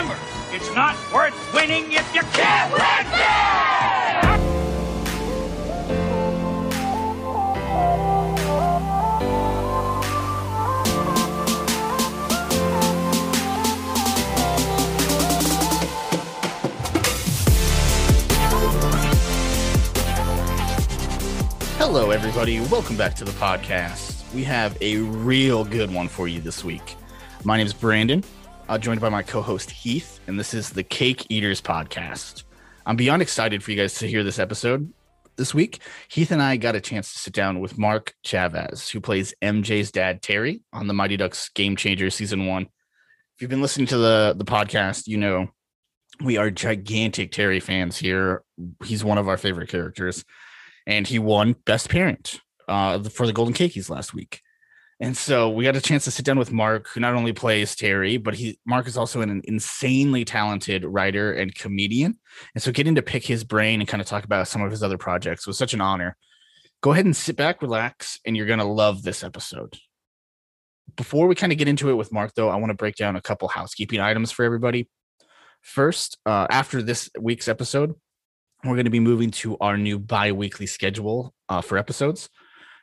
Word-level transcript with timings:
It's 0.00 0.74
not 0.74 0.96
worth 1.12 1.34
winning 1.52 1.92
if 1.92 2.14
you 2.14 2.22
can't 2.22 2.72
win. 2.72 2.80
Hello, 21.76 22.10
everybody. 22.10 22.60
Welcome 22.60 22.96
back 22.96 23.14
to 23.16 23.24
the 23.24 23.32
podcast. 23.32 24.32
We 24.32 24.44
have 24.44 24.78
a 24.80 24.98
real 24.98 25.64
good 25.64 25.92
one 25.92 26.06
for 26.06 26.28
you 26.28 26.40
this 26.40 26.62
week. 26.64 26.96
My 27.44 27.56
name 27.56 27.66
is 27.66 27.72
Brandon, 27.72 28.22
uh, 28.68 28.78
joined 28.78 29.00
by 29.00 29.08
my 29.08 29.22
co 29.22 29.40
host 29.40 29.70
Heath, 29.70 30.20
and 30.26 30.38
this 30.38 30.52
is 30.52 30.70
the 30.70 30.82
Cake 30.82 31.26
Eaters 31.28 31.60
podcast. 31.60 32.44
I'm 32.86 32.96
beyond 32.96 33.22
excited 33.22 33.62
for 33.62 33.70
you 33.70 33.76
guys 33.76 33.94
to 33.98 34.06
hear 34.06 34.22
this 34.22 34.38
episode 34.38 34.92
this 35.36 35.54
week. 35.54 35.80
Heath 36.08 36.30
and 36.30 36.42
I 36.42 36.56
got 36.56 36.76
a 36.76 36.80
chance 36.80 37.12
to 37.12 37.18
sit 37.18 37.32
down 37.32 37.60
with 37.60 37.78
Mark 37.78 38.14
Chavez, 38.24 38.88
who 38.88 39.00
plays 39.00 39.34
MJ's 39.42 39.90
dad, 39.90 40.22
Terry, 40.22 40.62
on 40.72 40.86
the 40.86 40.94
Mighty 40.94 41.16
Ducks 41.16 41.48
Game 41.50 41.76
Changer 41.76 42.10
season 42.10 42.46
one. 42.46 42.62
If 43.36 43.42
you've 43.42 43.50
been 43.50 43.62
listening 43.62 43.86
to 43.88 43.98
the, 43.98 44.34
the 44.36 44.44
podcast, 44.44 45.06
you 45.06 45.16
know 45.16 45.48
we 46.22 46.36
are 46.36 46.50
gigantic 46.50 47.32
Terry 47.32 47.60
fans 47.60 47.96
here. 47.96 48.42
He's 48.84 49.04
one 49.04 49.18
of 49.18 49.28
our 49.28 49.36
favorite 49.36 49.68
characters 49.68 50.24
and 50.86 51.06
he 51.06 51.18
won 51.18 51.54
Best 51.64 51.88
Parent 51.88 52.40
uh, 52.66 53.02
for 53.04 53.26
the 53.26 53.32
Golden 53.32 53.54
Cakeys 53.54 53.88
last 53.88 54.14
week. 54.14 54.40
And 55.00 55.16
so 55.16 55.48
we 55.48 55.62
got 55.62 55.76
a 55.76 55.80
chance 55.80 56.04
to 56.04 56.10
sit 56.10 56.24
down 56.24 56.38
with 56.38 56.52
Mark, 56.52 56.88
who 56.88 56.98
not 56.98 57.14
only 57.14 57.32
plays 57.32 57.76
Terry, 57.76 58.16
but 58.16 58.34
he 58.34 58.58
Mark 58.66 58.88
is 58.88 58.96
also 58.96 59.20
an 59.20 59.42
insanely 59.44 60.24
talented 60.24 60.84
writer 60.84 61.32
and 61.32 61.54
comedian. 61.54 62.18
And 62.54 62.62
so 62.62 62.72
getting 62.72 62.96
to 62.96 63.02
pick 63.02 63.24
his 63.24 63.44
brain 63.44 63.80
and 63.80 63.88
kind 63.88 64.00
of 64.00 64.08
talk 64.08 64.24
about 64.24 64.48
some 64.48 64.60
of 64.60 64.72
his 64.72 64.82
other 64.82 64.98
projects 64.98 65.46
was 65.46 65.56
such 65.56 65.72
an 65.72 65.80
honor. 65.80 66.16
Go 66.80 66.92
ahead 66.92 67.04
and 67.04 67.14
sit 67.14 67.36
back, 67.36 67.62
relax, 67.62 68.18
and 68.26 68.36
you're 68.36 68.46
gonna 68.46 68.70
love 68.70 69.04
this 69.04 69.22
episode. 69.22 69.76
Before 70.96 71.28
we 71.28 71.36
kind 71.36 71.52
of 71.52 71.58
get 71.58 71.68
into 71.68 71.90
it 71.90 71.94
with 71.94 72.12
Mark, 72.12 72.32
though, 72.34 72.48
I 72.48 72.56
want 72.56 72.70
to 72.70 72.76
break 72.76 72.96
down 72.96 73.14
a 73.14 73.20
couple 73.20 73.46
housekeeping 73.46 74.00
items 74.00 74.32
for 74.32 74.44
everybody. 74.44 74.88
First, 75.60 76.18
uh, 76.26 76.46
after 76.50 76.82
this 76.82 77.10
week's 77.20 77.46
episode, 77.46 77.94
we're 78.64 78.74
going 78.74 78.84
to 78.84 78.90
be 78.90 78.98
moving 78.98 79.30
to 79.32 79.56
our 79.58 79.76
new 79.76 79.98
bi-weekly 79.98 80.66
schedule 80.66 81.34
uh, 81.48 81.60
for 81.60 81.78
episodes 81.78 82.30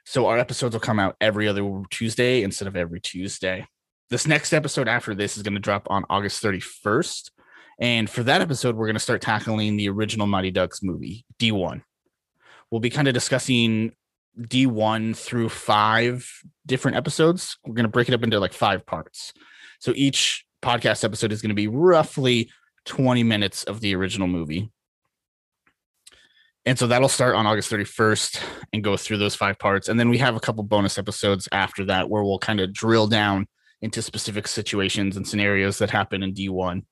so 0.06 0.28
our 0.28 0.38
episodes 0.38 0.74
will 0.74 0.80
come 0.80 1.00
out 1.00 1.16
every 1.20 1.48
other 1.48 1.84
tuesday 1.90 2.44
instead 2.44 2.68
of 2.68 2.76
every 2.76 3.02
tuesday. 3.02 3.68
This 4.10 4.28
next 4.28 4.54
episode 4.54 4.88
after 4.88 5.16
this 5.16 5.36
is 5.36 5.44
going 5.44 5.56
to 5.56 5.60
drop 5.60 5.88
on 5.90 6.06
august 6.10 6.44
31st 6.44 7.32
and 7.80 8.10
for 8.10 8.24
that 8.24 8.42
episode 8.42 8.76
we're 8.76 8.86
going 8.86 8.96
to 8.96 9.00
start 9.00 9.22
tackling 9.22 9.76
the 9.76 9.90
original 9.90 10.28
mighty 10.28 10.52
ducks 10.52 10.82
movie 10.84 11.26
d1 11.40 11.82
we'll 12.70 12.80
be 12.80 12.90
kind 12.90 13.08
of 13.08 13.14
discussing 13.14 13.92
d1 14.40 15.16
through 15.16 15.50
five 15.50 16.30
different 16.66 16.98
episodes. 16.98 17.58
We're 17.66 17.74
going 17.74 17.86
to 17.86 17.92
break 17.92 18.10
it 18.10 18.14
up 18.14 18.24
into 18.24 18.40
like 18.40 18.54
five 18.54 18.86
parts. 18.86 19.34
So 19.80 19.94
each 19.96 20.46
podcast 20.62 21.04
episode 21.04 21.32
is 21.32 21.42
going 21.42 21.50
to 21.50 21.56
be 21.56 21.68
roughly 21.68 22.50
20 22.86 23.24
minutes 23.24 23.64
of 23.64 23.82
the 23.82 23.96
original 23.96 24.28
movie 24.28 24.72
and 26.66 26.80
so 26.80 26.88
that'll 26.88 27.10
start 27.10 27.36
on 27.36 27.46
August 27.46 27.72
31st 27.72 28.42
and 28.74 28.84
go 28.84 28.98
through 28.98 29.18
those 29.18 29.36
five 29.36 29.60
parts. 29.60 29.88
And 29.88 30.00
then 30.00 30.10
we 30.10 30.18
have 30.18 30.36
a 30.36 30.40
couple 30.40 30.64
bonus 30.64 30.98
episodes 30.98 31.48
after 31.52 31.86
that 31.86 32.10
where 32.10 32.24
we'll 32.24 32.40
kind 32.40 32.60
of 32.60 32.74
drill 32.74 33.08
down 33.08 33.48
into 33.82 34.02
specific 34.02 34.48
situations 34.48 35.16
and 35.16 35.28
scenarios 35.28 35.78
that 35.78 35.92
happen 35.92 36.24
in 36.24 36.34
D1. 36.34 36.84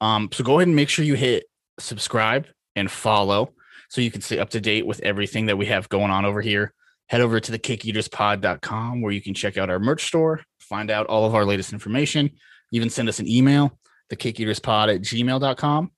Um, 0.00 0.28
so 0.32 0.42
go 0.42 0.58
ahead 0.58 0.68
and 0.68 0.76
make 0.76 0.88
sure 0.88 1.04
you 1.04 1.14
hit 1.14 1.44
subscribe 1.78 2.46
and 2.74 2.90
follow 2.90 3.52
so 3.90 4.00
you 4.00 4.10
can 4.10 4.22
stay 4.22 4.38
up 4.38 4.50
to 4.50 4.60
date 4.60 4.86
with 4.86 5.00
everything 5.00 5.46
that 5.46 5.58
we 5.58 5.66
have 5.66 5.88
going 5.88 6.10
on 6.10 6.24
over 6.24 6.40
here. 6.40 6.72
Head 7.08 7.20
over 7.20 7.38
to 7.38 7.52
the 7.52 7.58
cakeeaterspod.com 7.58 9.02
where 9.02 9.12
you 9.12 9.20
can 9.20 9.34
check 9.34 9.58
out 9.58 9.70
our 9.70 9.78
merch 9.78 10.06
store, 10.06 10.42
find 10.58 10.90
out 10.90 11.06
all 11.06 11.24
of 11.26 11.34
our 11.34 11.44
latest 11.44 11.72
information, 11.72 12.30
even 12.72 12.90
send 12.90 13.08
us 13.08 13.20
an 13.20 13.28
email, 13.28 13.78
the 14.08 14.16
cakeeaterspod 14.16 14.94
at 14.94 15.02
gmail.com. 15.02 15.92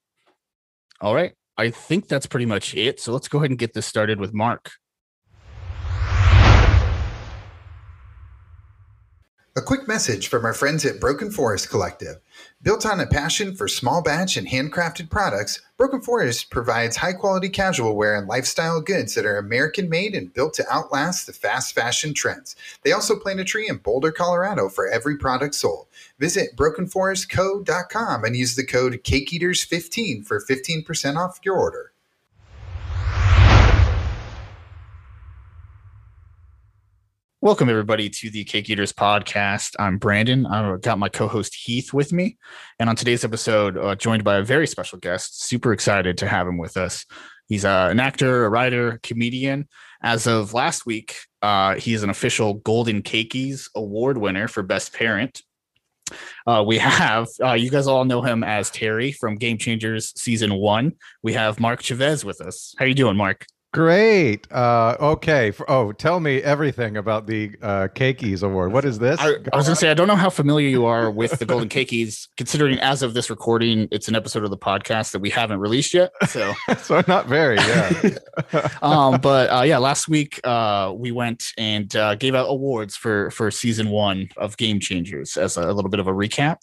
All 1.00 1.14
right. 1.14 1.32
I 1.58 1.70
think 1.70 2.06
that's 2.06 2.26
pretty 2.26 2.46
much 2.46 2.74
it. 2.76 3.00
So 3.00 3.12
let's 3.12 3.26
go 3.26 3.38
ahead 3.38 3.50
and 3.50 3.58
get 3.58 3.74
this 3.74 3.84
started 3.84 4.20
with 4.20 4.32
Mark. 4.32 4.70
A 9.56 9.60
quick 9.60 9.88
message 9.88 10.28
from 10.28 10.44
our 10.44 10.54
friends 10.54 10.84
at 10.84 11.00
Broken 11.00 11.32
Forest 11.32 11.68
Collective. 11.68 12.20
Built 12.60 12.84
on 12.84 12.98
a 12.98 13.06
passion 13.06 13.54
for 13.54 13.68
small 13.68 14.02
batch 14.02 14.36
and 14.36 14.48
handcrafted 14.48 15.10
products, 15.10 15.62
Broken 15.76 16.00
Forest 16.00 16.50
provides 16.50 16.96
high 16.96 17.12
quality 17.12 17.48
casual 17.48 17.94
wear 17.94 18.16
and 18.16 18.26
lifestyle 18.26 18.80
goods 18.80 19.14
that 19.14 19.24
are 19.24 19.38
American 19.38 19.88
made 19.88 20.16
and 20.16 20.34
built 20.34 20.54
to 20.54 20.68
outlast 20.68 21.28
the 21.28 21.32
fast 21.32 21.72
fashion 21.72 22.12
trends. 22.14 22.56
They 22.82 22.90
also 22.90 23.14
plant 23.14 23.38
a 23.38 23.44
tree 23.44 23.68
in 23.68 23.76
Boulder, 23.76 24.10
Colorado 24.10 24.68
for 24.68 24.88
every 24.88 25.16
product 25.16 25.54
sold. 25.54 25.86
Visit 26.18 26.56
brokenforestco.com 26.56 28.24
and 28.24 28.36
use 28.36 28.56
the 28.56 28.66
code 28.66 29.04
CakeEaters15 29.04 30.26
for 30.26 30.42
15% 30.44 31.16
off 31.16 31.38
your 31.44 31.56
order. 31.56 31.92
Welcome, 37.48 37.70
everybody, 37.70 38.10
to 38.10 38.28
the 38.28 38.44
Cake 38.44 38.68
Eaters 38.68 38.92
podcast. 38.92 39.74
I'm 39.78 39.96
Brandon. 39.96 40.44
I've 40.44 40.82
got 40.82 40.98
my 40.98 41.08
co 41.08 41.26
host 41.26 41.54
Heath 41.54 41.94
with 41.94 42.12
me. 42.12 42.36
And 42.78 42.90
on 42.90 42.94
today's 42.94 43.24
episode, 43.24 43.78
uh, 43.78 43.94
joined 43.94 44.22
by 44.22 44.36
a 44.36 44.42
very 44.42 44.66
special 44.66 44.98
guest, 44.98 45.44
super 45.44 45.72
excited 45.72 46.18
to 46.18 46.28
have 46.28 46.46
him 46.46 46.58
with 46.58 46.76
us. 46.76 47.06
He's 47.46 47.64
uh, 47.64 47.88
an 47.90 48.00
actor, 48.00 48.44
a 48.44 48.50
writer, 48.50 49.00
comedian. 49.02 49.66
As 50.02 50.26
of 50.26 50.52
last 50.52 50.84
week, 50.84 51.16
uh, 51.40 51.76
he 51.76 51.94
is 51.94 52.02
an 52.02 52.10
official 52.10 52.52
Golden 52.52 53.00
Cakeys 53.00 53.70
Award 53.74 54.18
winner 54.18 54.46
for 54.46 54.62
Best 54.62 54.92
Parent. 54.92 55.40
Uh, 56.46 56.62
we 56.66 56.76
have, 56.76 57.28
uh, 57.42 57.54
you 57.54 57.70
guys 57.70 57.86
all 57.86 58.04
know 58.04 58.20
him 58.20 58.44
as 58.44 58.68
Terry 58.68 59.10
from 59.10 59.36
Game 59.36 59.56
Changers 59.56 60.12
Season 60.20 60.52
1. 60.52 60.92
We 61.22 61.32
have 61.32 61.60
Mark 61.60 61.80
Chavez 61.80 62.26
with 62.26 62.42
us. 62.42 62.74
How 62.78 62.84
are 62.84 62.88
you 62.88 62.94
doing, 62.94 63.16
Mark? 63.16 63.46
Great. 63.74 64.50
Uh, 64.50 64.96
okay. 64.98 65.52
Oh, 65.68 65.92
tell 65.92 66.20
me 66.20 66.42
everything 66.42 66.96
about 66.96 67.26
the 67.26 67.50
uh, 67.60 67.88
Cakeys 67.94 68.42
Award. 68.42 68.72
What 68.72 68.86
is 68.86 68.98
this? 68.98 69.20
I, 69.20 69.34
I 69.52 69.56
was 69.56 69.66
going 69.66 69.74
to 69.74 69.76
say, 69.76 69.90
I 69.90 69.94
don't 69.94 70.08
know 70.08 70.16
how 70.16 70.30
familiar 70.30 70.68
you 70.68 70.86
are 70.86 71.10
with 71.10 71.38
the 71.38 71.44
Golden 71.44 71.68
Cakeys, 71.68 72.28
considering 72.38 72.78
as 72.78 73.02
of 73.02 73.12
this 73.12 73.28
recording, 73.28 73.86
it's 73.90 74.08
an 74.08 74.16
episode 74.16 74.42
of 74.42 74.48
the 74.48 74.56
podcast 74.56 75.12
that 75.12 75.18
we 75.18 75.28
haven't 75.28 75.60
released 75.60 75.92
yet. 75.92 76.12
So, 76.28 76.54
so 76.78 77.02
not 77.06 77.26
very, 77.26 77.56
yeah. 77.56 78.18
um, 78.82 79.20
but 79.20 79.50
uh, 79.50 79.62
yeah, 79.62 79.76
last 79.76 80.08
week 80.08 80.40
uh, 80.44 80.94
we 80.96 81.12
went 81.12 81.44
and 81.58 81.94
uh, 81.94 82.14
gave 82.14 82.34
out 82.34 82.46
awards 82.48 82.96
for 82.96 83.30
for 83.32 83.50
season 83.50 83.90
one 83.90 84.28
of 84.38 84.56
Game 84.56 84.80
Changers 84.80 85.36
as 85.36 85.58
a, 85.58 85.62
a 85.70 85.72
little 85.72 85.90
bit 85.90 86.00
of 86.00 86.06
a 86.06 86.12
recap. 86.12 86.56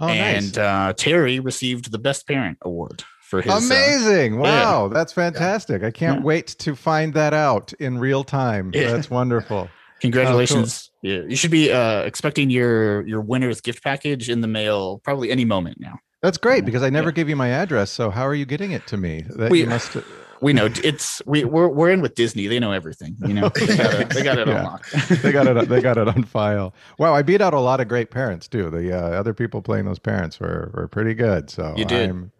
Oh, 0.00 0.08
and 0.08 0.56
nice. 0.56 0.58
uh, 0.58 0.92
Terry 0.94 1.38
received 1.38 1.90
the 1.90 1.98
Best 1.98 2.26
Parent 2.26 2.56
Award 2.62 3.04
for 3.26 3.42
his. 3.42 3.52
uh, 3.52 3.56
Amazing. 3.56 4.38
wow. 4.38 4.86
yeah. 4.86 4.94
That's 4.94 5.12
fantastic. 5.12 5.82
I 5.82 5.90
can't 5.90 6.20
Yeah. 6.20 6.24
wait 6.24 6.46
to 6.58 6.74
find 6.76 7.12
that 7.14 7.34
out 7.34 7.72
in 7.80 7.98
real 7.98 8.24
time. 8.24 8.70
Yeah. 8.74 8.92
That's 8.92 9.10
wonderful. 9.10 9.68
congratulations! 10.00 10.90
Yeah, 11.02 11.20
you 11.28 11.36
should 11.36 11.50
be 11.50 11.72
uh, 11.72 12.00
expecting 12.02 12.50
your 12.50 13.06
your 13.06 13.20
winner's 13.20 13.60
gift 13.60 13.82
package 13.82 14.28
in 14.28 14.40
the 14.40 14.48
mail 14.48 14.98
probably 15.04 15.30
any 15.30 15.44
moment 15.44 15.78
now. 15.80 15.98
That's 16.22 16.38
great 16.38 16.64
because 16.64 16.82
I 16.82 16.90
never 16.90 17.08
Yeah. 17.08 17.12
give 17.14 17.28
you 17.28 17.36
my 17.36 17.48
address. 17.48 17.90
So 17.90 18.10
how 18.10 18.26
are 18.26 18.34
you 18.34 18.46
getting 18.46 18.72
it 18.72 18.86
to 18.88 18.96
me? 18.96 19.24
That 19.36 19.50
We- 19.50 19.60
you 19.60 19.66
must 19.66 19.96
We 20.42 20.52
know 20.52 20.68
it's 20.84 21.22
we 21.24 21.44
we're, 21.44 21.68
we're 21.68 21.88
in 21.90 22.02
with 22.02 22.14
Disney. 22.14 22.46
They 22.46 22.58
know 22.60 22.72
everything. 22.72 23.16
You 23.26 23.32
know, 23.34 23.48
they 23.54 23.66
got 23.76 23.94
it, 23.94 24.10
they 24.10 24.22
got 24.22 24.38
it 24.38 24.46
Yeah. 24.48 24.58
unlocked. 24.58 25.08
they 25.22 25.32
got 25.32 25.46
it 25.46 25.68
they 25.68 25.80
got 25.80 25.96
it 25.96 26.08
on 26.08 26.24
file. 26.24 26.74
Wow, 26.98 27.14
I 27.14 27.22
beat 27.22 27.40
out 27.40 27.54
a 27.54 27.60
lot 27.60 27.80
of 27.80 27.88
great 27.88 28.10
parents 28.10 28.46
too. 28.48 28.68
The 28.70 28.92
uh, 28.92 29.00
other 29.18 29.32
people 29.32 29.62
playing 29.62 29.86
those 29.86 29.98
parents 29.98 30.38
were 30.38 30.70
were 30.74 30.88
pretty 30.88 31.14
good. 31.14 31.48
So 31.48 31.72
You 31.76 31.86
did. 31.86 32.10
I'm, 32.10 32.32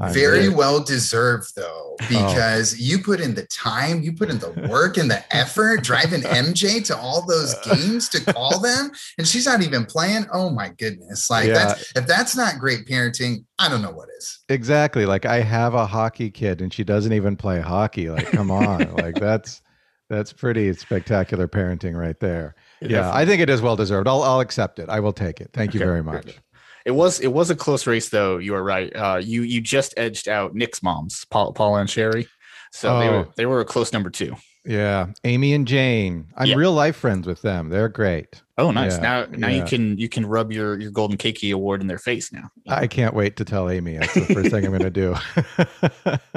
I'm 0.00 0.14
Very 0.14 0.42
very- 0.42 0.54
well 0.54 0.78
deserved, 0.84 1.56
though, 1.56 1.96
oh. 2.00 2.06
because 2.08 2.78
you 2.78 3.00
put 3.00 3.18
in 3.20 3.34
the 3.34 3.44
time, 3.46 4.02
you 4.02 4.12
put 4.12 4.30
in 4.30 4.38
the 4.38 4.50
work 4.70 4.96
and 4.98 5.10
the 5.10 5.22
effort 5.34 5.82
driving 5.82 6.20
MJ 6.22 6.84
to 6.84 6.96
all 6.96 7.26
those 7.26 7.54
games 7.64 8.08
to 8.10 8.20
call 8.32 8.60
them, 8.60 8.92
and 9.18 9.26
she's 9.26 9.46
not 9.46 9.62
even 9.62 9.84
playing. 9.84 10.26
Oh 10.32 10.48
my 10.50 10.68
goodness! 10.78 11.28
Like 11.28 11.48
Yeah. 11.48 11.54
that's 11.54 11.92
if 11.96 12.06
that's 12.06 12.36
not 12.36 12.60
great 12.60 12.86
parenting, 12.86 13.44
I 13.58 13.68
don't 13.68 13.82
know 13.82 13.90
what 13.90 14.08
is. 14.16 14.38
Exactly. 14.48 15.06
Like 15.06 15.26
I 15.26 15.40
have 15.40 15.74
a 15.74 15.86
hockey 15.86 16.30
kid 16.30 16.60
and 16.62 16.72
she 16.72 16.84
doesn't 16.84 17.12
even 17.12 17.36
play 17.36 17.60
hockey. 17.60 18.10
Like, 18.10 18.30
come 18.30 18.52
on. 18.52 18.92
like 18.94 19.16
that's 19.16 19.60
that's 20.08 20.32
pretty 20.32 20.72
spectacular 20.74 21.48
parenting 21.48 21.96
right 21.96 22.18
there. 22.20 22.54
Yeah, 22.80 23.12
I 23.12 23.26
think 23.26 23.42
it 23.42 23.50
is 23.50 23.60
well 23.60 23.74
deserved. 23.76 24.06
I'll 24.06 24.22
I'll 24.22 24.40
accept 24.40 24.78
it. 24.78 24.88
I 24.88 25.00
will 25.00 25.12
take 25.12 25.40
it. 25.40 25.50
Thank 25.52 25.74
you 25.74 25.80
very 25.80 26.00
good. 26.00 26.06
much. 26.12 26.38
It 26.86 26.92
was 26.92 27.20
it 27.20 27.28
was 27.28 27.50
a 27.50 27.56
close 27.56 27.86
race 27.86 28.08
though. 28.08 28.38
You 28.38 28.52
were 28.52 28.62
right. 28.62 28.94
Uh, 28.94 29.20
you 29.22 29.42
you 29.42 29.60
just 29.60 29.94
edged 29.96 30.28
out 30.28 30.54
Nick's 30.54 30.82
moms, 30.82 31.24
Paul, 31.30 31.52
Paula 31.52 31.80
and 31.80 31.90
Sherry. 31.90 32.26
So 32.72 32.98
they 33.00 33.08
were 33.08 33.14
Oh. 33.26 33.32
they 33.36 33.46
were 33.46 33.60
a 33.60 33.64
close 33.64 33.92
number 33.92 34.10
two. 34.10 34.34
Yeah, 34.64 35.06
Amy 35.24 35.54
and 35.54 35.66
Jane. 35.66 36.26
I'm 36.36 36.46
Yeah. 36.46 36.54
real 36.56 36.72
life 36.72 36.94
friends 36.96 37.26
with 37.26 37.40
them. 37.42 37.70
They're 37.70 37.88
great. 37.88 38.42
Oh, 38.58 38.70
nice. 38.70 38.96
Yeah, 38.96 39.00
now, 39.00 39.26
now 39.30 39.48
you 39.48 39.64
can 39.64 39.96
you 39.96 40.08
can 40.08 40.26
rub 40.26 40.52
your 40.52 40.78
your 40.78 40.90
golden 40.90 41.16
Cakie 41.16 41.52
award 41.54 41.80
in 41.80 41.86
their 41.86 41.98
face 41.98 42.30
now. 42.30 42.50
I 42.68 42.86
can't 42.86 43.14
wait 43.14 43.36
to 43.36 43.44
tell 43.44 43.70
Amy. 43.70 43.96
That's 43.96 44.12
the 44.14 44.26
first 44.26 44.50
thing 44.50 44.66
I'm 44.66 44.70
going 44.76 44.82
to 44.82 44.90
do. 44.90 45.16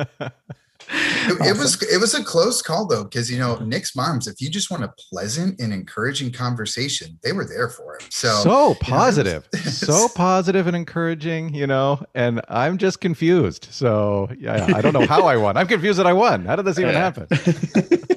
It, 0.96 1.56
it 1.56 1.58
was 1.58 1.82
it 1.84 2.00
was 2.00 2.14
a 2.14 2.24
close 2.24 2.62
call 2.62 2.86
though, 2.88 3.04
because 3.04 3.32
you 3.32 3.40
know 3.40 3.56
Nick's 3.58 3.96
moms. 3.96 4.28
If 4.28 4.40
you 4.42 4.50
just 4.50 4.70
want 4.70 4.84
a 4.84 4.94
pleasant 5.10 5.60
and 5.60 5.74
encouraging 5.74 6.32
conversation, 6.32 7.18
they 7.24 7.32
were 7.32 7.46
there 7.46 7.70
for 7.70 7.96
it. 7.96 8.06
So, 8.12 8.30
so 8.44 8.76
positive, 8.76 9.48
it's- 9.54 9.78
so 9.86 10.08
positive 10.10 10.68
and 10.68 10.76
encouraging, 10.76 11.54
you 11.56 11.66
know. 11.66 12.04
And 12.14 12.42
I'm 12.50 12.78
just 12.78 13.02
confused. 13.02 13.68
So 13.72 14.30
yeah, 14.38 14.68
I 14.76 14.82
don't 14.82 14.94
know 14.94 15.08
how 15.08 15.26
I 15.26 15.38
won. 15.38 15.58
I'm 15.58 15.68
confused 15.68 15.98
that 16.00 16.08
I 16.08 16.14
won. 16.14 16.46
How 16.46 16.56
did 16.56 16.66
this 16.66 16.78
even 16.78 16.94
Yeah. 16.94 17.00
happen? 17.00 17.28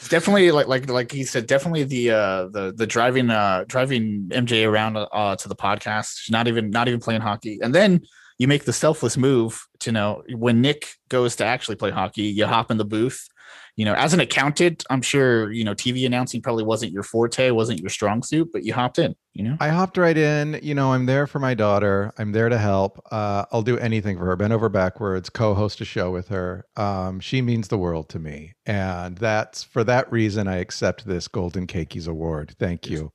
It's 0.00 0.08
definitely 0.08 0.50
like 0.52 0.68
like 0.68 0.88
like 0.88 1.12
he 1.12 1.22
said, 1.24 1.46
definitely 1.46 1.84
the 1.84 2.10
uh 2.12 2.48
the 2.48 2.72
the 2.74 2.86
driving 2.86 3.28
uh 3.28 3.64
driving 3.68 4.30
MJ 4.32 4.66
around 4.66 4.96
uh 4.96 5.36
to 5.36 5.48
the 5.48 5.54
podcast, 5.54 6.30
not 6.30 6.48
even 6.48 6.70
not 6.70 6.88
even 6.88 6.98
playing 6.98 7.20
hockey, 7.20 7.58
and 7.62 7.74
then 7.74 8.00
you 8.38 8.46
make 8.46 8.64
the 8.64 8.72
selfless 8.72 9.16
move 9.16 9.66
to 9.80 9.92
know 9.92 10.22
when 10.30 10.60
Nick 10.60 10.94
goes 11.08 11.36
to 11.36 11.44
actually 11.44 11.76
play 11.76 11.90
hockey, 11.90 12.22
you 12.22 12.46
hop 12.46 12.70
in 12.70 12.78
the 12.78 12.84
booth. 12.84 13.28
You 13.76 13.84
know, 13.84 13.94
as 13.94 14.12
an 14.12 14.18
accountant, 14.18 14.84
I'm 14.90 15.02
sure 15.02 15.52
you 15.52 15.62
know 15.64 15.72
TV 15.72 16.04
announcing 16.04 16.42
probably 16.42 16.64
wasn't 16.64 16.90
your 16.90 17.04
forte, 17.04 17.50
wasn't 17.50 17.78
your 17.78 17.90
strong 17.90 18.22
suit, 18.22 18.50
but 18.52 18.64
you 18.64 18.74
hopped 18.74 18.98
in. 18.98 19.14
You 19.34 19.44
know, 19.44 19.56
I 19.60 19.68
hopped 19.68 19.96
right 19.96 20.16
in. 20.16 20.58
You 20.62 20.74
know, 20.74 20.92
I'm 20.92 21.06
there 21.06 21.28
for 21.28 21.38
my 21.38 21.54
daughter. 21.54 22.12
I'm 22.18 22.32
there 22.32 22.48
to 22.48 22.58
help. 22.58 23.00
Uh, 23.12 23.44
I'll 23.52 23.62
do 23.62 23.78
anything 23.78 24.18
for 24.18 24.26
her. 24.26 24.36
Bend 24.36 24.52
over 24.52 24.68
backwards, 24.68 25.30
co-host 25.30 25.80
a 25.80 25.84
show 25.84 26.10
with 26.10 26.28
her. 26.28 26.66
Um, 26.76 27.20
she 27.20 27.40
means 27.40 27.68
the 27.68 27.78
world 27.78 28.08
to 28.10 28.18
me, 28.18 28.54
and 28.66 29.16
that's 29.16 29.62
for 29.62 29.84
that 29.84 30.10
reason 30.10 30.48
I 30.48 30.56
accept 30.56 31.06
this 31.06 31.28
Golden 31.28 31.68
Cakeys 31.68 32.08
award. 32.08 32.56
Thank 32.58 32.90
you. 32.90 33.12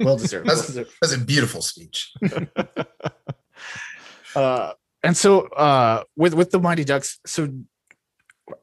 well 0.00 0.16
deserved. 0.16 0.48
That's, 0.48 0.72
that's 1.00 1.14
a 1.14 1.18
beautiful 1.18 1.62
speech. 1.62 2.12
uh 4.36 4.72
and 5.02 5.16
so 5.16 5.42
uh 5.48 6.02
with 6.16 6.34
with 6.34 6.50
the 6.50 6.58
mighty 6.60 6.84
ducks 6.84 7.18
so 7.26 7.48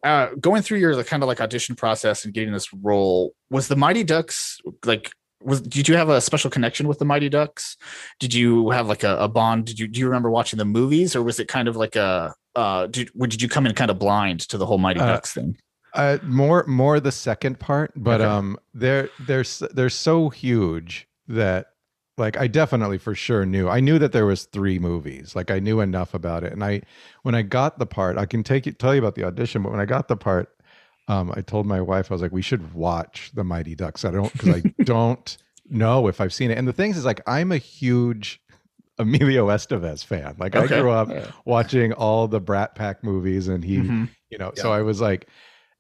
uh 0.04 0.28
going 0.40 0.62
through 0.62 0.78
your 0.78 0.96
like, 0.96 1.08
kind 1.08 1.24
of 1.24 1.28
like 1.28 1.42
audition 1.42 1.76
process 1.76 2.24
and 2.24 2.34
getting 2.34 2.54
this 2.54 2.72
role 2.74 3.34
was 3.50 3.68
the 3.68 3.76
mighty 3.76 4.04
ducks 4.04 4.58
like 4.86 5.12
was 5.42 5.62
did 5.62 5.90
you 5.90 5.98
have 5.98 6.08
a 6.08 6.22
special 6.22 6.50
connection 6.50 6.88
with 6.88 7.00
the 7.00 7.06
mighty 7.06 7.28
ducks? 7.28 7.76
Did 8.18 8.34
you 8.34 8.70
have 8.70 8.88
like 8.88 9.04
a, 9.04 9.18
a 9.18 9.28
bond? 9.28 9.66
Did 9.66 9.78
you 9.78 9.90
do 9.90 10.00
you 10.00 10.06
remember 10.06 10.32
watching 10.32 10.58
the 10.58 10.64
movies 10.64 11.18
or 11.18 11.22
was 11.22 11.38
it 11.38 11.50
kind 11.50 11.68
of 11.68 11.76
like 11.76 11.98
a 11.98 12.34
uh 12.56 12.88
did, 12.88 13.10
did 13.20 13.42
you 13.42 13.50
come 13.50 13.66
in 13.66 13.76
kind 13.76 13.92
of 13.92 14.00
blind 14.00 14.40
to 14.48 14.58
the 14.58 14.66
whole 14.66 14.78
mighty 14.78 15.02
Uh, 15.02 15.08
ducks 15.08 15.34
thing? 15.34 15.58
Uh, 15.94 16.18
more 16.24 16.66
more 16.66 17.02
the 17.02 17.12
second 17.12 17.60
part, 17.60 17.92
but 17.98 18.22
Okay. 18.22 18.30
um, 18.30 18.58
they're 18.74 19.10
they're 19.20 19.44
they're 19.74 19.90
so 19.90 20.30
huge 20.30 21.10
that 21.28 21.73
like 22.18 22.38
I 22.38 22.48
definitely 22.48 22.98
for 22.98 23.16
sure 23.16 23.46
knew. 23.46 23.68
I 23.70 23.80
knew 23.80 23.98
that 24.00 24.12
there 24.12 24.26
was 24.26 24.44
three 24.46 24.80
movies. 24.80 25.36
Like 25.36 25.50
I 25.52 25.60
knew 25.60 25.80
enough 25.80 26.14
about 26.14 26.44
it, 26.44 26.54
and 26.54 26.64
I 26.64 26.82
when 27.24 27.36
I 27.36 27.42
got 27.42 27.80
the 27.80 27.86
part, 27.86 28.18
I 28.18 28.26
can 28.26 28.44
take 28.44 28.66
you 28.66 28.72
tell 28.72 28.94
you 28.94 29.00
about 29.00 29.16
the 29.16 29.24
audition. 29.24 29.64
But 29.64 29.72
when 29.72 29.82
I 29.82 29.86
got 29.86 30.08
the 30.08 30.18
part, 30.18 30.56
um, 31.08 31.34
I 31.36 31.42
told 31.42 31.66
my 31.66 31.82
wife 31.82 32.12
I 32.12 32.14
was 32.16 32.22
like, 32.22 32.32
we 32.32 32.42
should 32.42 32.74
watch 32.74 33.32
the 33.34 33.44
Mighty 33.44 33.76
Ducks. 33.76 34.06
I 34.06 34.12
don't 34.12 34.32
because 34.34 34.50
I 34.50 34.62
don't 34.84 35.38
know 35.70 36.08
if 36.08 36.22
I've 36.22 36.34
seen 36.34 36.52
it. 36.52 36.58
And 36.58 36.68
the 36.68 36.74
things 36.74 36.98
is 36.98 37.06
like 37.06 37.22
I'm 37.26 37.52
a 37.52 37.58
huge 37.58 38.40
Emilio 39.00 39.48
Estevez 39.48 40.06
fan. 40.06 40.36
Like 40.38 40.56
I 40.56 40.68
grew 40.68 40.92
up 40.92 41.10
Yeah. 41.10 41.32
watching 41.46 41.94
all 41.94 42.28
the 42.28 42.40
Brat 42.40 42.76
Pack 42.76 43.04
movies, 43.04 43.48
and 43.48 43.64
he 43.64 43.78
Mhm. 43.78 44.10
you 44.30 44.38
know 44.38 44.52
Yeah. 44.56 44.62
so 44.64 44.72
i 44.72 44.82
was 44.82 45.02
like 45.02 45.28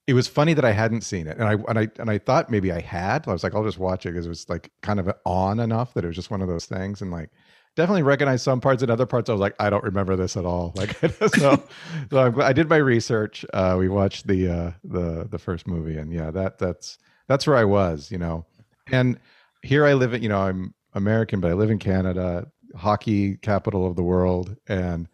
it 0.07 0.13
was 0.13 0.27
funny 0.27 0.53
that 0.53 0.65
i 0.65 0.71
hadn't 0.71 1.01
seen 1.01 1.27
it 1.27 1.37
and 1.37 1.47
i 1.47 1.53
and 1.67 1.79
i 1.79 1.87
and 1.99 2.09
i 2.09 2.17
thought 2.17 2.49
maybe 2.49 2.71
i 2.71 2.79
had. 2.79 3.27
I 3.27 3.31
was 3.31 3.43
like 3.43 3.55
i'll 3.55 3.63
just 3.63 3.79
watch 3.79 4.05
it 4.05 4.11
because 4.11 4.25
it 4.25 4.29
was 4.29 4.49
like 4.49 4.71
kind 4.81 4.99
of 4.99 5.11
on 5.25 5.59
enough 5.59 5.93
that 5.93 6.03
it 6.03 6.07
was 6.07 6.15
just 6.15 6.31
one 6.31 6.41
of 6.41 6.47
those 6.47 6.65
things 6.65 7.01
and 7.01 7.11
like 7.11 7.29
definitely 7.75 8.03
recognized 8.03 8.43
some 8.43 8.61
parts 8.61 8.83
and 8.83 8.91
other 8.91 9.05
parts. 9.05 9.29
I 9.29 9.33
was 9.33 9.41
like 9.41 9.55
i 9.59 9.69
don't 9.69 9.83
remember 9.83 10.15
this 10.15 10.37
at 10.37 10.45
all. 10.45 10.73
Like 10.77 10.95
so 11.35 11.63
so 12.09 12.41
i 12.41 12.53
did 12.53 12.69
my 12.69 12.77
research 12.77 13.45
uh 13.53 13.75
we 13.79 13.89
watched 13.89 14.27
the 14.27 14.49
uh 14.49 14.71
the 14.83 15.27
the 15.29 15.39
first 15.39 15.67
movie 15.67 15.97
and 15.97 16.11
yeah 16.11 16.31
that 16.31 16.57
that's 16.57 16.97
that's 17.27 17.47
where 17.47 17.57
i 17.57 17.63
was 17.63 18.11
you 18.11 18.17
know? 18.17 18.45
And 18.91 19.17
here 19.63 19.85
i 19.85 19.93
live 19.93 20.13
in 20.13 20.21
you 20.21 20.29
know 20.29 20.41
i'm 20.41 20.73
american 20.93 21.39
but 21.39 21.49
i 21.49 21.53
live 21.53 21.71
in 21.71 21.79
canada 21.79 22.45
hockey 22.75 23.37
capital 23.37 23.87
of 23.87 23.95
the 23.95 24.03
world 24.03 24.55
and 24.67 25.07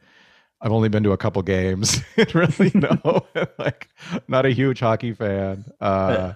I've 0.61 0.71
only 0.71 0.89
been 0.89 1.03
to 1.03 1.11
a 1.11 1.17
couple 1.17 1.41
games. 1.41 2.01
really, 2.33 2.71
no, 2.75 3.25
like 3.57 3.89
not 4.27 4.45
a 4.45 4.49
huge 4.49 4.79
hockey 4.79 5.13
fan. 5.13 5.65
Uh, 5.79 6.33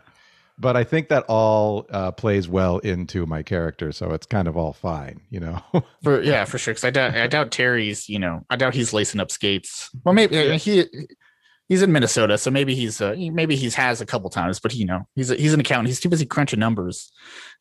but 0.57 0.77
I 0.77 0.83
think 0.83 1.09
that 1.09 1.25
all 1.27 1.87
uh, 1.89 2.11
plays 2.11 2.47
well 2.47 2.77
into 2.79 3.25
my 3.25 3.43
character, 3.43 3.91
so 3.91 4.11
it's 4.11 4.25
kind 4.25 4.47
of 4.47 4.55
all 4.55 4.71
fine, 4.71 5.19
you 5.29 5.39
know. 5.39 5.61
For 6.03 6.21
yeah, 6.21 6.45
for 6.45 6.57
sure. 6.57 6.73
Because 6.73 6.85
I 6.85 6.91
doubt 6.91 7.15
I 7.15 7.27
doubt 7.27 7.51
Terry's. 7.51 8.07
You 8.07 8.19
know, 8.19 8.45
I 8.49 8.55
doubt 8.55 8.75
he's 8.75 8.93
lacing 8.93 9.19
up 9.19 9.31
skates. 9.31 9.89
Well, 10.03 10.13
maybe 10.13 10.51
uh, 10.51 10.57
he 10.57 10.85
he's 11.69 11.81
in 11.81 11.91
Minnesota, 11.91 12.37
so 12.37 12.51
maybe 12.51 12.75
he's 12.75 13.01
uh, 13.01 13.13
he- 13.13 13.29
maybe 13.29 13.55
he's 13.55 13.75
has 13.75 13.99
a 13.99 14.05
couple 14.05 14.29
times, 14.29 14.59
but 14.59 14.73
you 14.75 14.85
know, 14.85 15.07
he's 15.15 15.31
a, 15.31 15.35
he's 15.35 15.53
an 15.53 15.59
accountant. 15.59 15.87
He's 15.87 15.99
too 15.99 16.09
busy 16.09 16.25
crunching 16.25 16.59
numbers 16.59 17.11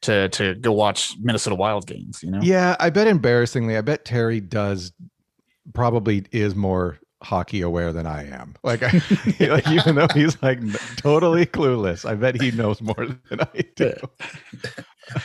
to 0.03 0.29
to 0.31 0.55
go 0.57 0.73
watch 0.73 1.15
Minnesota 1.21 1.57
Wild 1.57 1.87
games. 1.87 2.23
You 2.23 2.31
know. 2.31 2.41
yeah, 2.43 2.77
I 2.79 2.91
bet 2.91 3.07
embarrassingly, 3.07 3.77
I 3.77 3.81
bet 3.81 4.05
Terry 4.05 4.41
does 4.41 4.93
probably 5.73 6.25
is 6.33 6.55
more 6.55 6.99
hockey 7.23 7.61
aware 7.63 7.93
than 7.93 8.07
I 8.07 8.29
am. 8.29 8.55
Like, 8.63 8.83
I, 8.83 9.01
like 9.41 9.69
even 9.69 9.95
though 9.95 10.09
he's 10.15 10.41
like 10.43 10.61
totally 10.97 11.47
clueless, 11.47 12.05
I 12.09 12.15
bet 12.15 12.41
he 12.41 12.51
knows 12.51 12.81
more 12.83 13.07
than 13.29 13.41
I 13.41 13.65
do. 13.77 13.95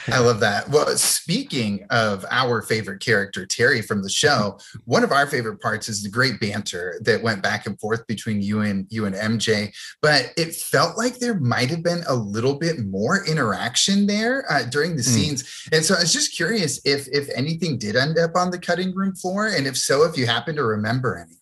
I 0.08 0.20
love 0.20 0.40
that. 0.42 0.70
Well, 0.70 0.98
speaking 0.98 1.86
of 1.92 2.26
our 2.32 2.62
favorite 2.62 3.00
character, 3.00 3.46
Terry 3.46 3.82
from 3.82 4.02
the 4.04 4.10
show, 4.10 4.60
one 4.86 5.04
of 5.04 5.12
our 5.12 5.28
favorite 5.28 5.62
parts 5.62 5.88
is 5.88 6.04
the 6.04 6.10
great 6.10 6.40
banter 6.40 7.00
that 7.04 7.22
went 7.22 7.44
back 7.44 7.68
and 7.68 7.80
forth 7.80 8.06
between 8.08 8.42
you 8.42 8.62
and 8.62 8.88
you 8.90 9.06
and 9.06 9.16
MJ. 9.16 9.72
But 10.02 10.34
it 10.36 10.56
felt 10.56 10.98
like 10.98 11.20
there 11.20 11.40
might 11.40 11.70
have 11.70 11.84
been 11.84 12.04
a 12.08 12.16
little 12.16 12.56
bit 12.56 12.80
more 12.86 13.24
interaction 13.26 14.08
there 14.08 14.52
uh, 14.52 14.64
during 14.64 14.96
the 14.96 15.04
Mm. 15.04 15.06
scenes, 15.06 15.68
and 15.72 15.86
so 15.86 15.96
I 15.96 16.02
was 16.02 16.12
just 16.12 16.36
curious 16.36 16.82
if 16.84 17.08
if 17.12 17.30
anything 17.36 17.78
did 17.78 17.96
end 17.96 18.18
up 18.18 18.32
on 18.36 18.52
the 18.52 18.60
cutting 18.60 18.94
room 18.96 19.16
floor, 19.16 19.48
and 19.48 19.68
if 19.68 19.78
so, 19.78 20.04
if 20.04 20.18
you 20.18 20.26
happen 20.26 20.56
to 20.56 20.64
remember 20.66 21.18
any. 21.18 21.38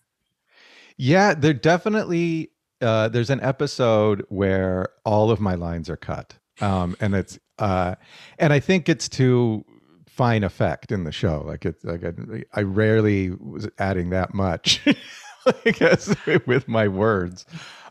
Yeah, 0.98 1.34
there 1.34 1.52
definitely 1.54 2.50
uh 2.82 3.08
there's 3.08 3.30
an 3.30 3.40
episode 3.40 4.24
where 4.28 4.88
all 5.04 5.30
of 5.30 5.40
my 5.40 5.54
lines 5.54 5.88
are 5.90 5.96
cut. 5.96 6.34
Um 6.60 6.96
and 7.00 7.14
it's 7.14 7.38
uh 7.58 7.94
and 8.38 8.52
I 8.52 8.60
think 8.60 8.88
it's 8.88 9.08
to 9.10 9.64
fine 10.06 10.44
effect 10.44 10.92
in 10.92 11.04
the 11.04 11.12
show. 11.12 11.42
Like 11.46 11.64
it's 11.66 11.84
like 11.84 12.04
I, 12.04 12.12
I 12.54 12.62
rarely 12.62 13.30
was 13.30 13.68
adding 13.78 14.10
that 14.10 14.34
much 14.34 14.80
I 15.64 15.70
guess 15.70 16.14
with 16.46 16.68
my 16.68 16.88
words. 16.88 17.46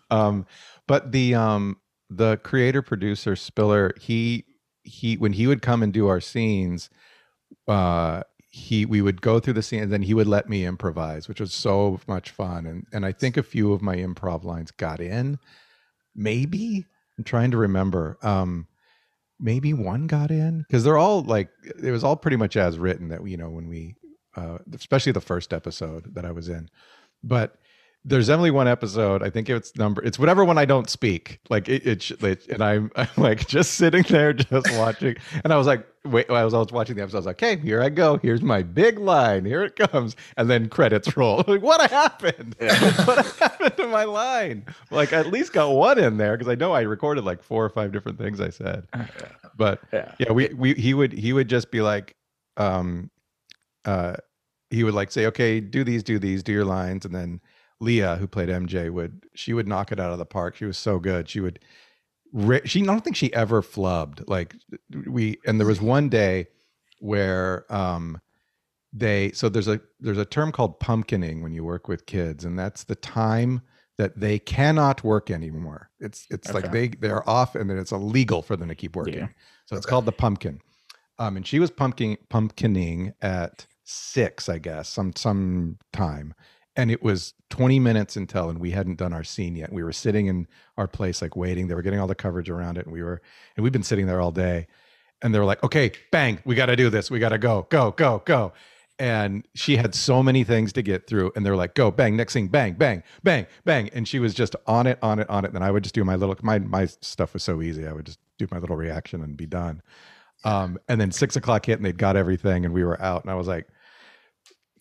Um 0.10 0.46
but 0.88 1.12
the 1.12 1.36
um 1.36 1.78
the 2.10 2.38
creator 2.38 2.82
producer 2.82 3.36
Spiller, 3.36 3.94
he 4.00 4.46
he 4.84 5.18
when 5.18 5.34
he 5.34 5.48
would 5.48 5.62
come 5.62 5.84
and 5.84 5.94
do 5.94 6.08
our 6.08 6.22
scenes, 6.22 6.90
uh 7.68 8.24
he 8.56 8.86
we 8.86 9.02
would 9.02 9.22
go 9.22 9.38
through 9.38 9.52
the 9.52 9.62
scene 9.62 9.84
and 9.84 9.92
then 9.92 10.02
he 10.02 10.14
would 10.14 10.28
let 10.28 10.48
me 10.48 10.66
improvise 10.66 11.28
which 11.28 11.42
was 11.42 11.54
so 11.54 12.00
much 12.08 12.32
fun. 12.32 12.66
And 12.66 12.86
and 12.94 13.06
i 13.06 13.12
think 13.12 13.36
a 13.36 13.44
few 13.44 13.74
of 13.74 13.82
my 13.82 13.98
improv 13.98 14.46
lines 14.46 14.72
got 14.72 15.02
in. 15.02 15.38
Maybe 16.16 16.86
i'm 17.18 17.26
trying 17.26 17.52
to 17.52 17.58
remember 17.58 18.18
um 18.22 18.68
maybe 19.42 19.74
one 19.74 20.08
got 20.08 20.32
in 20.32 20.60
because 20.60 20.86
they're 20.86 20.98
all 20.98 21.22
like 21.22 21.50
it 21.84 21.92
was 21.92 22.06
all 22.06 22.16
pretty 22.16 22.38
much 22.38 22.56
as 22.56 22.80
written 22.80 23.10
that 23.10 23.22
we, 23.22 23.32
you 23.32 23.38
know 23.38 23.50
when 23.50 23.68
we 23.68 23.96
uh 24.38 24.60
especially 24.74 25.12
the 25.12 25.20
first 25.20 25.52
episode 25.52 26.16
that 26.16 26.24
i 26.24 26.32
was 26.32 26.48
in. 26.48 26.70
But 27.24 27.58
there's 28.06 28.28
definitely 28.28 28.52
one 28.52 28.70
episode 28.70 29.22
i 29.22 29.30
think 29.30 29.50
it's 29.50 29.76
number 29.76 30.02
it's 30.06 30.18
whatever 30.18 30.46
one 30.46 30.58
i 30.58 30.64
don't 30.64 30.90
speak. 30.90 31.42
Like 31.50 31.68
it, 31.68 31.86
it, 31.86 32.24
it 32.24 32.48
and 32.48 32.64
I'm, 32.64 32.90
I'm 32.96 33.10
like 33.18 33.48
just 33.50 33.74
sitting 33.74 34.04
there 34.04 34.32
just 34.32 34.72
watching. 34.78 35.18
And 35.44 35.52
i 35.52 35.58
was 35.58 35.68
like 35.68 35.86
wait 36.06 36.30
i 36.30 36.44
was, 36.44 36.54
I 36.54 36.60
was 36.60 36.72
watching 36.72 36.96
the 36.96 37.02
episode 37.02 37.18
i 37.18 37.20
was 37.20 37.26
like 37.26 37.42
okay 37.44 37.58
here 37.62 37.82
i 37.82 37.90
go 37.90 38.18
here's 38.18 38.42
my 38.42 38.64
big 38.64 39.00
line 39.00 39.46
here 39.46 39.64
it 39.64 39.76
comes 39.76 40.16
and 40.38 40.50
then 40.50 40.70
credits 40.70 41.16
roll. 41.18 41.44
Like 41.48 41.62
what 41.62 41.90
happened? 41.90 42.56
What 43.06 43.26
happened 43.38 43.78
to 43.78 43.88
my 43.88 44.04
line? 44.04 44.66
Like 44.92 45.14
I 45.14 45.20
at 45.20 45.28
least 45.28 45.54
got 45.54 45.70
one 45.72 46.00
in 46.00 46.18
there 46.18 46.38
because 46.38 46.52
i 46.52 46.56
know 46.56 46.74
i 46.74 46.82
recorded 46.82 47.24
like 47.24 47.44
four 47.44 47.64
or 47.66 47.70
five 47.70 47.92
different 47.92 48.18
things 48.18 48.40
i 48.42 48.50
said. 48.50 48.88
But 49.58 49.82
Yeah. 49.94 50.14
yeah 50.20 50.32
we, 50.32 50.48
we 50.54 50.74
he 50.74 50.94
would 50.94 51.14
he 51.14 51.34
would 51.34 51.48
just 51.48 51.72
be 51.72 51.82
like 51.82 52.16
um 52.58 53.10
uh 53.86 54.16
he 54.70 54.84
would 54.84 54.94
like 54.94 55.12
say 55.12 55.26
okay 55.28 55.60
do 55.60 55.84
these 55.84 56.04
do 56.04 56.20
these 56.20 56.44
do 56.44 56.52
your 56.52 56.66
lines 56.66 57.06
and 57.06 57.14
then 57.14 57.40
leah 57.80 58.16
who 58.16 58.28
played 58.28 58.50
mj 58.50 58.90
would 58.90 59.24
she 59.36 59.54
would 59.54 59.68
knock 59.68 59.92
it 59.92 60.00
out 60.00 60.12
of 60.12 60.18
the 60.18 60.26
park. 60.26 60.56
She 60.56 60.66
was 60.66 60.78
so 60.78 60.98
good. 61.00 61.30
She 61.30 61.40
would 61.42 61.60
she 62.66 62.82
I 62.82 62.86
don't 62.86 63.04
think 63.04 63.16
she 63.16 63.34
ever 63.34 63.62
flubbed 63.62 64.28
like 64.28 64.56
we 65.06 65.38
and 65.46 65.60
there 65.60 65.68
was 65.68 65.82
one 65.82 66.10
day 66.10 66.48
where 67.00 67.66
um 67.74 68.20
they 68.94 69.32
so 69.32 69.50
there's 69.50 69.68
a 69.68 69.80
there's 70.00 70.18
a 70.18 70.26
term 70.26 70.52
called 70.52 70.80
pumpkining 70.80 71.42
when 71.42 71.54
you 71.54 71.64
work 71.64 71.88
with 71.88 72.06
kids 72.06 72.46
and 72.46 72.58
that's 72.58 72.84
the 72.84 72.96
time 72.96 73.62
that 73.98 74.20
they 74.20 74.40
cannot 74.40 75.04
work 75.04 75.32
anymore 75.32 75.90
it's 76.00 76.28
it's 76.30 76.54
like 76.54 76.72
they 76.72 76.88
they're 76.88 77.28
off 77.30 77.56
and 77.56 77.70
then 77.70 77.78
it's 77.78 77.92
illegal 77.92 78.42
for 78.42 78.56
them 78.56 78.68
to 78.68 78.76
keep 78.76 78.96
working 78.96 79.20
Yeah. 79.20 79.28
So 79.66 79.76
it's 79.76 79.86
called 79.86 80.06
the 80.06 80.12
Pumpkin. 80.12 80.60
Um, 81.18 81.38
and 81.38 81.48
she 81.48 81.60
was 81.60 81.72
pumpkin 81.72 82.18
pumpkining 82.30 83.14
at 83.22 83.66
six, 83.84 84.50
I 84.50 84.60
guess, 84.60 84.90
some 84.90 85.16
some 85.16 85.78
time. 85.94 86.34
And 86.76 86.92
it 86.92 87.02
was 87.02 87.34
20 87.52 87.80
minutes 87.80 88.16
until, 88.16 88.50
and 88.50 88.60
we 88.60 88.72
hadn't 88.72 88.98
done 88.98 89.14
our 89.14 89.24
scene 89.24 89.56
yet. 89.56 89.72
We 89.72 89.84
were 89.84 89.94
sitting 89.94 90.28
in 90.28 90.48
our 90.78 90.88
place, 90.88 91.22
like 91.22 91.36
waiting. 91.36 91.68
They 91.68 91.76
were 91.76 91.82
getting 91.82 92.00
all 92.00 92.08
the 92.08 92.16
coverage 92.16 92.50
around 92.50 92.78
it, 92.78 92.86
and 92.86 92.94
we 92.94 93.02
were, 93.02 93.22
and 93.56 93.64
we've 93.64 93.74
been 93.74 93.84
sitting 93.84 94.08
there 94.08 94.20
all 94.20 94.32
day. 94.32 94.68
And 95.22 95.34
they 95.34 95.40
were 95.40 95.46
like, 95.46 95.64
"Okay, 95.64 95.92
bang, 96.12 96.40
we 96.44 96.56
got 96.56 96.66
to 96.68 96.76
do 96.76 96.90
this. 96.90 97.10
We 97.10 97.20
got 97.20 97.30
to 97.30 97.38
go, 97.38 97.68
go, 97.70 97.92
go, 97.92 98.22
go." 98.26 98.54
And 98.98 99.46
she 99.56 99.78
had 99.78 99.96
so 99.96 100.22
many 100.24 100.44
things 100.44 100.74
to 100.74 100.82
get 100.82 101.08
through, 101.08 101.32
and 101.36 101.46
they're 101.46 101.56
like, 101.56 101.76
"Go, 101.76 101.92
bang, 101.92 102.18
next 102.18 102.34
thing, 102.34 102.50
bang, 102.50 102.74
bang, 102.74 103.04
bang, 103.24 103.48
bang." 103.64 103.90
And 103.94 104.08
she 104.08 104.20
was 104.20 104.34
just 104.34 104.56
on 104.68 104.86
it, 104.88 105.00
on 105.02 105.20
it, 105.20 105.30
on 105.30 105.46
it. 105.46 105.50
And 105.50 105.56
then 105.56 105.64
I 105.64 105.72
would 105.72 105.84
just 105.84 105.96
do 105.96 106.04
my 106.04 106.16
little, 106.16 106.36
my 106.42 106.60
my 106.60 106.86
stuff 106.86 107.34
was 107.34 107.44
so 107.44 107.62
easy. 107.62 107.88
I 107.88 107.94
would 107.94 108.06
just 108.06 108.20
do 108.38 108.48
my 108.52 108.60
little 108.60 108.76
reaction 108.76 109.22
and 109.24 109.38
be 109.38 109.46
done. 109.46 109.82
Um, 110.44 110.78
and 110.88 111.00
then 111.00 111.12
six 111.12 111.36
o'clock 111.36 111.66
hit 111.66 111.80
and 111.80 111.86
they'd 111.86 111.98
got 111.98 112.16
everything 112.16 112.66
and 112.66 112.74
we 112.74 112.84
were 112.84 113.02
out. 113.02 113.24
And 113.24 113.32
I 113.32 113.36
was 113.36 113.48
like, 113.48 113.68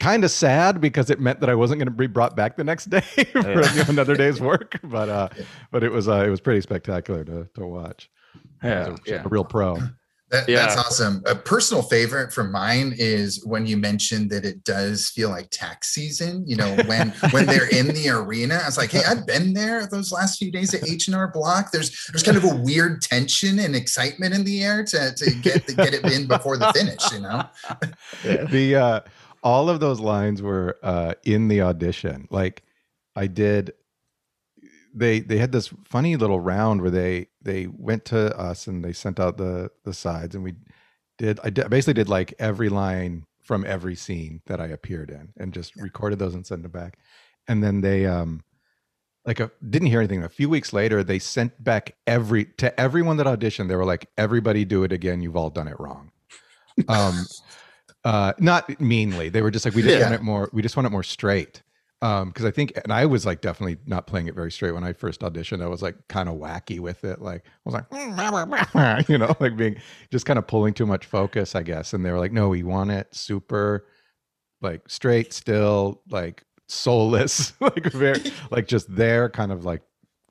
kind 0.01 0.25
of 0.25 0.31
sad 0.31 0.81
because 0.81 1.11
it 1.11 1.21
meant 1.21 1.41
that 1.41 1.49
I 1.49 1.55
wasn't 1.55 1.79
going 1.79 1.87
to 1.87 1.93
be 1.93 2.07
brought 2.07 2.37
back 2.37 2.57
the 2.57 2.65
next 2.65 2.87
day 2.87 3.01
for 3.33 3.63
yeah. 3.63 3.85
another 3.89 4.17
day's 4.17 4.41
work. 4.41 4.79
But 4.83 5.09
uh, 5.09 5.29
but 5.71 5.83
it 5.83 5.93
was 5.93 6.09
uh, 6.09 6.25
it 6.27 6.31
was 6.31 6.41
pretty 6.41 6.61
spectacular 6.61 7.25
to 7.25 7.49
to 7.55 7.67
watch. 7.67 8.11
Yeah, 8.63 8.89
a, 8.89 8.97
yeah. 9.07 9.23
a 9.25 9.29
real 9.29 9.45
pro. 9.45 9.79
That, 10.31 10.49
yeah. 10.49 10.67
That's 10.67 10.77
awesome. 10.77 11.23
A 11.27 11.35
personal 11.37 11.83
favorite 11.83 12.33
from 12.33 12.51
mine 12.51 12.95
is 12.97 13.45
when 13.45 13.67
you 13.67 13.77
mentioned 13.77 14.31
that 14.31 14.45
it 14.45 14.65
does 14.65 15.11
feel 15.11 15.29
like 15.29 15.49
tax 15.51 15.91
season. 15.91 16.43
You 16.45 16.57
know, 16.57 16.75
when 16.87 17.11
when 17.31 17.47
they're 17.47 17.69
in 17.69 17.89
the 17.89 18.09
arena, 18.09 18.59
I 18.61 18.67
was 18.67 18.77
like, 18.77 18.91
hey, 18.91 19.03
I've 19.07 19.27
been 19.27 19.53
there 19.53 19.87
those 19.87 20.11
last 20.11 20.39
few 20.39 20.51
days 20.51 20.75
at 20.75 20.89
H 20.89 21.07
and 21.07 21.15
R 21.15 21.29
Block. 21.29 21.71
There's 21.71 22.07
there's 22.11 22.25
kind 22.25 22.37
of 22.37 22.45
a 22.45 22.57
weird 22.57 23.01
tension 23.01 23.61
and 23.61 23.77
excitement 23.77 24.35
in 24.35 24.45
the 24.45 24.65
air 24.65 24.83
to 24.83 25.15
to 25.15 25.31
get 25.37 25.69
to 25.69 25.75
get 25.77 25.95
it 25.95 26.11
in 26.11 26.27
before 26.27 26.57
the 26.57 26.73
finish. 26.73 27.13
You 27.13 27.21
know, 27.21 27.45
yeah. 28.25 28.45
the 28.51 28.75
uh, 28.75 29.01
all 29.45 29.71
of 29.71 29.79
those 29.79 30.01
lines 30.01 30.43
were 30.43 30.79
uh, 30.83 31.15
in 31.25 31.49
the 31.49 31.61
audition. 31.61 32.27
Like 32.31 32.65
I 33.15 33.29
did 33.29 33.75
they 34.95 35.21
they 35.21 35.39
had 35.39 35.53
this 35.53 35.73
funny 35.85 36.17
little 36.17 36.41
round 36.41 36.81
where 36.81 36.91
they 36.91 37.27
they 37.43 37.67
went 37.67 38.05
to 38.07 38.37
us 38.39 38.67
and 38.67 38.85
they 38.85 38.93
sent 38.93 39.21
out 39.21 39.37
the 39.37 39.71
the 39.85 39.93
sides 39.93 40.35
and 40.35 40.43
we 40.43 40.55
did 41.19 41.39
I 41.45 41.51
did, 41.51 41.69
basically 41.69 41.95
did 41.95 42.09
like 42.09 42.35
every 42.39 42.69
line 42.69 43.27
from 43.43 43.65
every 43.67 43.95
scene 43.95 44.41
that 44.47 44.61
I 44.61 44.67
appeared 44.69 45.11
in 45.11 45.33
and 45.37 45.53
just 45.53 45.77
recorded 45.77 46.19
those 46.19 46.35
and 46.35 46.47
sent 46.47 46.63
them 46.63 46.73
back. 46.73 46.99
And 47.47 47.63
then 47.63 47.83
they 47.83 48.07
um 48.07 48.43
like 49.27 49.41
a, 49.41 49.51
didn't 49.69 49.89
hear 49.89 50.01
anything. 50.01 50.23
A 50.23 50.29
few 50.29 50.51
weeks 50.51 50.73
later, 50.73 51.03
they 51.03 51.19
sent 51.19 51.63
back 51.63 51.95
every 52.07 52.45
to 52.59 52.79
everyone 52.79 53.17
that 53.17 53.27
auditioned. 53.27 53.69
They 53.69 53.77
were 53.77 53.85
like, 53.85 54.11
"Everybody, 54.19 54.67
do 54.67 54.85
it 54.85 54.93
again. 54.93 55.23
You've 55.23 55.37
all 55.37 55.51
done 55.51 55.69
it 55.69 55.79
wrong." 55.81 56.11
Um, 56.89 57.25
uh, 58.05 58.33
not 58.39 58.81
meanly. 58.81 59.29
They 59.29 59.43
were 59.43 59.51
just 59.51 59.65
like, 59.65 59.75
"We 59.75 59.83
just 59.83 59.97
yeah. 59.97 60.03
want 60.03 60.15
it 60.15 60.23
more. 60.23 60.51
We 60.53 60.63
just 60.63 60.77
want 60.77 60.87
it 60.87 60.91
more 60.91 61.03
straight." 61.03 61.63
um 62.05 62.29
because 62.29 62.45
i 62.45 62.51
think 62.51 62.73
and 62.83 62.93
i 62.93 63.07
was 63.07 63.25
like 63.25 63.41
definitely 63.41 63.79
not 63.87 64.07
playing 64.07 64.27
it 64.27 64.35
very 64.35 64.53
straight 64.53 64.73
when 64.73 64.85
i 64.85 64.93
first 64.93 65.21
auditioned 65.23 65.63
i 65.63 65.67
was 65.67 65.81
like 65.81 65.97
kind 66.09 66.29
of 66.29 66.37
wacky 66.37 66.79
with 66.79 67.03
it 67.03 67.21
like 67.21 67.43
i 67.47 67.51
was 67.65 67.75
like 67.75 69.09
you 69.09 69.17
know 69.17 69.35
like 69.41 69.57
being 69.57 69.77
just 70.11 70.27
kind 70.27 70.39
of 70.39 70.47
pulling 70.47 70.75
too 70.75 70.87
much 70.87 71.07
focus 71.07 71.55
i 71.55 71.63
guess 71.63 71.95
and 71.95 72.05
they 72.05 72.11
were 72.11 72.19
like 72.19 72.33
no 72.33 72.49
we 72.49 72.63
want 72.63 72.91
it 72.91 73.13
super 73.15 73.87
like 74.61 74.89
straight 74.89 75.33
still 75.33 76.03
like 76.11 76.45
soulless 76.69 77.55
like 77.61 77.85
very 77.93 78.21
like 78.51 78.69
just 78.69 78.95
there 78.95 79.29
kind 79.31 79.51
of 79.51 79.65
like 79.65 79.83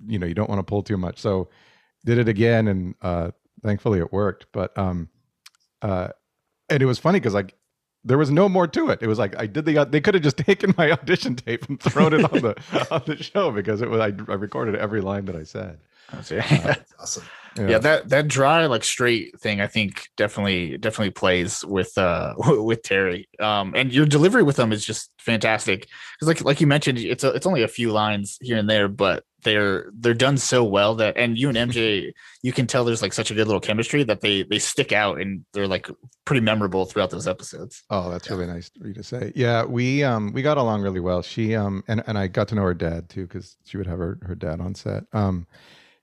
you 0.06 0.20
know 0.20 0.28
you 0.28 0.36
don't 0.36 0.50
want 0.50 0.60
to 0.60 0.64
pull 0.64 0.84
too 0.84 0.98
much 0.98 1.20
so 1.20 1.50
did 2.06 2.18
it 2.18 2.28
again 2.28 2.68
and 2.68 2.94
uh 3.02 3.32
thankfully 3.64 4.00
it 4.00 4.12
worked 4.12 4.46
but 4.52 4.78
um 4.78 5.10
uh 5.82 6.10
and 6.70 6.84
it 6.84 6.86
was 6.86 7.00
funny 7.00 7.20
because 7.20 7.34
like 7.34 7.56
there 8.06 8.18
was 8.18 8.30
no 8.30 8.50
more 8.50 8.68
to 8.68 8.90
it. 8.90 9.00
It 9.02 9.08
was 9.08 9.20
like 9.20 9.38
I 9.38 9.48
did 9.48 9.66
the. 9.66 9.86
They 9.86 10.02
could 10.02 10.14
have 10.14 10.24
just 10.24 10.38
taken 10.50 10.74
my 10.78 10.92
audition 10.92 11.36
tape 11.36 11.68
and 11.70 11.80
thrown 11.80 12.14
it 12.14 12.24
on 12.24 12.42
the 12.42 12.88
on 12.92 13.04
the 13.06 13.22
show 13.22 13.52
because 13.52 13.82
it 13.82 13.90
was. 13.90 14.00
I, 14.00 14.08
I 14.08 14.36
recorded 14.36 14.76
every 14.76 15.02
line 15.02 15.26
that 15.26 15.36
I 15.36 15.44
said. 15.44 15.80
That's, 16.12 16.32
uh, 16.32 16.76
awesome. 17.00 17.24
Yeah. 17.58 17.70
yeah. 17.70 17.78
that 17.80 18.10
that 18.10 18.28
dry 18.28 18.66
like 18.66 18.84
straight 18.84 19.40
thing, 19.40 19.62
I 19.62 19.68
think 19.68 20.10
definitely 20.18 20.78
definitely 20.78 21.12
plays 21.12 21.64
with 21.66 21.98
uh 21.98 22.34
with 22.38 22.84
Terry. 22.84 23.30
Um, 23.40 23.74
and 23.76 23.94
your 23.94 24.06
delivery 24.06 24.44
with 24.44 24.58
them 24.58 24.72
is 24.72 24.86
just 24.86 25.12
fantastic 25.18 25.88
because 26.16 26.28
like 26.28 26.44
like 26.44 26.62
you 26.62 26.68
mentioned, 26.68 27.00
it's 27.00 27.24
a, 27.24 27.30
it's 27.30 27.46
only 27.46 27.64
a 27.64 27.68
few 27.68 27.92
lines 27.92 28.38
here 28.42 28.58
and 28.58 28.70
there, 28.70 28.88
but 28.88 29.24
they're 29.44 29.92
they're 29.94 30.14
done 30.14 30.38
so 30.38 30.64
well 30.64 30.96
that 30.96 31.18
and 31.18 31.38
you 31.38 31.50
and 31.50 31.58
MJ 31.58 32.12
you 32.42 32.52
can 32.52 32.68
tell 32.68 32.84
there's 32.84 33.02
like 33.02 33.14
such 33.14 33.32
a 33.32 33.34
good 33.34 33.48
little 33.48 33.62
chemistry 33.62 34.04
that 34.04 34.22
they 34.22 34.44
they 34.44 34.60
stick 34.60 34.92
out 34.92 35.20
and 35.20 35.46
they're 35.54 35.68
like 35.68 35.88
pretty 36.26 36.42
memorable 36.42 36.86
throughout 36.86 37.10
those 37.10 37.28
episodes. 37.28 37.84
Oh, 37.90 38.10
that's 38.10 38.30
really 38.30 38.48
nice 38.48 38.70
for 38.80 38.88
you 38.88 38.94
to 38.94 39.04
say. 39.04 39.32
Yeah, 39.36 39.66
we 39.66 40.04
um 40.04 40.34
we 40.34 40.42
got 40.42 40.58
along 40.58 40.82
really 40.82 41.00
well. 41.00 41.22
She 41.22 41.56
um 41.56 41.84
and 41.88 42.04
and 42.08 42.18
I 42.18 42.28
got 42.28 42.48
to 42.50 42.56
know 42.56 42.64
her 42.64 42.74
dad 42.74 43.10
too 43.10 43.28
cuz 43.28 43.58
she 43.66 43.78
would 43.78 43.88
have 43.88 44.00
her 44.00 44.20
her 44.24 44.36
dad 44.36 44.60
on 44.60 44.76
set. 44.76 45.04
Um 45.14 45.48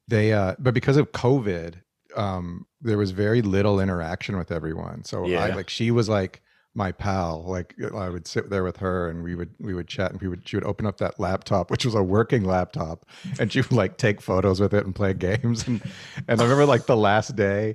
they 0.09 0.33
uh 0.33 0.55
but 0.59 0.75
because 0.75 0.97
of 0.97 1.13
COVID 1.13 1.75
um 2.17 2.67
there 2.81 2.99
was 2.99 3.11
very 3.11 3.43
little 3.43 3.81
interaction 3.81 4.37
with 4.37 4.53
everyone. 4.53 5.05
So 5.05 5.27
yeah. 5.27 5.45
I 5.45 5.55
like 5.55 5.69
she 5.69 5.91
was 5.91 6.09
like 6.09 6.43
my 6.75 6.93
pal 6.93 7.43
like 7.47 7.75
i 7.97 8.09
would 8.09 8.27
sit 8.27 8.49
there 8.49 8.63
with 8.63 8.77
her 8.77 9.09
and 9.09 9.25
we 9.25 9.35
would 9.35 9.51
we 9.59 9.75
would 9.75 9.89
chat 9.89 10.13
and 10.13 10.21
we 10.21 10.29
would 10.29 10.47
she 10.49 10.57
would 10.57 10.65
open 10.65 10.87
up 10.87 10.99
that 10.99 11.19
laptop 11.19 11.71
which 11.71 11.85
was 11.85 11.95
a 11.95 12.03
working 12.03 12.45
laptop 12.45 13.05
and 13.41 13.53
she 13.53 13.61
would 13.61 13.73
like 13.73 13.97
take 13.97 14.21
photos 14.21 14.61
with 14.61 14.73
it 14.73 14.85
and 14.85 14.95
play 14.95 15.13
games 15.15 15.67
and 15.67 15.83
and 16.29 16.41
i 16.41 16.45
remember 16.45 16.67
like 16.67 16.87
the 16.87 16.97
last 16.97 17.35
day 17.35 17.75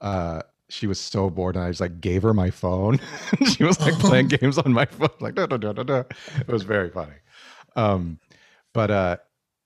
uh 0.00 0.42
she 0.68 0.86
was 0.86 1.00
so 1.00 1.28
bored 1.28 1.56
and 1.56 1.64
i 1.64 1.68
just 1.68 1.80
like 1.80 2.00
gave 2.00 2.22
her 2.22 2.32
my 2.32 2.50
phone 2.50 3.00
she 3.52 3.64
was 3.64 3.80
like 3.80 3.94
playing 3.94 4.28
games 4.28 4.58
on 4.58 4.72
my 4.72 4.84
phone 4.84 5.08
like 5.20 5.34
da, 5.34 5.46
da, 5.46 5.56
da, 5.56 5.72
da, 5.72 5.82
da. 5.82 6.02
it 6.38 6.48
was 6.48 6.62
very 6.62 6.90
funny 6.90 7.16
um 7.74 8.18
but 8.72 8.90
uh 8.90 9.16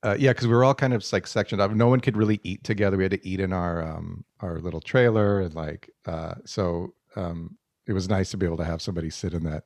uh, 0.03 0.15
yeah, 0.19 0.29
because 0.29 0.45
we 0.45 0.53
were 0.53 0.63
all 0.63 0.75
kind 0.75 0.93
of 0.93 1.03
like 1.11 1.25
sectioned 1.25 1.59
up. 1.59 1.71
No 1.71 1.87
one 1.87 1.99
could 1.99 2.15
really 2.15 2.39
eat 2.43 2.63
together. 2.63 2.95
We 2.95 3.05
had 3.05 3.11
to 3.13 3.27
eat 3.27 3.39
in 3.39 3.51
our 3.51 3.81
um, 3.81 4.23
our 4.39 4.59
little 4.59 4.79
trailer, 4.79 5.41
and 5.41 5.55
like 5.55 5.89
uh, 6.05 6.35
so. 6.45 6.93
Um, 7.15 7.57
it 7.87 7.93
was 7.93 8.09
nice 8.09 8.31
to 8.31 8.37
be 8.37 8.45
able 8.45 8.57
to 8.57 8.65
have 8.65 8.81
somebody 8.81 9.09
sit 9.09 9.33
in 9.33 9.43
that 9.43 9.63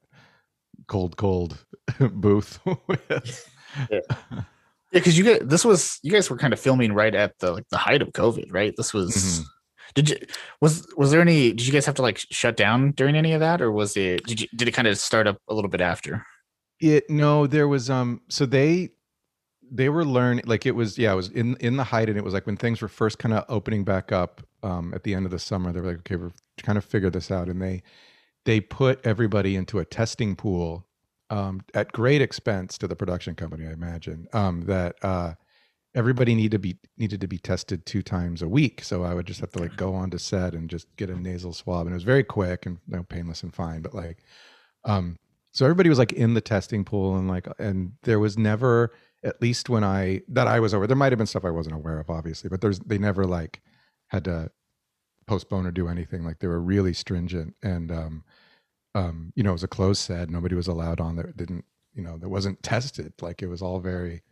cold, 0.88 1.18
cold 1.18 1.58
booth 2.12 2.60
with. 2.88 3.50
yeah, 3.90 4.00
because 4.92 5.18
you 5.18 5.24
guys, 5.24 5.40
this 5.44 5.66
was 5.66 6.00
you 6.04 6.12
guys 6.12 6.30
were 6.30 6.38
kind 6.38 6.54
of 6.54 6.60
filming 6.60 6.94
right 6.94 7.16
at 7.16 7.38
the 7.40 7.52
like 7.52 7.68
the 7.70 7.78
height 7.78 8.02
of 8.02 8.10
COVID, 8.10 8.48
right? 8.52 8.74
This 8.76 8.94
was. 8.94 9.16
Mm-hmm. 9.16 9.44
Did 9.96 10.10
you 10.12 10.18
was 10.62 10.86
was 10.96 11.10
there 11.10 11.22
any? 11.22 11.50
Did 11.50 11.66
you 11.66 11.74
guys 11.74 11.86
have 11.88 11.96
to 11.96 12.04
like 12.04 12.20
shut 12.30 12.56
down 12.56 12.92
during 12.92 13.16
any 13.16 13.34
of 13.34 13.40
that, 13.40 13.60
or 13.60 13.72
was 13.72 13.98
it? 13.98 14.24
Did 14.26 14.42
you 14.42 14.48
did 14.56 14.68
it 14.68 14.72
kind 14.72 14.88
of 14.88 14.98
start 15.00 15.26
up 15.26 15.38
a 15.48 15.54
little 15.54 15.70
bit 15.70 15.82
after? 15.82 16.24
It 16.80 17.10
no, 17.10 17.48
there 17.48 17.68
was 17.68 17.90
um. 17.90 18.22
So 18.30 18.46
they 18.46 18.92
they 19.72 19.90
were 19.90 20.06
learning 20.06 20.44
like 20.48 20.66
it 20.66 20.72
was 20.76 20.98
yeah 20.98 21.12
it 21.12 21.16
was 21.16 21.30
in 21.30 21.56
in 21.58 21.78
the 21.78 21.84
height 21.84 22.10
and 22.10 22.18
it 22.18 22.24
was 22.24 22.34
like 22.34 22.46
when 22.46 22.58
things 22.58 22.82
were 22.82 22.88
first 22.88 23.20
kind 23.20 23.34
of 23.34 23.46
opening 23.50 23.84
back 23.84 24.12
up 24.12 24.42
um 24.64 24.94
at 24.94 25.04
the 25.04 25.14
end 25.14 25.26
of 25.26 25.32
the 25.32 25.40
summer 25.40 25.72
they 25.72 25.80
were 25.80 25.88
like 25.88 26.00
okay 26.00 26.16
we're 26.16 26.32
trying 26.58 26.76
to 26.76 26.82
figure 26.82 27.10
this 27.10 27.32
out 27.32 27.50
and 27.50 27.62
they 27.62 27.82
they 28.46 28.60
put 28.60 29.06
everybody 29.06 29.56
into 29.56 29.80
a 29.80 29.86
testing 29.86 30.36
pool 30.36 30.88
um, 31.30 31.62
at 31.74 31.92
great 31.92 32.22
expense 32.22 32.78
to 32.80 32.88
the 32.88 32.96
production 32.96 33.36
company, 33.36 33.68
I 33.68 33.72
imagine. 33.72 34.28
Um, 34.34 34.62
that 34.62 34.96
uh, 35.04 35.34
everybody 35.96 36.36
needed 36.36 36.52
to 36.52 36.60
be 36.60 36.78
needed 36.98 37.22
to 37.22 37.28
be 37.28 37.38
tested 37.38 37.86
two 37.86 38.02
times 38.02 38.42
a 38.42 38.48
week. 38.48 38.84
So 38.84 39.04
I 39.04 39.14
would 39.14 39.28
just 39.28 39.40
have 39.40 39.52
to 39.52 39.60
like 39.60 39.76
go 39.76 39.94
on 39.94 40.10
to 40.12 40.20
set 40.20 40.54
and 40.54 40.70
just 40.70 40.88
get 40.98 41.10
a 41.10 41.16
nasal 41.16 41.54
swab, 41.54 41.86
and 41.86 41.92
it 41.92 41.96
was 41.96 42.04
very 42.04 42.24
quick 42.24 42.66
and 42.66 42.78
you 42.88 42.98
know, 42.98 43.04
painless 43.04 43.44
and 43.44 43.54
fine. 43.54 43.82
But 43.82 43.94
like, 43.94 44.24
um, 44.86 45.18
so 45.52 45.66
everybody 45.66 45.90
was 45.90 46.00
like 46.00 46.14
in 46.14 46.34
the 46.34 46.42
testing 46.42 46.84
pool, 46.84 47.18
and 47.18 47.28
like, 47.28 47.48
and 47.60 47.94
there 48.04 48.20
was 48.20 48.38
never, 48.38 48.92
at 49.24 49.42
least 49.42 49.70
when 49.70 49.84
I 49.84 50.22
that 50.30 50.48
I 50.48 50.60
was 50.60 50.74
over, 50.74 50.88
there 50.88 50.96
might 50.98 51.12
have 51.12 51.20
been 51.20 51.28
stuff 51.28 51.46
I 51.46 51.52
wasn't 51.52 51.76
aware 51.76 52.00
of, 52.00 52.10
obviously, 52.10 52.50
but 52.50 52.62
there's 52.62 52.80
they 52.80 52.98
never 52.98 53.26
like 53.26 53.62
had 54.08 54.26
to 54.26 54.52
postpone 55.30 55.68
or 55.68 55.72
do 55.72 55.88
anything. 55.88 56.24
Like 56.26 56.40
they 56.40 56.48
were 56.48 56.60
really 56.60 56.94
stringent 56.94 57.56
and 57.62 57.92
um, 57.92 58.24
um, 58.96 59.32
you 59.36 59.44
know, 59.44 59.52
it 59.52 59.54
was 59.54 59.64
a 59.64 59.68
closed 59.68 60.02
set. 60.02 60.30
Nobody 60.30 60.56
was 60.56 60.68
allowed 60.68 61.00
on 61.00 61.16
there. 61.16 61.32
Didn't 61.36 61.64
you 61.94 62.02
know? 62.02 62.18
That 62.18 62.30
wasn't 62.30 62.62
tested. 62.64 63.14
Like 63.22 63.44
it 63.44 63.48
was 63.48 63.62
all 63.62 63.80
very, 63.80 64.24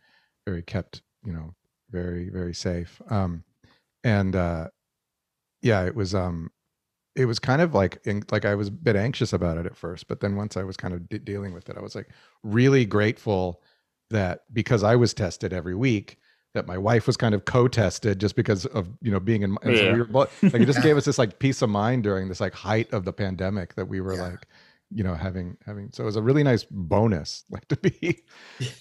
very 0.47 0.63
kept. 0.63 1.03
You 1.23 1.33
know, 1.33 1.53
very 1.91 2.29
very 2.29 2.53
safe. 2.55 2.99
Um, 3.09 3.43
and 4.03 4.35
uh, 4.35 4.69
yeah, 5.61 5.85
it 5.85 5.95
was 5.95 6.15
um, 6.15 6.49
it 7.15 7.25
was 7.25 7.37
kind 7.37 7.61
of 7.61 7.75
like 7.75 7.99
in, 8.05 8.23
like 8.31 8.45
I 8.45 8.55
was 8.55 8.69
a 8.69 8.71
bit 8.71 8.95
anxious 8.95 9.33
about 9.33 9.57
it 9.59 9.67
at 9.67 9.77
first, 9.77 10.07
but 10.07 10.19
then 10.19 10.35
once 10.35 10.57
I 10.57 10.63
was 10.63 10.77
kind 10.77 10.95
of 10.95 11.07
de- 11.07 11.19
dealing 11.19 11.53
with 11.53 11.69
it, 11.69 11.77
I 11.77 11.81
was 11.81 11.93
like 11.93 12.09
really 12.43 12.85
grateful 12.85 13.61
that 14.09 14.45
because 14.51 14.83
I 14.83 14.95
was 14.95 15.13
tested 15.13 15.53
every 15.53 15.75
week 15.75 16.17
that 16.57 16.67
my 16.67 16.77
wife 16.77 17.07
was 17.07 17.15
kind 17.15 17.33
of 17.33 17.45
co-tested 17.45 18.19
just 18.19 18.35
because 18.35 18.65
of 18.67 18.89
you 19.01 19.11
know 19.11 19.19
being 19.19 19.43
in 19.43 19.57
yeah. 19.65 19.75
so 19.75 19.93
we 19.93 20.01
were, 20.01 20.27
like 20.43 20.61
it 20.61 20.65
just 20.65 20.81
gave 20.81 20.97
us 20.97 21.05
this 21.05 21.17
like 21.17 21.39
peace 21.39 21.61
of 21.61 21.69
mind 21.69 22.03
during 22.03 22.27
this 22.27 22.41
like 22.41 22.53
height 22.53 22.91
of 22.91 23.05
the 23.05 23.13
pandemic 23.13 23.75
that 23.75 23.87
we 23.87 24.01
were 24.01 24.15
yeah. 24.15 24.23
like 24.23 24.47
you 24.91 25.03
know 25.03 25.13
having 25.13 25.55
having 25.65 25.89
so 25.91 26.03
it 26.03 26.05
was 26.05 26.15
a 26.15 26.21
really 26.21 26.43
nice 26.43 26.63
bonus 26.63 27.43
like 27.51 27.67
to 27.67 27.77
be 27.77 28.23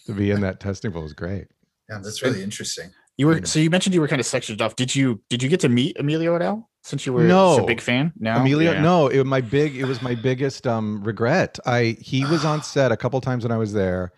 to 0.07 0.13
be 0.13 0.31
in 0.31 0.41
that 0.41 0.59
testing 0.61 0.91
pool 0.91 1.03
was 1.03 1.13
great 1.13 1.49
yeah 1.89 1.99
that's 2.03 2.23
really 2.23 2.43
interesting 2.43 2.91
you 3.17 3.27
were 3.27 3.45
so 3.45 3.59
you 3.59 3.71
mentioned 3.71 3.95
you 3.95 4.01
were 4.01 4.09
kind 4.09 4.21
of 4.21 4.27
sectioned 4.27 4.61
off 4.61 4.77
did 4.77 4.95
you 4.95 5.21
did 5.29 5.43
you 5.43 5.49
get 5.49 5.61
to 5.61 5.69
meet 5.69 5.97
emilio 5.99 6.35
at 6.35 6.43
all 6.43 6.71
since 6.87 7.05
you 7.05 7.13
were 7.13 7.25
No. 7.25 7.59
a 7.59 7.67
big 7.67 7.81
fan? 7.81 8.13
No, 8.17 8.37
Emilio, 8.37 8.71
Yeah. 8.71 8.81
no, 8.81 9.09
it 9.09 9.25
my 9.25 9.41
big. 9.41 9.75
It 9.77 9.87
was 9.87 10.01
my 10.01 10.15
biggest 10.15 10.69
um 10.69 11.03
regret. 11.03 11.59
I 11.67 11.97
he 12.01 12.25
was 12.25 12.45
on 12.45 12.63
set 12.75 12.93
a 12.93 12.97
couple 12.97 13.21
times 13.21 13.43
when 13.45 13.51
I 13.51 13.57
was 13.57 13.73
there, 13.73 14.13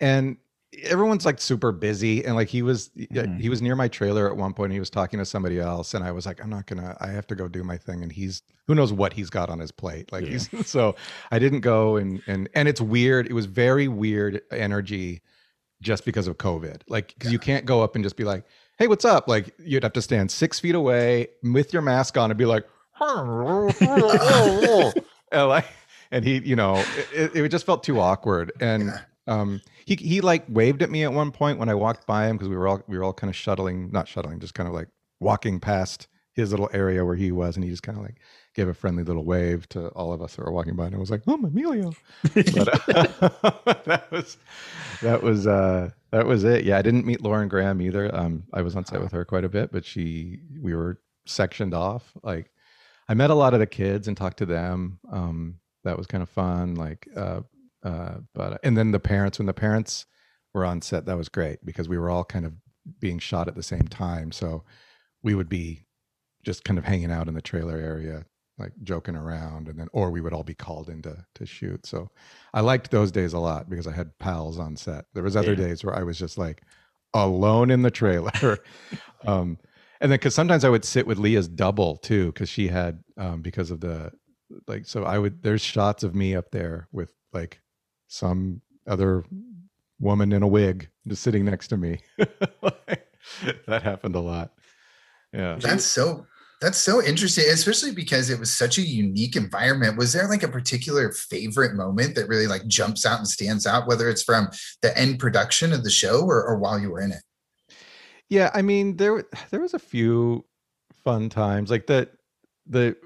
and 0.00 0.38
everyone's 0.82 1.24
like 1.26 1.40
super 1.40 1.72
busy, 1.72 2.24
and 2.24 2.34
like 2.36 2.48
he 2.48 2.62
was 2.62 2.90
Mhm. 2.96 3.40
he 3.40 3.48
was 3.48 3.62
near 3.62 3.76
my 3.76 3.88
trailer 3.88 4.28
at 4.28 4.36
one 4.36 4.52
point. 4.54 4.66
And 4.66 4.72
he 4.74 4.80
was 4.80 4.90
talking 4.90 5.18
to 5.18 5.24
somebody 5.24 5.58
else, 5.60 5.94
and 5.94 6.04
I 6.04 6.12
was 6.12 6.26
like, 6.26 6.42
I'm 6.42 6.50
not 6.50 6.66
gonna. 6.66 6.96
I 7.00 7.08
have 7.08 7.26
to 7.28 7.34
go 7.34 7.48
do 7.48 7.62
my 7.64 7.76
thing, 7.76 8.02
and 8.02 8.12
he's 8.12 8.42
who 8.66 8.74
knows 8.74 8.92
what 8.92 9.12
he's 9.12 9.30
got 9.30 9.50
on 9.50 9.58
his 9.58 9.72
plate. 9.72 10.10
Like 10.12 10.24
Yeah. 10.24 10.30
he's 10.32 10.48
so 10.66 10.94
I 11.30 11.38
didn't 11.38 11.60
go, 11.60 11.96
and 11.96 12.22
and 12.26 12.48
and 12.54 12.68
it's 12.68 12.80
weird. 12.80 13.26
It 13.26 13.32
was 13.32 13.46
very 13.46 13.88
weird 13.88 14.42
energy, 14.50 15.22
just 15.82 16.04
because 16.04 16.26
of 16.26 16.38
COVID. 16.38 16.82
Like 16.88 17.14
because 17.14 17.32
you 17.32 17.38
can't 17.38 17.66
go 17.66 17.82
up 17.82 17.94
and 17.94 18.04
just 18.04 18.16
be 18.16 18.24
like. 18.24 18.44
Hey, 18.76 18.88
what's 18.88 19.04
up? 19.04 19.28
Like 19.28 19.54
you'd 19.60 19.84
have 19.84 19.92
to 19.92 20.02
stand 20.02 20.32
six 20.32 20.58
feet 20.58 20.74
away 20.74 21.28
with 21.44 21.72
your 21.72 21.80
mask 21.80 22.18
on 22.18 22.32
and 22.32 22.36
be 22.36 22.44
like, 22.44 22.66
and 23.00 24.94
like 25.48 25.66
and 26.10 26.24
he 26.24 26.38
you 26.38 26.56
know 26.56 26.82
it, 27.12 27.36
it 27.36 27.48
just 27.50 27.66
felt 27.66 27.84
too 27.84 28.00
awkward 28.00 28.50
and 28.60 28.86
Yeah. 28.86 29.00
Um 29.26 29.60
he 29.86 29.94
he 29.96 30.20
like 30.20 30.44
waved 30.48 30.82
at 30.82 30.90
me 30.90 31.04
at 31.04 31.12
one 31.12 31.30
point 31.30 31.58
when 31.58 31.68
i 31.68 31.74
walked 31.74 32.06
by 32.06 32.26
him 32.26 32.36
because 32.36 32.48
we 32.48 32.56
were 32.56 32.68
all 32.68 32.82
we 32.86 32.98
were 32.98 33.04
all 33.04 33.12
kind 33.12 33.30
of 33.30 33.36
shuttling 33.36 33.90
not 33.90 34.08
shuttling 34.08 34.38
just 34.40 34.54
kind 34.54 34.68
of 34.68 34.74
like 34.74 34.88
walking 35.20 35.58
past 35.60 36.08
his 36.34 36.50
little 36.50 36.68
area 36.72 37.04
where 37.04 37.14
he 37.14 37.30
was 37.30 37.56
and 37.56 37.64
he 37.64 37.70
just 37.70 37.82
kind 37.84 37.96
of 37.96 38.02
like 38.02 38.16
gave 38.54 38.66
a 38.68 38.74
friendly 38.74 39.04
little 39.04 39.24
wave 39.24 39.68
to 39.68 39.88
all 39.90 40.12
of 40.12 40.20
us 40.20 40.34
that 40.34 40.44
were 40.44 40.52
walking 40.52 40.74
by 40.74 40.86
and 40.86 40.94
i 40.94 40.98
was 40.98 41.10
like 41.10 41.22
oh 41.26 41.34
emilio. 41.34 41.92
But 42.34 42.68
uh, 42.96 43.50
that 43.86 44.08
was 44.10 44.36
that 45.00 45.22
was 45.22 45.46
uh 45.46 45.90
that 46.10 46.26
was 46.26 46.44
it. 46.44 46.64
Yeah 46.64 46.78
i 46.78 46.82
didn't 46.82 47.06
meet 47.06 47.22
lauren 47.22 47.48
graham 47.48 47.80
either. 47.80 48.14
Um 48.14 48.44
i 48.52 48.62
was 48.62 48.74
on 48.76 48.84
set 48.84 49.00
with 49.00 49.12
her 49.12 49.24
quite 49.24 49.44
a 49.44 49.48
bit 49.48 49.70
but 49.72 49.84
she 49.84 50.40
we 50.60 50.74
were 50.74 50.98
sectioned 51.26 51.74
off. 51.74 52.12
Like 52.22 52.50
I 53.08 53.14
met 53.14 53.30
a 53.30 53.34
lot 53.34 53.54
of 53.54 53.60
the 53.60 53.66
kids 53.66 54.08
and 54.08 54.16
talked 54.16 54.38
to 54.38 54.46
them. 54.46 54.98
Um, 55.10 55.56
that 55.84 55.98
was 55.98 56.06
kind 56.06 56.22
of 56.22 56.28
fun. 56.28 56.74
Like, 56.74 57.06
uh, 57.16 57.40
uh, 57.84 58.16
but 58.34 58.60
and 58.64 58.76
then 58.76 58.90
the 58.92 59.00
parents, 59.00 59.38
when 59.38 59.46
the 59.46 59.54
parents 59.54 60.06
were 60.54 60.64
on 60.64 60.80
set, 60.82 61.06
that 61.06 61.16
was 61.16 61.28
great 61.28 61.64
because 61.64 61.88
we 61.88 61.98
were 61.98 62.10
all 62.10 62.24
kind 62.24 62.46
of 62.46 62.54
being 63.00 63.18
shot 63.18 63.48
at 63.48 63.54
the 63.54 63.62
same 63.62 63.88
time. 63.88 64.32
So 64.32 64.64
we 65.22 65.34
would 65.34 65.48
be 65.48 65.86
just 66.42 66.64
kind 66.64 66.78
of 66.78 66.84
hanging 66.84 67.10
out 67.12 67.28
in 67.28 67.34
the 67.34 67.42
trailer 67.42 67.76
area, 67.78 68.24
like 68.58 68.72
joking 68.82 69.16
around, 69.16 69.68
and 69.68 69.78
then 69.78 69.88
or 69.92 70.10
we 70.10 70.20
would 70.20 70.32
all 70.32 70.44
be 70.44 70.54
called 70.54 70.88
in 70.88 71.02
to 71.02 71.24
to 71.34 71.46
shoot. 71.46 71.86
So 71.86 72.10
I 72.52 72.60
liked 72.60 72.90
those 72.90 73.12
days 73.12 73.32
a 73.32 73.38
lot 73.38 73.68
because 73.70 73.86
I 73.86 73.92
had 73.92 74.18
pals 74.18 74.58
on 74.58 74.76
set. 74.76 75.06
There 75.14 75.22
was 75.22 75.36
other 75.36 75.54
Yeah. 75.54 75.66
days 75.66 75.84
where 75.84 75.96
I 75.96 76.02
was 76.02 76.18
just 76.18 76.38
like 76.38 76.62
alone 77.14 77.70
in 77.70 77.82
the 77.82 77.90
trailer. 77.90 78.58
um, 79.26 79.58
and 80.00 80.10
then 80.10 80.18
because 80.18 80.34
sometimes 80.34 80.64
I 80.64 80.68
would 80.68 80.84
sit 80.84 81.06
with 81.06 81.18
Leah's 81.18 81.48
double 81.48 81.96
too, 81.96 82.26
because 82.32 82.48
she 82.48 82.68
had 82.68 83.02
um, 83.16 83.42
because 83.42 83.70
of 83.70 83.80
the 83.80 84.12
like. 84.68 84.86
So 84.86 85.04
I 85.04 85.18
would 85.18 85.42
there's 85.42 85.62
shots 85.62 86.02
of 86.02 86.14
me 86.14 86.34
up 86.34 86.50
there 86.50 86.88
with 86.92 87.12
like 87.32 87.60
some 88.14 88.60
other 88.86 89.24
woman 89.98 90.32
in 90.32 90.42
a 90.42 90.46
wig 90.46 90.88
just 91.08 91.22
sitting 91.22 91.44
next 91.44 91.68
to 91.68 91.76
me. 91.76 91.98
that 93.66 93.82
happened 93.82 94.14
a 94.14 94.20
lot. 94.20 94.52
Yeah. 95.32 95.56
That's 95.60 95.84
so 95.84 96.26
that's 96.60 96.78
so 96.78 97.02
interesting, 97.02 97.44
especially 97.50 97.90
because 97.90 98.30
it 98.30 98.38
was 98.38 98.54
such 98.54 98.78
a 98.78 98.82
unique 98.82 99.34
environment. 99.36 99.98
Was 99.98 100.12
there 100.12 100.28
like 100.28 100.44
a 100.44 100.48
particular 100.48 101.10
favorite 101.12 101.74
moment 101.74 102.14
that 102.14 102.28
really 102.28 102.46
like 102.46 102.66
jumps 102.68 103.04
out 103.04 103.18
and 103.18 103.28
stands 103.28 103.66
out, 103.66 103.88
whether 103.88 104.08
it's 104.08 104.22
from 104.22 104.48
the 104.80 104.96
end 104.96 105.18
production 105.18 105.72
of 105.72 105.82
the 105.82 105.90
show 105.90 106.24
or, 106.24 106.42
or 106.46 106.58
while 106.58 106.78
you 106.78 106.90
were 106.90 107.00
in 107.00 107.12
it? 107.12 107.22
Yeah, 108.30 108.50
I 108.54 108.62
mean 108.62 108.96
there 108.96 109.24
there 109.50 109.60
was 109.60 109.74
a 109.74 109.78
few 109.78 110.44
fun 111.02 111.28
times 111.28 111.70
like 111.70 111.86
the 111.86 112.08
the 112.66 112.96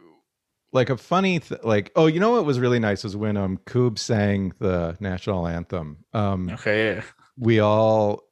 like 0.72 0.90
a 0.90 0.96
funny 0.96 1.40
th- 1.40 1.62
like 1.64 1.90
oh 1.96 2.06
you 2.06 2.20
know 2.20 2.32
what 2.32 2.44
was 2.44 2.60
really 2.60 2.78
nice 2.78 3.04
was 3.04 3.16
when 3.16 3.36
um 3.36 3.58
Koob 3.66 3.98
sang 3.98 4.52
the 4.58 4.96
national 5.00 5.46
anthem. 5.46 6.04
Um 6.12 6.50
Okay. 6.50 6.94
Yeah. 6.96 7.02
we 7.38 7.60
all 7.60 8.22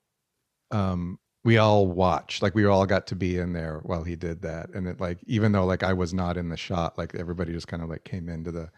um 0.71 1.19
we 1.45 1.59
all 1.59 1.87
watched 1.87 2.43
like 2.43 2.55
we 2.55 2.65
all 2.67 2.87
got 2.87 3.07
to 3.07 3.15
be 3.15 3.39
in 3.39 3.53
there 3.53 3.81
while 3.85 4.03
he 4.03 4.17
did 4.17 4.43
that 4.43 4.69
and 4.75 4.89
it 4.89 5.01
like 5.01 5.19
even 5.27 5.53
though 5.53 5.65
like 5.65 5.83
I 5.85 5.93
was 5.93 6.13
not 6.13 6.37
in 6.37 6.49
the 6.49 6.57
shot 6.57 6.99
like 6.99 7.15
everybody 7.15 7.53
just 7.53 7.69
kind 7.69 7.83
of 7.83 7.89
like 7.89 8.05
came 8.05 8.29
into 8.29 8.51
the 8.51 8.69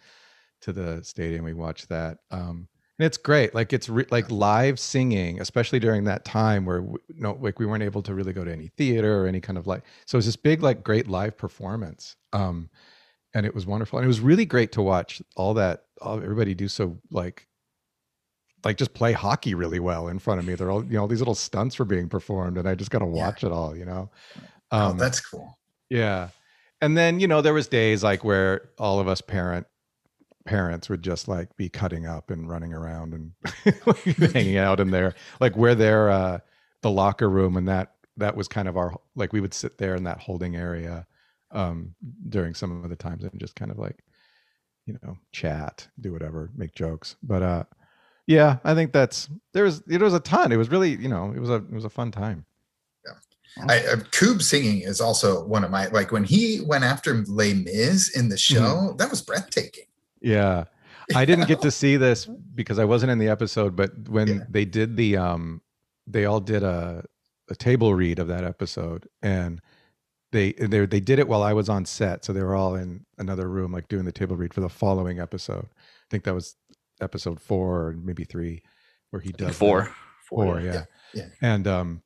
to 0.60 0.72
the 0.72 1.02
stadium 1.02 1.44
we 1.44 1.54
watched 1.54 1.88
that 1.88 2.18
um 2.30 2.68
and 2.98 3.06
it's 3.06 3.16
great 3.16 3.54
like 3.54 3.72
it's 3.72 3.88
re- 3.88 4.04
like 4.10 4.30
live 4.30 4.78
singing 4.78 5.40
especially 5.40 5.78
during 5.78 6.04
that 6.04 6.24
time 6.24 6.66
where 6.66 6.82
we, 6.82 6.98
no 7.14 7.38
like 7.40 7.58
we 7.58 7.64
weren't 7.64 7.82
able 7.82 8.02
to 8.02 8.14
really 8.14 8.32
go 8.32 8.44
to 8.44 8.52
any 8.52 8.68
theater 8.76 9.22
or 9.22 9.26
any 9.26 9.40
kind 9.40 9.56
of 9.56 9.66
like 9.66 9.82
so 10.04 10.18
it's 10.18 10.26
this 10.26 10.36
big 10.36 10.62
like 10.62 10.82
great 10.84 11.08
live 11.08 11.38
performance 11.38 12.16
um 12.32 12.68
and 13.34 13.44
it 13.46 13.54
was 13.54 13.66
wonderful 13.66 13.98
and 13.98 14.04
it 14.04 14.08
was 14.08 14.20
really 14.20 14.44
great 14.46 14.72
to 14.72 14.82
watch 14.82 15.20
all 15.36 15.54
that 15.54 15.84
all, 16.00 16.16
everybody 16.22 16.54
do 16.54 16.68
so 16.68 16.98
like 17.10 17.46
like 18.64 18.76
just 18.76 18.94
play 18.94 19.12
hockey 19.12 19.54
really 19.54 19.78
well 19.80 20.08
in 20.08 20.18
front 20.18 20.40
of 20.40 20.46
me 20.46 20.54
they're 20.54 20.70
all 20.70 20.84
you 20.84 20.92
know 20.94 21.02
all 21.02 21.08
these 21.08 21.20
little 21.20 21.34
stunts 21.34 21.78
were 21.78 21.84
being 21.84 22.08
performed 22.08 22.56
and 22.58 22.68
i 22.68 22.74
just 22.74 22.90
got 22.90 23.00
to 23.00 23.04
Yeah. 23.06 23.26
watch 23.26 23.44
it 23.44 23.52
all 23.52 23.76
you 23.76 23.84
know 23.84 24.10
oh, 24.72 24.78
um 24.90 24.98
that's 24.98 25.20
cool. 25.20 25.58
yeah 25.90 26.28
and 26.80 26.96
then 26.96 27.20
you 27.20 27.28
know 27.28 27.40
there 27.42 27.54
was 27.54 27.68
days 27.68 28.02
like 28.02 28.24
where 28.24 28.70
all 28.78 28.98
of 29.00 29.08
us 29.08 29.20
parent 29.20 29.66
parents 30.46 30.88
would 30.88 31.02
just 31.02 31.28
like 31.28 31.54
be 31.56 31.68
cutting 31.68 32.06
up 32.06 32.30
and 32.30 32.48
running 32.48 32.72
around 32.72 33.12
and 33.12 33.32
hanging 34.32 34.56
out 34.66 34.80
in 34.80 34.90
there 34.90 35.14
like 35.40 35.56
where 35.56 35.74
they're 35.74 36.10
uh 36.10 36.38
the 36.82 36.90
locker 36.90 37.28
room 37.28 37.56
and 37.56 37.68
that 37.68 37.92
that 38.16 38.34
was 38.34 38.48
kind 38.48 38.66
of 38.66 38.76
our 38.76 38.96
like 39.14 39.32
we 39.32 39.40
would 39.40 39.52
sit 39.54 39.76
there 39.78 39.94
in 39.94 40.04
that 40.04 40.18
holding 40.18 40.56
area 40.56 41.06
um 41.50 41.94
during 42.28 42.54
some 42.54 42.82
of 42.84 42.90
the 42.90 42.96
times 42.96 43.24
and 43.24 43.38
just 43.40 43.54
kind 43.56 43.70
of 43.70 43.78
like 43.78 43.98
you 44.86 44.98
know 45.02 45.16
chat 45.32 45.88
do 46.00 46.12
whatever 46.12 46.50
make 46.56 46.74
jokes 46.74 47.16
but 47.22 47.42
uh 47.42 47.64
yeah 48.26 48.58
i 48.64 48.74
think 48.74 48.92
that's 48.92 49.28
there 49.54 49.64
was 49.64 49.82
it 49.88 50.00
was 50.00 50.14
a 50.14 50.20
ton 50.20 50.52
it 50.52 50.56
was 50.56 50.70
really 50.70 50.90
you 50.96 51.08
know 51.08 51.32
it 51.34 51.40
was 51.40 51.50
a 51.50 51.56
it 51.56 51.72
was 51.72 51.84
a 51.84 51.90
fun 51.90 52.10
time 52.10 52.44
Yeah, 53.04 53.64
I, 53.68 53.78
uh, 53.78 53.96
Koob 54.12 54.42
singing 54.42 54.82
is 54.82 55.00
also 55.00 55.44
one 55.46 55.64
of 55.64 55.70
my 55.70 55.86
like 55.88 56.12
when 56.12 56.24
he 56.24 56.60
went 56.60 56.84
after 56.84 57.24
Les 57.26 57.54
Mis 57.54 58.14
in 58.16 58.28
the 58.28 58.36
show, 58.38 58.94
that 58.98 59.10
was 59.10 59.22
breathtaking. 59.22 59.84
Yeah. 60.20 60.64
I 61.14 61.24
didn't 61.24 61.48
get 61.48 61.62
to 61.62 61.70
see 61.82 61.96
this 61.96 62.26
because 62.54 62.78
I 62.78 62.84
wasn't 62.84 63.10
in 63.10 63.18
the 63.18 63.28
episode, 63.28 63.74
but 63.74 63.90
when 64.08 64.28
Yeah. 64.28 64.44
they 64.50 64.64
did 64.66 64.96
the 64.96 65.16
um 65.16 65.62
they 66.06 66.24
all 66.26 66.40
did 66.40 66.62
a 66.62 67.04
a 67.50 67.54
table 67.56 67.94
read 67.94 68.18
of 68.18 68.28
that 68.28 68.44
episode 68.44 69.08
and 69.22 69.60
they 70.32 70.52
they 70.52 70.86
they 70.86 71.00
did 71.00 71.18
it 71.18 71.28
while 71.28 71.42
I 71.42 71.52
was 71.52 71.68
on 71.68 71.84
set. 71.84 72.24
So 72.24 72.32
they 72.32 72.42
were 72.42 72.54
all 72.54 72.74
in 72.74 73.04
another 73.18 73.48
room 73.48 73.72
like 73.72 73.88
doing 73.88 74.04
the 74.04 74.12
table 74.12 74.36
read 74.36 74.54
for 74.54 74.60
the 74.60 74.68
following 74.68 75.20
episode. 75.20 75.66
I 75.66 76.06
think 76.10 76.24
that 76.24 76.34
was 76.34 76.56
episode 77.00 77.40
4 77.40 77.86
or 77.86 77.92
maybe 77.92 78.24
3 78.24 78.62
where 79.10 79.22
he 79.22 79.32
does 79.32 79.48
that. 79.48 79.54
Four. 79.54 79.94
Four, 80.28 80.60
yeah. 80.60 80.84
yeah. 81.14 81.26
And 81.40 81.66
um 81.66 82.02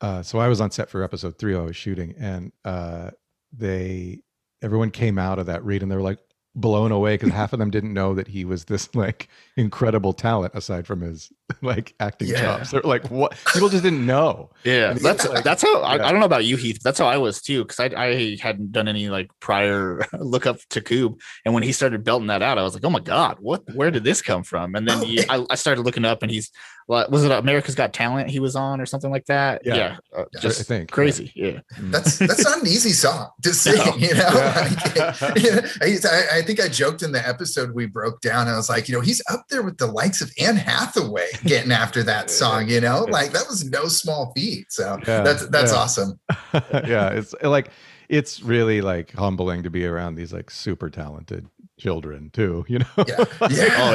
uh 0.00 0.22
so 0.22 0.38
I 0.38 0.48
was 0.48 0.60
on 0.60 0.70
set 0.70 0.88
for 0.90 1.02
episode 1.02 1.38
three 1.38 1.56
I 1.56 1.60
was 1.60 1.76
shooting 1.76 2.14
and 2.18 2.52
uh 2.64 3.10
they 3.52 4.20
everyone 4.62 4.90
came 4.90 5.18
out 5.18 5.38
of 5.38 5.46
that 5.46 5.64
read 5.64 5.82
and 5.82 5.90
they 5.90 5.96
were 5.96 6.02
like 6.02 6.18
blown 6.54 6.90
away 6.90 7.14
because 7.14 7.30
half 7.32 7.52
of 7.52 7.58
them 7.58 7.70
didn't 7.70 7.92
know 7.92 8.14
that 8.14 8.28
he 8.28 8.44
was 8.44 8.64
this 8.64 8.88
like 8.94 9.28
incredible 9.56 10.12
talent 10.12 10.54
aside 10.54 10.86
from 10.86 11.00
his 11.00 11.30
like 11.62 11.94
acting 12.00 12.28
Yeah. 12.28 12.40
chops. 12.58 12.70
They're 12.72 12.80
like 12.82 13.08
what 13.10 13.32
people 13.52 13.68
just 13.68 13.82
didn't 13.84 14.04
know. 14.04 14.50
Yeah, 14.64 14.94
that's 14.94 15.28
like- 15.28 15.44
that's 15.44 15.62
how 15.62 15.80
I, 15.82 15.96
Yeah. 15.96 16.06
I 16.06 16.10
don't 16.10 16.20
know 16.20 16.26
about 16.26 16.44
you, 16.44 16.56
Heath. 16.56 16.80
That's 16.82 16.98
how 16.98 17.06
I 17.06 17.16
was 17.18 17.40
too, 17.40 17.64
because 17.64 17.78
I 17.80 17.86
I 17.96 18.36
hadn't 18.40 18.72
done 18.72 18.88
any 18.88 19.08
like 19.08 19.30
prior 19.40 20.04
look 20.18 20.46
up 20.46 20.58
to 20.70 20.80
Koob, 20.80 21.20
and 21.44 21.54
when 21.54 21.62
he 21.62 21.72
started 21.72 22.04
belting 22.04 22.26
that 22.28 22.42
out, 22.42 22.58
I 22.58 22.62
was 22.62 22.74
like, 22.74 22.84
oh 22.84 22.90
my 22.90 23.00
god, 23.00 23.36
what? 23.40 23.62
Where 23.74 23.90
did 23.90 24.04
this 24.04 24.22
come 24.22 24.42
from? 24.42 24.74
And 24.74 24.88
then 24.88 24.98
Oh, 24.98 25.04
he, 25.04 25.20
I, 25.28 25.44
I 25.50 25.54
started 25.54 25.82
looking 25.82 26.04
up, 26.04 26.22
and 26.22 26.30
he's 26.32 26.50
what 26.86 27.10
was 27.10 27.24
it 27.24 27.32
America's 27.32 27.74
Got 27.74 27.92
Talent? 27.92 28.30
He 28.30 28.38
was 28.38 28.54
on 28.54 28.80
or 28.80 28.86
something 28.86 29.10
like 29.10 29.26
that. 29.26 29.62
Yeah. 29.64 29.74
Yeah, 29.74 29.96
uh, 30.16 30.24
I 30.36 30.40
just 30.40 30.66
think, 30.68 30.90
crazy. 30.90 31.32
Yeah, 31.34 31.60
Mm. 31.76 31.90
That's 31.90 32.18
that's 32.18 32.44
not 32.44 32.60
an 32.60 32.66
easy 32.66 32.90
song 32.92 33.30
to 33.42 33.52
sing, 33.52 33.76
No. 33.76 33.96
you 33.96 34.14
know. 34.14 34.30
Yeah. 34.30 35.16
Like, 35.20 35.42
you 35.42 35.50
know, 35.52 35.62
I, 35.82 35.98
I- 36.32 36.36
I 36.36 36.42
think 36.42 36.60
I 36.60 36.68
joked 36.68 37.02
in 37.02 37.10
the 37.12 37.26
episode 37.26 37.72
we 37.74 37.86
broke 37.86 38.20
down. 38.20 38.46
I 38.48 38.56
was 38.56 38.68
like, 38.68 38.88
you 38.88 38.94
know, 38.94 39.00
he's 39.00 39.20
up 39.30 39.46
there 39.50 39.62
with 39.62 39.78
the 39.78 39.86
likes 39.86 40.20
of 40.20 40.30
Anne 40.40 40.56
Hathaway 40.56 41.28
getting 41.44 41.72
after 41.72 42.02
that 42.04 42.30
song. 42.30 42.68
You 42.68 42.80
know, 42.80 43.04
like 43.04 43.32
that 43.32 43.46
was 43.48 43.68
no 43.70 43.86
small 43.86 44.32
feat. 44.34 44.72
So 44.72 44.98
Yeah, 45.06 45.22
that's 45.22 45.46
that's 45.48 45.72
yeah. 45.72 45.78
awesome. 45.78 46.20
yeah, 46.54 47.10
it's 47.10 47.34
like 47.42 47.70
it's 48.08 48.42
really 48.42 48.80
like 48.80 49.12
humbling 49.12 49.62
to 49.64 49.70
be 49.70 49.84
around 49.86 50.14
these 50.14 50.32
like 50.32 50.50
super 50.50 50.90
talented 50.90 51.46
children 51.78 52.30
too, 52.30 52.64
you 52.68 52.78
know? 52.78 52.86
Yeah. 53.06 53.24
Yeah. 53.50 53.74
Oh, 53.78 53.92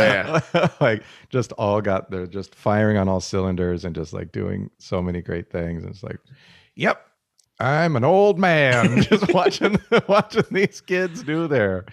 yeah. 0.53 0.67
like 0.79 1.03
just 1.29 1.51
all 1.53 1.81
got 1.81 2.11
they're 2.11 2.27
just 2.27 2.55
firing 2.55 2.97
on 2.97 3.07
all 3.07 3.21
cylinders 3.21 3.85
and 3.85 3.95
just 3.95 4.13
like 4.13 4.31
doing 4.31 4.69
so 4.77 5.01
many 5.01 5.21
great 5.21 5.49
things. 5.49 5.83
And 5.83 5.91
it's 5.93 6.03
like, 6.03 6.19
yep, 6.75 7.05
I'm 7.61 7.95
an 7.95 8.03
old 8.03 8.39
man 8.39 9.03
just 9.09 9.31
watching 9.33 9.79
watching 10.07 10.43
these 10.49 10.81
kids 10.81 11.21
do 11.23 11.47
their 11.47 11.85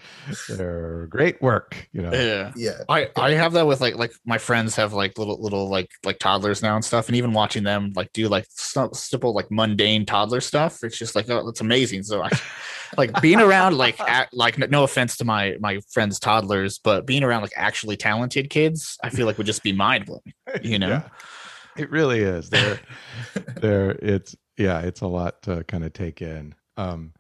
their 0.49 1.07
great 1.09 1.41
work, 1.43 1.89
you 1.93 2.01
know. 2.03 2.13
yeah. 2.13 2.53
Yeah. 2.57 2.83
I 2.89 3.09
I 3.17 3.33
have 3.33 3.53
that 3.53 3.67
with 3.67 3.81
like 3.81 3.97
like 3.97 4.13
my 4.25 4.39
friends 4.39 4.75
have 4.77 4.95
like 4.95 5.19
little 5.19 5.41
little 5.41 5.69
like 5.69 5.91
like 6.05 6.19
toddlers 6.19 6.63
now 6.63 6.75
and 6.75 6.85
stuff, 6.85 7.09
and 7.09 7.17
even 7.17 7.33
watching 7.33 7.65
them 7.65 7.93
like 7.95 8.13
do 8.13 8.29
like 8.29 8.47
sim- 8.49 8.95
simple 8.95 9.35
like 9.35 9.51
mundane 9.51 10.07
toddler 10.07 10.41
stuff, 10.41 10.83
it's 10.83 10.97
just 10.99 11.15
like 11.15 11.29
oh, 11.29 11.47
it's 11.49 11.61
amazing. 11.61 12.03
So 12.03 12.23
I 12.23 12.31
like 12.97 13.21
being 13.21 13.41
around 13.41 13.77
like 13.77 14.01
a, 14.01 14.27
like 14.33 14.59
no 14.71 14.85
offense 14.85 15.19
to 15.19 15.25
my 15.27 15.57
my 15.61 15.81
friends 15.93 16.19
toddlers, 16.19 16.79
but 16.79 17.07
being 17.07 17.23
around 17.23 17.43
like 17.43 17.53
actually 17.57 17.97
talented 17.99 18.49
kids, 18.49 18.97
I 19.05 19.11
feel 19.11 19.27
like 19.27 19.37
would 19.37 19.47
just 19.47 19.63
be 19.63 19.73
mind 19.73 20.07
blowing. 20.07 20.33
You 20.63 20.79
know, 20.79 20.89
Yeah. 20.89 21.09
It 21.77 21.91
really 21.91 22.21
is. 22.21 22.51
There, 22.51 22.81
there. 23.61 23.91
It's 24.03 24.35
yeah. 24.59 24.81
It's 24.81 25.01
a 25.01 25.07
lot 25.07 25.43
to 25.43 25.65
kind 25.65 25.85
of 25.85 25.93
take 25.93 26.23
in. 26.23 26.55
Um, 26.77 27.13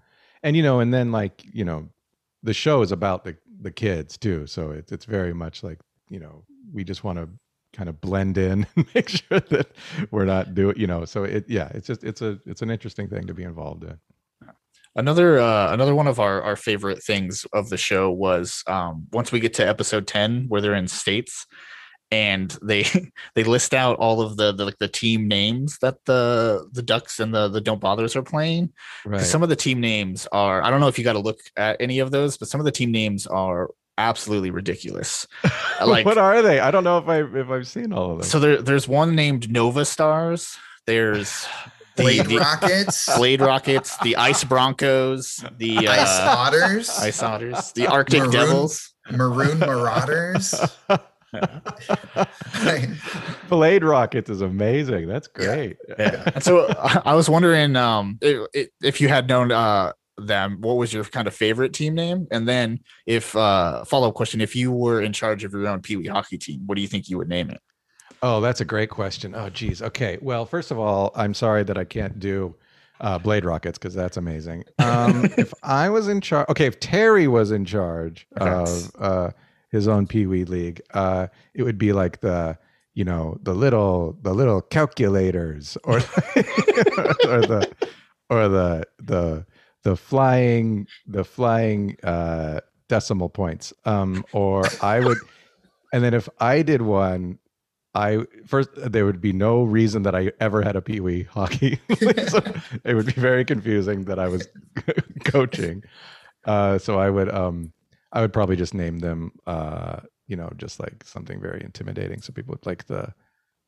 and 0.42 0.56
you 0.56 0.62
know, 0.62 0.80
and 0.80 0.92
then 0.92 1.12
like 1.12 1.44
you 1.52 1.64
know, 1.64 1.88
the 2.42 2.54
show 2.54 2.82
is 2.82 2.92
about 2.92 3.24
the 3.24 3.36
the 3.60 3.70
kids 3.70 4.16
too. 4.16 4.46
So 4.46 4.70
it's 4.70 4.92
it's 4.92 5.04
very 5.04 5.32
much 5.32 5.62
like 5.62 5.78
you 6.10 6.20
know, 6.20 6.44
we 6.72 6.84
just 6.84 7.04
want 7.04 7.18
to 7.18 7.28
kind 7.72 7.88
of 7.88 8.00
blend 8.00 8.38
in 8.38 8.66
and 8.76 8.86
make 8.94 9.08
sure 9.08 9.40
that 9.40 9.68
we're 10.10 10.24
not 10.24 10.54
doing 10.54 10.76
you 10.78 10.86
know. 10.86 11.04
So 11.04 11.24
it 11.24 11.44
yeah, 11.48 11.68
it's 11.74 11.86
just 11.86 12.04
it's 12.04 12.22
a 12.22 12.38
it's 12.46 12.62
an 12.62 12.70
interesting 12.70 13.08
thing 13.08 13.26
to 13.26 13.34
be 13.34 13.42
involved 13.42 13.84
in. 13.84 13.98
Another 14.96 15.38
uh, 15.38 15.72
another 15.72 15.94
one 15.94 16.08
of 16.08 16.18
our, 16.18 16.42
our 16.42 16.56
favorite 16.56 17.02
things 17.02 17.46
of 17.52 17.68
the 17.68 17.76
show 17.76 18.10
was 18.10 18.64
um, 18.66 19.06
once 19.12 19.30
we 19.30 19.38
get 19.38 19.54
to 19.54 19.68
episode 19.68 20.06
ten 20.06 20.46
where 20.48 20.60
they're 20.60 20.74
in 20.74 20.88
states 20.88 21.46
and 22.10 22.56
they 22.62 22.84
they 23.34 23.44
list 23.44 23.74
out 23.74 23.98
all 23.98 24.20
of 24.20 24.36
the, 24.36 24.52
the 24.52 24.64
like 24.64 24.78
the 24.78 24.88
team 24.88 25.28
names 25.28 25.78
that 25.78 25.96
the 26.06 26.66
the 26.72 26.82
ducks 26.82 27.20
and 27.20 27.34
the 27.34 27.48
the 27.48 27.60
don't 27.60 27.80
bothers 27.80 28.16
are 28.16 28.22
playing 28.22 28.72
Right. 29.04 29.20
Some 29.20 29.42
of 29.42 29.48
the 29.48 29.56
team 29.56 29.80
names 29.80 30.26
are 30.32 30.62
I 30.62 30.70
don't 30.70 30.80
know 30.80 30.88
if 30.88 30.98
you 30.98 31.04
got 31.04 31.12
to 31.14 31.18
look 31.18 31.38
at 31.56 31.76
any 31.80 31.98
of 31.98 32.10
those, 32.10 32.36
but 32.38 32.48
some 32.48 32.60
of 32.60 32.64
the 32.64 32.72
team 32.72 32.90
names 32.92 33.26
are 33.26 33.70
absolutely 33.98 34.50
ridiculous. 34.50 35.26
like 35.84 36.06
what 36.06 36.18
are 36.18 36.40
they? 36.42 36.60
I 36.60 36.70
don't 36.70 36.84
know 36.84 36.98
if 36.98 37.08
I 37.08 37.22
if 37.22 37.50
I've 37.50 37.66
seen 37.66 37.92
all 37.92 38.12
of 38.12 38.18
them. 38.18 38.26
so 38.26 38.38
there 38.38 38.62
there's 38.62 38.86
one 38.88 39.14
named 39.14 39.50
Nova 39.50 39.84
Stars. 39.84 40.56
There's 40.86 41.46
the, 41.96 42.02
Blade 42.04 42.26
the 42.26 42.38
Rockets, 42.38 43.16
Blade 43.18 43.40
Rockets, 43.40 43.96
the 43.98 44.16
Ice 44.16 44.44
Broncos, 44.44 45.44
the 45.58 45.76
uh, 45.88 45.92
Ice 45.92 46.20
Otters, 46.20 46.88
Ice 47.00 47.22
Otters, 47.22 47.72
the 47.72 47.86
Arctic 47.86 48.20
Maroon- 48.20 48.30
Devils. 48.32 48.94
Maroon 49.10 49.58
Marauders. 49.58 50.54
Blade 53.48 53.84
Rockets 53.84 54.30
is 54.30 54.40
amazing. 54.40 55.08
That's 55.08 55.26
great. 55.26 55.76
Yeah. 55.98 56.30
And 56.34 56.42
so 56.42 56.66
I 57.04 57.14
was 57.14 57.28
wondering 57.28 57.76
um, 57.76 58.18
if, 58.20 58.68
if 58.82 59.00
you 59.00 59.08
had 59.08 59.28
known 59.28 59.52
uh, 59.52 59.92
them, 60.16 60.60
what 60.60 60.74
was 60.74 60.92
your 60.92 61.04
kind 61.04 61.28
of 61.28 61.34
favorite 61.34 61.72
team 61.72 61.94
name? 61.94 62.26
And 62.30 62.48
then, 62.48 62.80
if 63.06 63.34
uh, 63.36 63.84
follow 63.84 64.08
up 64.08 64.14
question, 64.14 64.40
if 64.40 64.56
you 64.56 64.72
were 64.72 65.02
in 65.02 65.12
charge 65.12 65.44
of 65.44 65.52
your 65.52 65.66
own 65.68 65.80
Pee 65.80 65.96
Wee 65.96 66.06
hockey 66.06 66.38
team, 66.38 66.62
what 66.66 66.76
do 66.76 66.82
you 66.82 66.88
think 66.88 67.08
you 67.08 67.18
would 67.18 67.28
name 67.28 67.50
it? 67.50 67.60
Oh, 68.22 68.40
that's 68.40 68.60
a 68.60 68.64
great 68.64 68.90
question. 68.90 69.34
Oh, 69.34 69.48
geez. 69.48 69.80
Okay. 69.80 70.18
Well, 70.20 70.44
first 70.44 70.70
of 70.70 70.78
all, 70.78 71.12
I'm 71.14 71.34
sorry 71.34 71.62
that 71.64 71.78
I 71.78 71.84
can't 71.84 72.18
do 72.18 72.56
uh, 73.00 73.16
Blade 73.16 73.44
Rockets 73.44 73.78
because 73.78 73.94
that's 73.94 74.16
amazing. 74.16 74.64
Um, 74.80 75.24
if 75.38 75.54
I 75.62 75.88
was 75.88 76.08
in 76.08 76.20
charge, 76.20 76.48
okay, 76.48 76.66
if 76.66 76.80
Terry 76.80 77.28
was 77.28 77.52
in 77.52 77.64
charge 77.64 78.26
Okay. 78.40 78.50
of 78.50 78.90
uh, 78.98 79.30
his 79.70 79.88
own 79.88 80.06
Pee 80.06 80.26
Wee 80.26 80.44
League, 80.44 80.80
uh, 80.94 81.28
it 81.54 81.62
would 81.62 81.78
be 81.78 81.92
like 81.92 82.20
the, 82.20 82.58
you 82.94 83.04
know, 83.04 83.38
the 83.42 83.54
little, 83.54 84.16
the 84.22 84.32
little 84.32 84.60
calculators, 84.60 85.76
or, 85.84 85.96
or 85.96 86.02
the, 87.46 87.70
or 88.30 88.48
the, 88.48 88.84
the, 88.98 89.46
the 89.82 89.96
flying, 89.96 90.86
the 91.06 91.24
flying 91.24 91.96
uh, 92.02 92.60
decimal 92.88 93.28
points. 93.28 93.72
Um, 93.84 94.24
or 94.32 94.64
I 94.82 95.00
would, 95.00 95.18
and 95.92 96.02
then 96.02 96.14
if 96.14 96.28
I 96.40 96.62
did 96.62 96.82
one, 96.82 97.38
I 97.94 98.24
first 98.46 98.70
there 98.76 99.04
would 99.06 99.20
be 99.20 99.32
no 99.32 99.64
reason 99.64 100.02
that 100.02 100.14
I 100.14 100.30
ever 100.40 100.62
had 100.62 100.76
a 100.76 100.82
pee 100.82 101.00
wee 101.00 101.24
hockey. 101.24 101.80
so 102.28 102.40
it 102.84 102.94
would 102.94 103.06
be 103.06 103.12
very 103.12 103.44
confusing 103.44 104.04
that 104.04 104.18
I 104.18 104.28
was 104.28 104.46
coaching. 105.24 105.82
Uh, 106.44 106.78
so 106.78 106.98
I 106.98 107.10
would 107.10 107.28
um 107.34 107.72
I 108.12 108.20
would 108.20 108.32
probably 108.32 108.56
just 108.56 108.74
name 108.74 108.98
them 109.00 109.32
uh 109.46 110.00
you 110.26 110.36
know 110.36 110.50
just 110.56 110.80
like 110.80 111.04
something 111.04 111.40
very 111.40 111.62
intimidating 111.62 112.20
so 112.22 112.32
people 112.32 112.52
would 112.52 112.66
like 112.66 112.86
the 112.86 113.12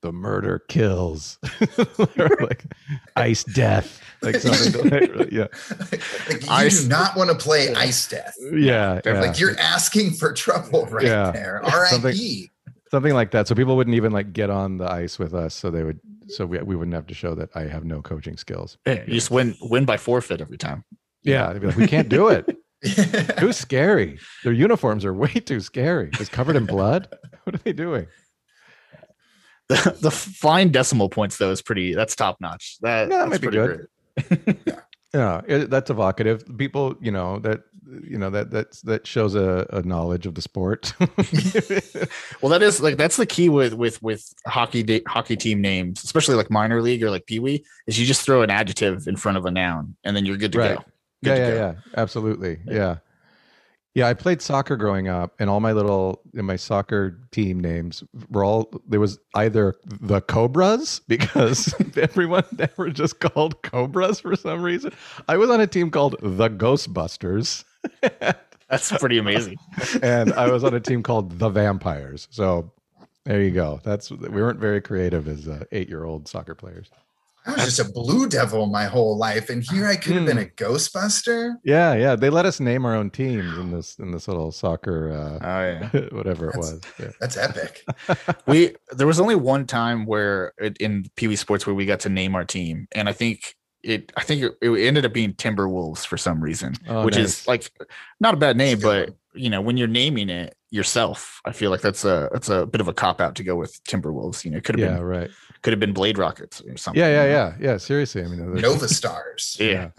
the 0.02 0.12
murder 0.12 0.60
kills 0.68 1.38
or 2.18 2.30
like 2.40 2.64
ice 3.16 3.44
death 3.44 4.00
like 4.22 4.36
something 4.40 4.88
that, 4.90 5.28
yeah 5.30 5.46
like, 6.30 6.42
you 6.42 6.48
Ice- 6.50 6.82
do 6.84 6.88
not 6.88 7.16
want 7.16 7.28
to 7.30 7.36
play 7.36 7.74
Ice 7.74 8.08
Death. 8.08 8.34
yeah, 8.52 9.00
yeah. 9.04 9.20
Like 9.20 9.38
you're 9.38 9.58
asking 9.58 10.12
for 10.12 10.32
trouble 10.32 10.86
right 10.86 11.04
Yeah. 11.04 11.30
there. 11.32 11.60
R.I.P. 11.64 12.50
something 12.90 13.12
like 13.12 13.30
that 13.32 13.46
so 13.46 13.54
people 13.54 13.76
wouldn't 13.76 13.94
even 13.96 14.10
like 14.12 14.32
get 14.32 14.48
on 14.48 14.78
the 14.78 14.90
ice 14.90 15.18
with 15.18 15.34
us 15.34 15.54
so 15.54 15.70
they 15.70 15.82
would 15.84 16.00
so 16.28 16.46
we, 16.46 16.58
we 16.62 16.76
wouldn't 16.76 16.94
have 16.94 17.06
to 17.08 17.14
show 17.14 17.34
that 17.34 17.50
i 17.54 17.62
have 17.62 17.84
no 17.84 18.00
coaching 18.00 18.36
skills 18.38 18.78
You 18.86 19.02
just 19.08 19.30
win 19.30 19.54
win 19.60 19.84
by 19.84 19.98
forfeit 19.98 20.40
every 20.40 20.56
time. 20.58 20.82
yeah 21.24 21.52
they'd 21.52 21.60
be 21.60 21.66
like 21.66 21.76
we 21.76 21.86
can't 21.88 22.08
do 22.08 22.28
it 22.28 22.56
too 23.38 23.52
scary 23.64 24.18
their 24.44 24.52
uniforms 24.52 25.04
are 25.04 25.12
way 25.14 25.28
too 25.32 25.60
scary 25.60 26.10
it's 26.14 26.28
covered 26.30 26.56
in 26.56 26.64
blood 26.66 27.08
what 27.44 27.54
are 27.54 27.58
they 27.58 27.72
doing 27.72 28.06
The, 29.68 29.96
the 30.00 30.10
flying 30.10 30.70
decimal 30.70 31.08
points 31.08 31.36
though 31.38 31.52
is 31.52 31.62
pretty. 31.62 31.94
That's 31.94 32.16
top 32.16 32.40
notch. 32.40 32.78
That, 32.80 33.08
Yeah, 33.08 33.18
that 33.26 33.30
that's 33.30 33.42
might 33.42 33.50
be 33.50 33.56
good. 33.56 33.86
great. 34.66 34.78
yeah 35.14 35.40
it, 35.46 35.70
that's 35.70 35.90
evocative 35.90 36.44
people 36.58 36.94
you 37.00 37.10
know 37.12 37.38
that 37.40 37.60
you 38.02 38.16
know 38.18 38.30
that 38.30 38.50
that's 38.50 38.80
that 38.82 39.06
shows 39.06 39.34
a, 39.34 39.66
a 39.70 39.82
knowledge 39.82 40.24
of 40.26 40.34
the 40.34 40.42
sport 40.42 40.92
Well, 42.42 42.50
that 42.50 42.62
is 42.62 42.80
like 42.80 42.96
that's 42.96 43.16
the 43.16 43.26
key 43.26 43.48
with 43.48 43.74
with 43.74 44.02
with 44.02 44.32
hockey 44.46 44.82
da- 44.82 45.02
hockey 45.06 45.36
team 45.36 45.60
names, 45.60 46.02
especially 46.04 46.34
like 46.34 46.50
minor 46.50 46.80
league 46.82 47.02
or 47.04 47.10
like 47.10 47.26
pee 47.26 47.38
wee, 47.38 47.64
is 47.86 47.98
you 47.98 48.06
just 48.06 48.22
throw 48.22 48.42
an 48.42 48.50
adjective 48.50 49.06
in 49.08 49.16
front 49.16 49.38
of 49.38 49.44
a 49.46 49.50
noun 49.50 49.94
and 50.04 50.16
then 50.16 50.24
you're 50.26 50.36
good 50.36 50.52
to 50.52 50.58
Right. 50.58 50.78
go. 50.78 50.84
Yeah 51.22 51.34
yeah 51.34 51.50
go. 51.50 51.56
yeah. 51.56 51.74
Absolutely. 51.96 52.58
Yeah. 52.66 52.96
Yeah. 53.94 54.06
I 54.08 54.14
played 54.14 54.40
soccer 54.40 54.76
growing 54.76 55.08
up 55.08 55.34
and 55.38 55.50
all 55.50 55.60
my 55.60 55.72
little 55.72 56.22
in 56.34 56.44
my 56.44 56.56
soccer 56.56 57.18
team 57.32 57.58
names 57.60 58.04
were 58.30 58.44
all 58.44 58.70
there 58.88 59.00
was 59.00 59.18
either 59.34 59.74
the 59.84 60.20
cobras 60.20 61.00
because 61.08 61.74
everyone 61.96 62.44
they 62.52 62.68
were 62.76 62.90
just 62.90 63.20
called 63.20 63.62
cobras 63.62 64.20
for 64.20 64.36
some 64.36 64.62
reason. 64.62 64.92
I 65.28 65.36
was 65.36 65.50
on 65.50 65.60
a 65.60 65.66
team 65.66 65.90
called 65.90 66.16
the 66.20 66.48
ghostbusters. 66.48 67.64
That's 68.68 68.92
pretty 68.98 69.18
amazing. 69.18 69.56
and 70.02 70.32
i 70.34 70.48
was 70.48 70.62
on 70.62 70.74
a 70.74 70.80
team 70.80 71.02
called 71.02 71.38
the 71.38 71.48
vampires. 71.48 72.28
So 72.30 72.70
there 73.24 73.42
you 73.42 73.50
go. 73.50 73.80
That's 73.82 74.10
we 74.10 74.28
weren't 74.28 74.60
very 74.60 74.80
creative 74.80 75.26
as 75.28 75.48
uh, 75.48 75.64
eight 75.72 75.88
year 75.88 76.04
old 76.04 76.28
soccer 76.28 76.54
players 76.54 76.90
I 77.46 77.52
was 77.54 77.64
just 77.64 77.78
a 77.80 77.90
blue 77.90 78.28
devil 78.28 78.66
my 78.66 78.84
whole 78.84 79.16
life, 79.16 79.48
and 79.50 79.62
here 79.70 79.86
I 79.86 79.96
could 79.96 80.14
have 80.16 80.26
been 80.26 80.38
a 80.38 80.44
Ghostbuster. 80.44 81.54
yeah 81.64 81.94
yeah 81.94 82.16
they 82.16 82.30
let 82.30 82.46
us 82.46 82.60
name 82.60 82.84
our 82.84 82.94
own 82.94 83.10
teams 83.10 83.56
in 83.58 83.70
this 83.70 83.98
in 83.98 84.10
this 84.10 84.28
little 84.28 84.52
soccer 84.52 85.10
Oh 85.10 85.46
uh 85.46 85.88
yeah. 85.92 86.00
whatever 86.12 86.50
it 86.50 86.54
That's- 86.54 86.72
was 86.72 86.80
yeah. 86.98 87.10
That's 87.20 87.36
epic. 87.36 87.84
we 88.46 88.74
there 88.92 89.06
was 89.06 89.20
only 89.20 89.34
one 89.36 89.66
time 89.66 90.06
where 90.06 90.52
it, 90.58 90.76
in 90.78 91.06
Pee 91.16 91.28
Wee 91.28 91.36
Sports 91.36 91.66
where 91.66 91.74
we 91.74 91.86
got 91.86 92.00
to 92.00 92.08
name 92.08 92.34
our 92.34 92.44
team, 92.44 92.86
and 92.92 93.08
I 93.08 93.12
think 93.12 93.54
it 93.82 94.12
I 94.16 94.22
think 94.22 94.42
it, 94.42 94.52
it 94.60 94.86
ended 94.86 95.06
up 95.06 95.12
being 95.14 95.32
Timberwolves 95.34 96.06
for 96.06 96.18
some 96.18 96.42
reason, 96.42 96.74
Oh, 96.88 97.04
which 97.04 97.16
nice. 97.16 97.40
is 97.40 97.48
like 97.48 97.70
not 98.20 98.34
a 98.34 98.36
bad 98.36 98.56
name, 98.56 98.78
That's 98.78 98.84
a 98.84 99.06
good 99.06 99.06
but 99.32 99.40
you 99.40 99.48
know 99.48 99.60
when 99.62 99.76
you're 99.76 99.88
naming 99.88 100.28
it 100.28 100.54
yourself, 100.70 101.40
I 101.44 101.52
feel 101.52 101.70
like 101.70 101.80
that's 101.80 102.04
a 102.04 102.28
that's 102.32 102.48
a 102.48 102.66
bit 102.66 102.80
of 102.80 102.88
a 102.88 102.92
cop 102.92 103.20
out 103.20 103.34
to 103.36 103.42
go 103.44 103.56
with 103.56 103.82
Timberwolves. 103.84 104.44
You 104.44 104.50
know, 104.52 104.58
it 104.58 104.64
could 104.64 104.78
have 104.78 104.88
yeah 104.90 104.96
been 104.96 105.04
right 105.04 105.30
could 105.62 105.72
have 105.72 105.80
been 105.80 105.92
Blade 105.92 106.18
Rockets 106.18 106.60
or 106.62 106.76
something. 106.76 107.00
Yeah, 107.00 107.08
yeah, 107.08 107.24
yeah, 107.26 107.54
yeah. 107.72 107.76
Seriously, 107.76 108.22
I 108.22 108.28
mean, 108.28 108.38
there's- 108.38 108.62
Nova 108.62 108.88
Stars. 108.88 109.56
yeah. 109.60 109.90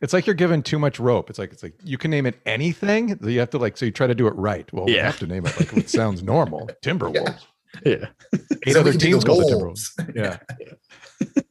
It's 0.00 0.14
like 0.14 0.26
you're 0.26 0.34
given 0.34 0.62
too 0.62 0.78
much 0.78 0.98
rope. 0.98 1.28
It's 1.28 1.38
like 1.38 1.52
it's 1.52 1.62
like 1.62 1.74
you 1.84 1.98
can 1.98 2.10
name 2.10 2.24
it 2.24 2.40
anything. 2.46 3.18
You 3.22 3.38
have 3.40 3.50
to 3.50 3.58
like 3.58 3.76
so 3.76 3.84
you 3.84 3.92
try 3.92 4.06
to 4.06 4.14
do 4.14 4.26
it 4.28 4.34
right. 4.34 4.66
Well, 4.72 4.86
we 4.86 4.94
have 4.94 5.18
to 5.18 5.26
name 5.26 5.44
it 5.44 5.54
like 5.60 5.72
it 5.76 5.90
sounds 5.90 6.22
normal. 6.22 6.70
Timberwolves. 6.82 7.42
yeah. 7.84 8.06
Eight 8.32 8.72
So 8.72 8.74
we 8.74 8.80
other 8.80 8.90
can 8.92 9.00
teams 9.00 9.22
the 9.22 9.26
called 9.26 9.50
the 9.50 9.58
Wolves. 9.58 9.92
Timberwolves. 9.98 10.14
Yeah. 10.16 11.42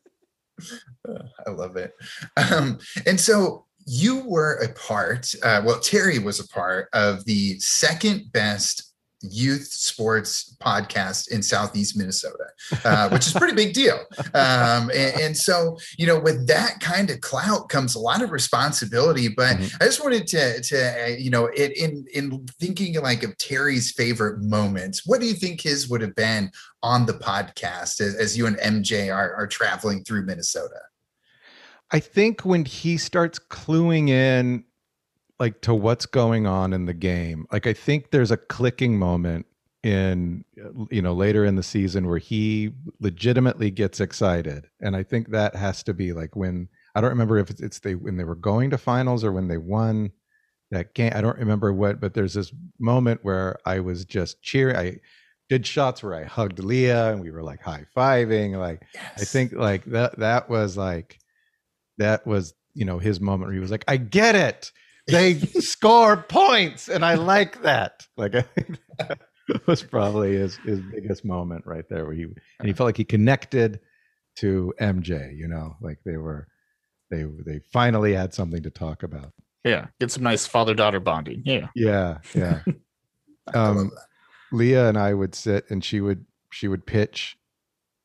I 1.47 1.49
love 1.51 1.75
it. 1.77 1.93
Um, 2.37 2.79
and 3.05 3.19
so 3.19 3.65
you 3.85 4.23
were 4.27 4.55
a 4.55 4.69
part, 4.73 5.31
uh, 5.43 5.61
well, 5.65 5.79
Terry 5.79 6.19
was 6.19 6.39
a 6.39 6.47
part 6.47 6.89
of 6.93 7.25
the 7.25 7.59
second 7.59 8.31
best 8.31 8.88
youth 9.21 9.67
sports 9.67 10.55
podcast 10.61 11.29
in 11.29 11.43
Southeast 11.43 11.97
Minnesota, 11.97 12.45
uh, 12.85 13.09
which 13.09 13.27
is 13.27 13.35
a 13.35 13.39
pretty 13.39 13.55
big 13.55 13.73
deal. 13.73 13.99
Um, 14.33 14.89
and, 14.91 15.21
and 15.21 15.37
so, 15.37 15.77
you 15.97 16.07
know, 16.07 16.19
with 16.19 16.47
that 16.47 16.79
kind 16.79 17.09
of 17.09 17.19
clout 17.21 17.69
comes 17.69 17.95
a 17.95 17.99
lot 17.99 18.21
of 18.21 18.31
responsibility. 18.31 19.27
But 19.27 19.57
Mhm. 19.57 19.75
I 19.81 19.85
just 19.85 20.03
wanted 20.03 20.27
to, 20.27 20.61
to 20.61 21.03
uh, 21.03 21.07
you 21.07 21.29
know, 21.29 21.47
it, 21.47 21.75
in 21.77 22.05
in 22.13 22.47
thinking 22.59 22.99
like 23.01 23.23
of 23.23 23.37
Terry's 23.37 23.91
favorite 23.91 24.41
moments, 24.41 25.05
what 25.05 25.19
do 25.19 25.27
you 25.27 25.33
think 25.33 25.61
his 25.61 25.89
would 25.89 26.01
have 26.01 26.15
been 26.15 26.51
on 26.81 27.05
the 27.05 27.13
podcast 27.13 27.99
as, 27.99 28.15
as 28.15 28.37
you 28.37 28.47
and 28.47 28.57
MJ 28.57 29.13
are, 29.13 29.33
are 29.35 29.47
traveling 29.47 30.03
through 30.03 30.25
Minnesota? 30.25 30.79
I 31.91 31.99
think 31.99 32.45
when 32.45 32.65
he 32.65 32.97
starts 32.97 33.39
cluing 33.39 34.09
in 34.09 34.63
like 35.39 35.61
to 35.61 35.73
what's 35.73 36.05
going 36.05 36.45
on 36.47 36.73
in 36.73 36.85
the 36.85 36.93
game, 36.93 37.45
like 37.51 37.67
I 37.67 37.73
think 37.73 38.11
there's 38.11 38.31
a 38.31 38.37
clicking 38.37 38.97
moment 38.97 39.45
in 39.81 40.43
you 40.91 41.01
know 41.01 41.13
later 41.13 41.45
in 41.45 41.55
the 41.55 41.63
season 41.63 42.07
where 42.07 42.17
he 42.17 42.69
legitimately 42.99 43.71
gets 43.71 44.01
excited 44.01 44.67
and 44.81 44.93
I 44.93 45.03
think 45.03 45.29
that 45.29 45.55
has 45.55 45.83
to 45.83 45.93
be 45.93 46.11
like 46.11 46.35
when 46.35 46.67
I 46.93 46.99
don't 46.99 47.11
remember 47.11 47.37
if 47.37 47.49
it's, 47.49 47.61
it's 47.61 47.79
they 47.79 47.95
when 47.95 48.17
they 48.17 48.25
were 48.25 48.35
going 48.35 48.71
to 48.71 48.77
finals 48.77 49.23
or 49.23 49.31
when 49.31 49.47
they 49.47 49.57
won 49.57 50.11
that 50.71 50.93
game. 50.93 51.11
I 51.15 51.21
don't 51.21 51.37
remember 51.37 51.73
what, 51.73 51.99
but 51.99 52.13
there's 52.13 52.33
this 52.33 52.51
moment 52.79 53.21
where 53.23 53.57
I 53.65 53.79
was 53.79 54.05
just 54.05 54.41
cheering. 54.41 54.75
I 54.75 54.97
did 55.49 55.65
shots 55.65 56.03
where 56.03 56.15
I 56.15 56.23
hugged 56.25 56.59
Leah 56.59 57.11
and 57.11 57.21
we 57.21 57.31
were 57.31 57.43
like 57.43 57.61
high 57.61 57.85
fiving. 57.95 58.57
Like 58.57 58.83
yes. 58.93 59.21
I 59.21 59.25
think 59.25 59.53
like 59.53 59.85
that 59.85 60.19
that 60.19 60.49
was 60.49 60.77
like 60.77 61.17
that 61.97 62.25
was 62.25 62.53
you 62.73 62.85
know 62.85 62.99
his 62.99 63.19
moment 63.19 63.47
where 63.47 63.53
he 63.53 63.59
was 63.59 63.71
like, 63.71 63.85
I 63.87 63.97
get 63.97 64.35
it. 64.35 64.71
They 65.11 65.35
score 65.61 66.17
points, 66.17 66.89
and 66.89 67.03
I 67.03 67.15
like 67.15 67.61
that. 67.63 68.05
Like 68.17 68.35
I 68.35 68.45
that 68.97 69.67
was 69.67 69.83
probably 69.83 70.35
his 70.35 70.57
his 70.57 70.81
biggest 70.81 71.25
moment 71.25 71.65
right 71.65 71.85
there, 71.89 72.05
where 72.05 72.13
he 72.13 72.23
and 72.23 72.67
he 72.67 72.73
felt 72.73 72.87
like 72.87 72.97
he 72.97 73.03
connected 73.03 73.79
to 74.37 74.73
MJ. 74.79 75.35
You 75.37 75.47
know, 75.47 75.75
like 75.81 75.99
they 76.05 76.17
were 76.17 76.47
they 77.09 77.23
they 77.45 77.59
finally 77.71 78.13
had 78.13 78.33
something 78.33 78.63
to 78.63 78.69
talk 78.69 79.03
about. 79.03 79.33
Yeah, 79.63 79.87
get 79.99 80.11
some 80.11 80.23
nice 80.23 80.45
father 80.45 80.73
daughter 80.73 80.99
bonding. 80.99 81.43
Yeah, 81.45 81.67
yeah, 81.75 82.19
yeah. 82.33 82.61
um, 83.53 83.91
Leah 84.51 84.87
and 84.87 84.97
I 84.97 85.13
would 85.13 85.35
sit, 85.35 85.65
and 85.69 85.83
she 85.83 86.01
would 86.01 86.25
she 86.51 86.67
would 86.67 86.85
pitch 86.85 87.37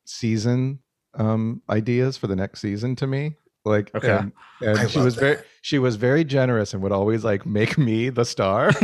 season 0.07 0.81
um 1.15 1.63
ideas 1.71 2.17
for 2.17 2.27
the 2.27 2.37
next 2.37 2.61
season 2.61 2.95
to 2.97 3.07
me 3.07 3.37
like 3.65 3.95
okay. 3.95 4.19
and, 4.19 4.33
and 4.61 4.91
she 4.91 4.99
was 4.99 5.15
that. 5.17 5.21
very 5.21 5.39
she 5.63 5.79
was 5.79 5.97
very 5.97 6.25
generous 6.25 6.75
and 6.75 6.83
would 6.83 6.93
always 6.93 7.25
like 7.25 7.47
make 7.47 7.79
me 7.79 8.11
the 8.11 8.25
star. 8.25 8.71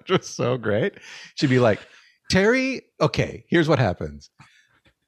Just 0.04 0.36
so 0.36 0.56
great. 0.56 0.94
She'd 1.34 1.50
be 1.50 1.60
like 1.60 1.80
terry 2.30 2.82
okay 3.00 3.44
here's 3.48 3.68
what 3.68 3.78
happens. 3.78 4.30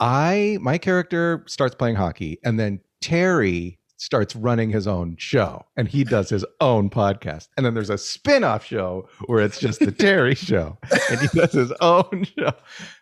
I 0.00 0.58
my 0.61 0.78
character 0.78 1.44
starts 1.46 1.74
playing 1.74 1.96
hockey 1.96 2.38
and 2.44 2.58
then 2.58 2.80
terry 3.00 3.78
starts 4.03 4.35
running 4.35 4.69
his 4.69 4.88
own 4.88 5.15
show 5.17 5.65
and 5.77 5.87
he 5.87 6.03
does 6.03 6.29
his 6.29 6.45
own 6.61 6.91
podcast. 6.91 7.47
And 7.57 7.65
then 7.65 7.73
there's 7.73 7.88
a 7.88 7.97
spin-off 7.97 8.65
show 8.65 9.09
where 9.27 9.45
it's 9.45 9.61
just 9.61 9.79
the 9.79 9.93
Terry 9.93 10.35
show 10.35 10.77
and 11.09 11.21
he 11.21 11.29
does 11.29 11.53
his 11.53 11.73
own 11.81 12.27
show. 12.37 12.53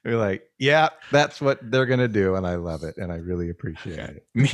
We're 0.05 0.19
like, 0.19 0.43
yeah, 0.59 0.91
that's 1.11 1.41
what 1.41 1.59
they're 1.63 1.87
gonna 1.87 2.07
do. 2.07 2.35
And 2.35 2.47
I 2.47 2.57
love 2.57 2.85
it 2.85 2.99
and 2.99 3.11
I 3.11 3.17
really 3.17 3.49
appreciate 3.49 3.99
it. 3.99 4.27
me, 4.35 4.51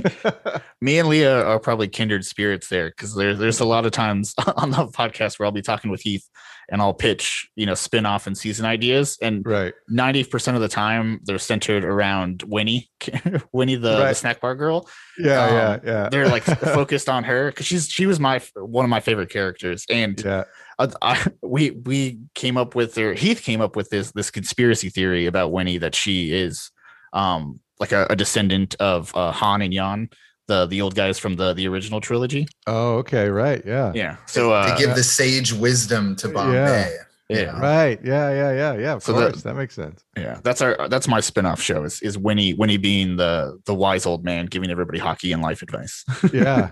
me 0.81 0.99
and 1.01 1.09
Leah 1.09 1.45
are 1.45 1.59
probably 1.59 1.89
kindred 1.89 2.25
spirits 2.25 2.69
there 2.69 2.91
because 2.91 3.17
there, 3.17 3.35
there's 3.35 3.59
a 3.59 3.67
lot 3.67 3.85
of 3.85 3.91
times 3.91 4.33
on 4.57 4.71
the 4.71 4.87
podcast 4.87 5.41
where 5.41 5.47
I'll 5.47 5.53
be 5.53 5.63
talking 5.63 5.91
with 5.91 6.03
Heath 6.03 6.29
and 6.68 6.81
I'll 6.81 6.94
pitch, 6.94 7.48
you 7.55 7.66
know, 7.66 7.74
spin-off 7.74 8.26
and 8.26 8.37
season 8.37 8.66
ideas. 8.66 9.18
And 9.22 9.46
right 9.46 9.74
90% 9.90 10.55
of 10.55 10.61
the 10.61 10.68
time 10.68 11.20
they're 11.24 11.38
centered 11.38 11.85
around 11.85 12.42
Winnie, 12.46 12.90
Winnie 13.52 13.76
the, 13.76 13.92
right. 13.92 14.09
the 14.09 14.14
snack 14.14 14.40
bar 14.40 14.55
girl. 14.55 14.88
Yeah, 15.18 15.44
um, 15.44 15.55
yeah, 15.55 15.79
yeah. 15.85 16.09
They're 16.09 16.29
like 16.29 16.42
focused 16.44 17.09
on 17.09 17.24
her 17.24 17.50
because 17.50 17.66
she's 17.66 17.88
she 17.88 18.07
was 18.07 18.18
my 18.20 18.40
one 18.55 18.85
of 18.85 18.90
my 18.90 19.00
favorite 19.00 19.31
characters, 19.31 19.85
and 19.90 20.22
yeah. 20.22 20.44
I, 20.79 20.88
I, 21.02 21.26
we 21.42 21.70
we 21.70 22.18
came 22.35 22.57
up 22.57 22.74
with 22.74 22.98
or 22.98 23.14
Heath 23.14 23.42
came 23.42 23.61
up 23.61 23.76
with 23.76 23.90
this 23.90 24.12
this 24.12 24.31
conspiracy 24.31 24.88
theory 24.88 25.26
about 25.26 25.52
Winnie 25.52 25.79
that 25.79 25.94
she 25.94 26.33
is 26.33 26.70
um 27.12 27.61
like 27.79 27.92
a, 27.92 28.07
a 28.11 28.16
descendant 28.16 28.74
of 28.81 29.14
uh, 29.14 29.33
Hans 29.33 29.62
and 29.64 29.72
Jan, 29.72 30.09
the 30.47 30.67
the 30.67 30.81
old 30.81 30.95
guys 30.95 31.19
from 31.19 31.37
the 31.37 31.53
the 31.55 31.69
original 31.69 32.01
trilogy. 32.01 32.49
Oh, 32.67 32.97
okay, 32.97 33.29
right, 33.29 33.63
yeah, 33.67 33.93
yeah. 33.95 34.17
So 34.27 34.53
uh, 34.53 34.75
to 34.75 34.83
give 34.83 34.95
the 34.95 35.05
sage 35.05 35.53
wisdom 35.53 36.17
to 36.17 36.29
Bombay. 36.29 36.55
Yeah. 36.55 36.91
Yeah. 37.29 37.59
Right. 37.59 37.99
Yeah. 38.05 38.31
Yeah. 38.31 38.53
Yeah. 38.53 38.81
Yeah. 38.81 38.93
Of 38.95 39.03
so 39.03 39.13
course. 39.13 39.43
That, 39.43 39.51
that 39.51 39.55
makes 39.57 39.75
sense. 39.75 40.05
Yeah. 40.17 40.39
That's 40.45 40.61
our 40.61 40.89
that's 40.89 41.09
my 41.09 41.21
spin-off 41.21 41.61
show 41.61 41.83
is 41.83 42.01
is 42.01 42.17
Winnie 42.17 42.55
Winnie 42.55 42.77
being 42.77 43.17
the 43.17 43.59
the 43.65 43.75
wise 43.75 44.07
old 44.07 44.25
man 44.25 44.47
giving 44.47 44.71
everybody 44.71 44.99
hockey 44.99 45.33
and 45.33 45.43
life 45.43 45.63
advice. 45.63 46.05
yeah. 46.33 46.71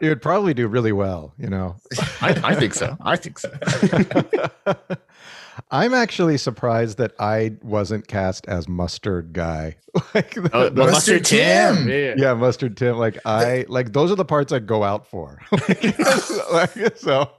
It 0.00 0.08
would 0.08 0.20
probably 0.20 0.52
do 0.52 0.68
really 0.68 0.92
well, 0.92 1.32
you 1.38 1.48
know. 1.48 1.76
I, 2.20 2.38
I 2.44 2.54
think 2.54 2.74
so. 2.74 2.96
I 3.00 3.16
think 3.16 3.38
so. 3.38 3.50
I'm 5.70 5.94
actually 5.94 6.38
surprised 6.38 6.98
that 6.98 7.12
I 7.18 7.56
wasn't 7.62 8.08
cast 8.08 8.46
as 8.46 8.68
mustard 8.68 9.32
guy. 9.32 9.76
like 10.14 10.34
the, 10.34 10.50
oh, 10.52 10.68
the 10.68 10.86
mustard, 10.86 11.24
Tim. 11.24 11.76
Tim. 11.76 11.88
Yeah. 11.88 12.14
yeah, 12.16 12.34
mustard 12.34 12.76
Tim. 12.76 12.96
Like 12.96 13.18
I 13.24 13.64
like 13.68 13.92
those 13.92 14.10
are 14.10 14.16
the 14.16 14.24
parts 14.24 14.52
I 14.52 14.58
go 14.58 14.82
out 14.82 15.06
for. 15.06 15.40
like, 16.52 16.96
so 16.96 17.30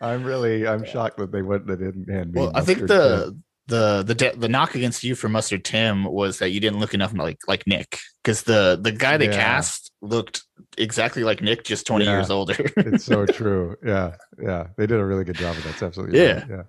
I'm 0.00 0.24
really 0.24 0.66
I'm 0.66 0.84
shocked 0.84 1.18
that 1.18 1.32
they 1.32 1.42
went 1.42 1.66
they 1.66 1.76
didn't 1.76 2.10
hand 2.10 2.32
me. 2.32 2.40
Well, 2.40 2.52
I 2.54 2.62
think 2.62 2.80
the 2.80 3.24
Tim. 3.26 3.44
the 3.68 4.02
the 4.02 4.14
de- 4.14 4.36
the 4.36 4.48
knock 4.48 4.74
against 4.74 5.04
you 5.04 5.14
for 5.14 5.28
mustard 5.28 5.64
Tim 5.64 6.04
was 6.04 6.38
that 6.38 6.50
you 6.50 6.60
didn't 6.60 6.80
look 6.80 6.94
enough 6.94 7.12
like 7.14 7.38
like 7.46 7.66
Nick 7.66 7.98
because 8.22 8.42
the 8.42 8.78
the 8.80 8.92
guy 8.92 9.16
they 9.16 9.26
yeah. 9.26 9.36
cast 9.36 9.92
looked 10.02 10.42
exactly 10.78 11.24
like 11.24 11.42
Nick, 11.42 11.64
just 11.64 11.86
20 11.86 12.04
yeah. 12.04 12.12
years 12.12 12.30
older. 12.30 12.56
it's 12.76 13.04
so 13.04 13.26
true. 13.26 13.76
Yeah, 13.84 14.16
yeah, 14.42 14.68
they 14.76 14.86
did 14.86 14.98
a 14.98 15.04
really 15.04 15.24
good 15.24 15.36
job 15.36 15.56
of 15.56 15.62
that. 15.64 15.70
That's 15.70 15.82
absolutely 15.82 16.18
yeah, 16.18 16.40
right. 16.40 16.50
yeah. 16.50 16.62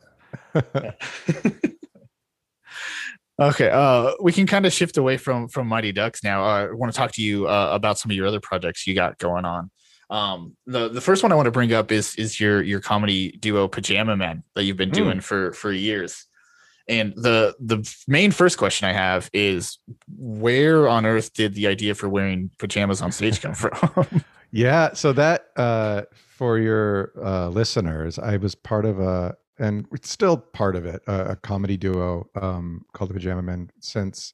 okay, 3.40 3.70
uh, 3.70 4.12
we 4.22 4.32
can 4.32 4.48
kind 4.48 4.66
of 4.66 4.74
shift 4.74 4.98
away 4.98 5.18
from 5.18 5.48
from 5.48 5.68
Mighty 5.68 5.92
Ducks 5.92 6.24
now. 6.24 6.44
Uh, 6.44 6.68
I 6.68 6.72
want 6.72 6.92
to 6.92 6.98
talk 6.98 7.12
to 7.14 7.22
you 7.22 7.48
uh, 7.48 7.70
about 7.72 8.00
some 8.00 8.12
of 8.12 8.18
your 8.18 8.28
other 8.28 8.40
projects 8.40 8.86
you 8.88 8.96
got 8.96 9.18
going 9.18 9.46
on. 9.46 9.72
Um, 10.10 10.58
the 10.66 10.90
the 10.90 11.02
first 11.02 11.24
one 11.24 11.32
I 11.32 11.36
want 11.36 11.46
to 11.46 11.52
bring 11.52 11.74
up 11.74 11.92
is 11.92 12.16
is 12.16 12.40
your 12.40 12.62
your 12.62 12.82
comedy 12.82 13.32
duo 13.32 13.68
Pajama 13.68 14.18
Men 14.18 14.44
that 14.56 14.66
you've 14.66 14.78
been 14.78 14.92
doing 14.92 15.20
mm. 15.20 15.24
for 15.24 15.54
for 15.54 15.72
years. 15.72 16.28
And 16.88 17.14
the 17.16 17.56
the 17.60 17.90
main 18.08 18.32
first 18.32 18.58
question 18.58 18.88
I 18.90 18.94
have 18.94 19.30
is 19.34 19.78
where 20.18 20.90
on 20.90 21.06
earth 21.06 21.34
did 21.34 21.54
the 21.54 21.68
idea 21.68 21.96
for 21.96 22.10
wearing 22.10 22.52
pajamas 22.60 23.02
on 23.02 23.14
stage 23.14 23.42
come 23.42 23.54
from? 23.54 24.26
yeah, 24.52 24.92
so 24.94 25.14
that 25.14 25.48
uh, 25.56 26.02
for 26.36 26.60
your 26.60 27.14
uh, 27.24 27.48
listeners, 27.48 28.20
I 28.20 28.36
was 28.38 28.56
part 28.56 28.86
of 28.86 29.00
a 29.00 29.38
and 29.62 29.86
it's 29.94 30.10
still 30.10 30.38
part 30.38 30.76
of 30.76 30.86
it, 30.86 31.02
a, 31.08 31.32
a 31.32 31.36
comedy 31.36 31.78
duo 31.78 32.28
um, 32.42 32.84
called 32.94 33.12
the 33.12 33.14
Pajama 33.14 33.44
Men 33.44 33.70
since 33.80 34.34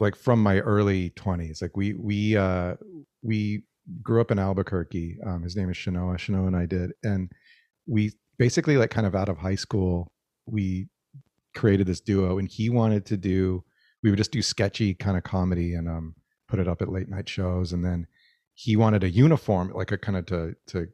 like 0.00 0.16
from 0.16 0.42
my 0.42 0.58
early 0.58 1.10
20s. 1.10 1.62
Like 1.62 1.76
we 1.76 1.94
we 1.94 2.36
uh, 2.36 2.74
we 3.22 3.62
grew 4.02 4.20
up 4.20 4.32
in 4.32 4.38
Albuquerque. 4.38 5.18
Um, 5.24 5.42
his 5.44 5.56
name 5.56 5.70
is 5.70 5.76
Shenoah. 5.76 6.16
Shenoah 6.16 6.48
and 6.48 6.56
I 6.56 6.66
did, 6.66 6.92
and 7.04 7.30
we 7.86 8.12
basically 8.36 8.76
like 8.76 8.90
kind 8.90 9.06
of 9.06 9.14
out 9.14 9.28
of 9.28 9.38
high 9.38 9.54
school, 9.54 10.10
we 10.46 10.88
created 11.54 11.86
this 11.86 12.00
duo, 12.00 12.38
and 12.38 12.48
he 12.48 12.68
wanted 12.68 13.06
to 13.06 13.16
do. 13.16 13.62
We 14.02 14.10
would 14.10 14.18
just 14.18 14.32
do 14.32 14.42
sketchy 14.42 14.94
kind 14.94 15.16
of 15.16 15.22
comedy 15.22 15.74
and 15.74 15.88
um, 15.88 16.14
put 16.48 16.60
it 16.60 16.68
up 16.68 16.82
at 16.82 16.90
late 16.90 17.08
night 17.08 17.28
shows, 17.28 17.72
and 17.72 17.84
then 17.84 18.08
he 18.54 18.76
wanted 18.76 19.04
a 19.04 19.10
uniform, 19.10 19.72
like 19.72 19.92
a 19.92 19.98
kind 19.98 20.18
of 20.18 20.26
to 20.26 20.54
to 20.68 20.88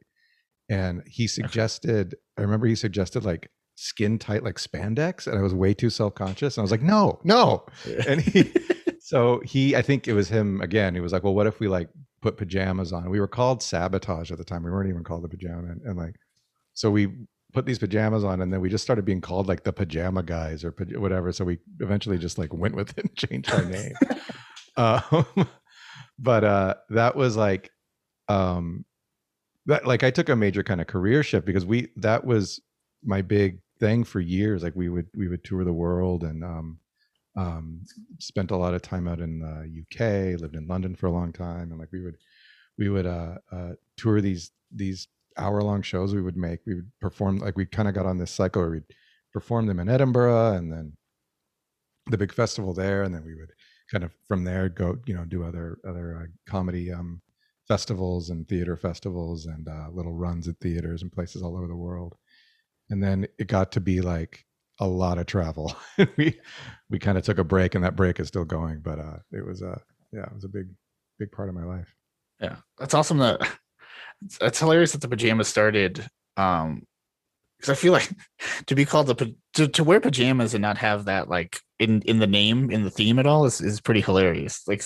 and 0.67 1.03
he 1.05 1.27
suggested 1.27 2.15
i 2.39 2.41
remember 2.41 2.65
he 2.65 2.73
suggested 2.73 3.23
like 3.23 3.51
skin 3.75 4.17
tight 4.17 4.43
like 4.43 4.55
spandex 4.55 5.27
and 5.27 5.37
i 5.37 5.41
was 5.41 5.53
way 5.53 5.73
too 5.73 5.89
self-conscious 5.89 6.57
and 6.57 6.61
i 6.61 6.63
was 6.63 6.71
like 6.71 6.81
no 6.95 7.19
no. 7.23 7.65
And 8.07 8.21
he 8.21 8.51
so 8.99 9.41
he 9.45 9.75
i 9.75 9.81
think 9.81 10.07
it 10.07 10.13
was 10.13 10.29
him 10.29 10.61
again 10.61 10.95
he 10.95 11.01
was 11.01 11.13
like 11.13 11.23
well 11.23 11.35
what 11.35 11.47
if 11.47 11.59
we 11.59 11.67
like 11.67 11.89
put 12.25 12.37
pajamas 12.37 12.91
on? 12.91 13.11
We 13.11 13.19
were 13.19 13.27
called 13.27 13.61
sabotage 13.61 14.31
at 14.31 14.39
the 14.39 14.43
time 14.43 14.63
we 14.63 14.71
weren't 14.71 14.89
even 14.89 15.03
called 15.03 15.23
the 15.23 15.29
pajama 15.29 15.67
and, 15.67 15.81
and 15.83 15.95
like 15.95 16.15
so 16.73 16.89
we 16.89 17.13
put 17.53 17.67
these 17.67 17.77
pajamas 17.77 18.23
on 18.23 18.41
and 18.41 18.51
then 18.51 18.61
we 18.61 18.67
just 18.67 18.83
started 18.83 19.05
being 19.05 19.21
called 19.21 19.47
like 19.47 19.63
the 19.63 19.71
pajama 19.71 20.23
guys 20.23 20.63
or 20.63 20.73
whatever 20.95 21.31
so 21.31 21.45
we 21.45 21.59
eventually 21.81 22.17
just 22.17 22.39
like 22.39 22.51
went 22.51 22.75
with 22.75 22.97
it 22.97 23.05
and 23.05 23.15
changed 23.29 23.51
our 23.51 23.63
name. 23.63 23.93
Um, 24.75 25.47
but 26.17 26.43
uh 26.43 26.73
that 26.89 27.15
was 27.15 27.37
like 27.37 27.69
um 28.27 28.85
that 29.67 29.85
like 29.85 30.03
i 30.03 30.09
took 30.09 30.29
a 30.29 30.35
major 30.35 30.63
kind 30.63 30.81
of 30.81 30.87
career 30.87 31.21
shift 31.21 31.45
because 31.45 31.65
we 31.65 31.89
that 31.97 32.25
was 32.25 32.59
my 33.03 33.21
big 33.21 33.59
thing 33.85 34.03
for 34.03 34.19
years. 34.19 34.63
Like 34.63 34.75
we 34.75 34.89
would 34.89 35.07
we 35.15 35.27
would 35.27 35.43
tour 35.43 35.63
the 35.63 35.73
world 35.73 36.23
and 36.23 36.43
um, 36.43 36.79
um, 37.37 37.81
spent 38.19 38.51
a 38.51 38.57
lot 38.57 38.73
of 38.73 38.81
time 38.81 39.07
out 39.07 39.19
in 39.19 39.39
the 39.39 39.81
UK. 39.81 40.39
Lived 40.39 40.55
in 40.55 40.67
London 40.67 40.95
for 40.95 41.07
a 41.07 41.11
long 41.11 41.31
time, 41.31 41.71
and 41.71 41.79
like 41.79 41.91
we 41.91 42.01
would 42.01 42.17
we 42.77 42.89
would 42.89 43.05
uh, 43.05 43.35
uh, 43.51 43.73
tour 43.97 44.21
these 44.21 44.51
these 44.73 45.07
hour 45.37 45.61
long 45.61 45.81
shows. 45.81 46.15
We 46.15 46.21
would 46.21 46.37
make 46.37 46.61
we 46.65 46.75
would 46.75 46.91
perform 46.99 47.37
like 47.37 47.57
we 47.57 47.65
kind 47.65 47.87
of 47.87 47.93
got 47.93 48.05
on 48.05 48.17
this 48.17 48.31
cycle 48.31 48.61
where 48.61 48.71
we'd 48.71 48.93
perform 49.31 49.67
them 49.67 49.79
in 49.79 49.89
Edinburgh 49.89 50.53
and 50.53 50.71
then 50.71 50.93
the 52.07 52.17
big 52.17 52.33
festival 52.33 52.73
there, 52.73 53.03
and 53.03 53.13
then 53.13 53.23
we 53.23 53.35
would 53.35 53.51
kind 53.91 54.03
of 54.03 54.11
from 54.27 54.43
there 54.43 54.67
go 54.67 54.97
you 55.05 55.13
know 55.13 55.25
do 55.25 55.43
other 55.43 55.77
other 55.87 56.17
uh, 56.21 56.25
comedy 56.51 56.91
um, 56.91 57.21
festivals 57.67 58.31
and 58.31 58.47
theater 58.47 58.75
festivals 58.75 59.45
and 59.45 59.67
uh, 59.67 59.89
little 59.91 60.13
runs 60.13 60.47
at 60.47 60.59
theaters 60.59 61.03
and 61.03 61.11
places 61.11 61.43
all 61.43 61.55
over 61.55 61.67
the 61.67 61.75
world 61.75 62.15
and 62.89 63.03
then 63.03 63.27
it 63.37 63.47
got 63.47 63.71
to 63.73 63.81
be 63.81 64.01
like 64.01 64.45
a 64.79 64.87
lot 64.87 65.17
of 65.17 65.25
travel. 65.25 65.75
we 66.17 66.39
we 66.89 66.99
kind 66.99 67.17
of 67.17 67.23
took 67.23 67.37
a 67.37 67.43
break, 67.43 67.75
and 67.75 67.83
that 67.83 67.95
break 67.95 68.19
is 68.19 68.27
still 68.27 68.45
going. 68.45 68.79
But 68.79 68.99
uh, 68.99 69.17
it 69.31 69.45
was 69.45 69.61
a 69.61 69.71
uh, 69.71 69.77
yeah, 70.11 70.23
it 70.23 70.33
was 70.33 70.43
a 70.43 70.49
big 70.49 70.67
big 71.19 71.31
part 71.31 71.49
of 71.49 71.55
my 71.55 71.63
life. 71.63 71.93
Yeah, 72.39 72.57
that's 72.77 72.93
awesome. 72.93 73.17
That 73.17 73.41
it's, 74.41 74.59
hilarious 74.59 74.91
that 74.91 75.01
the 75.01 75.07
pajamas 75.07 75.47
started. 75.47 76.07
Um, 76.37 76.83
because 77.57 77.69
I 77.69 77.75
feel 77.75 77.93
like 77.93 78.11
to 78.67 78.75
be 78.75 78.85
called 78.85 79.07
the 79.07 79.35
to, 79.53 79.67
to 79.67 79.83
wear 79.83 79.99
pajamas 79.99 80.53
and 80.53 80.61
not 80.61 80.77
have 80.77 81.05
that 81.05 81.29
like 81.29 81.59
in 81.79 82.01
in 82.01 82.19
the 82.19 82.27
name 82.27 82.69
in 82.69 82.83
the 82.83 82.91
theme 82.91 83.17
at 83.19 83.25
all 83.25 83.45
is, 83.45 83.61
is 83.61 83.81
pretty 83.81 84.01
hilarious. 84.01 84.67
Like, 84.67 84.83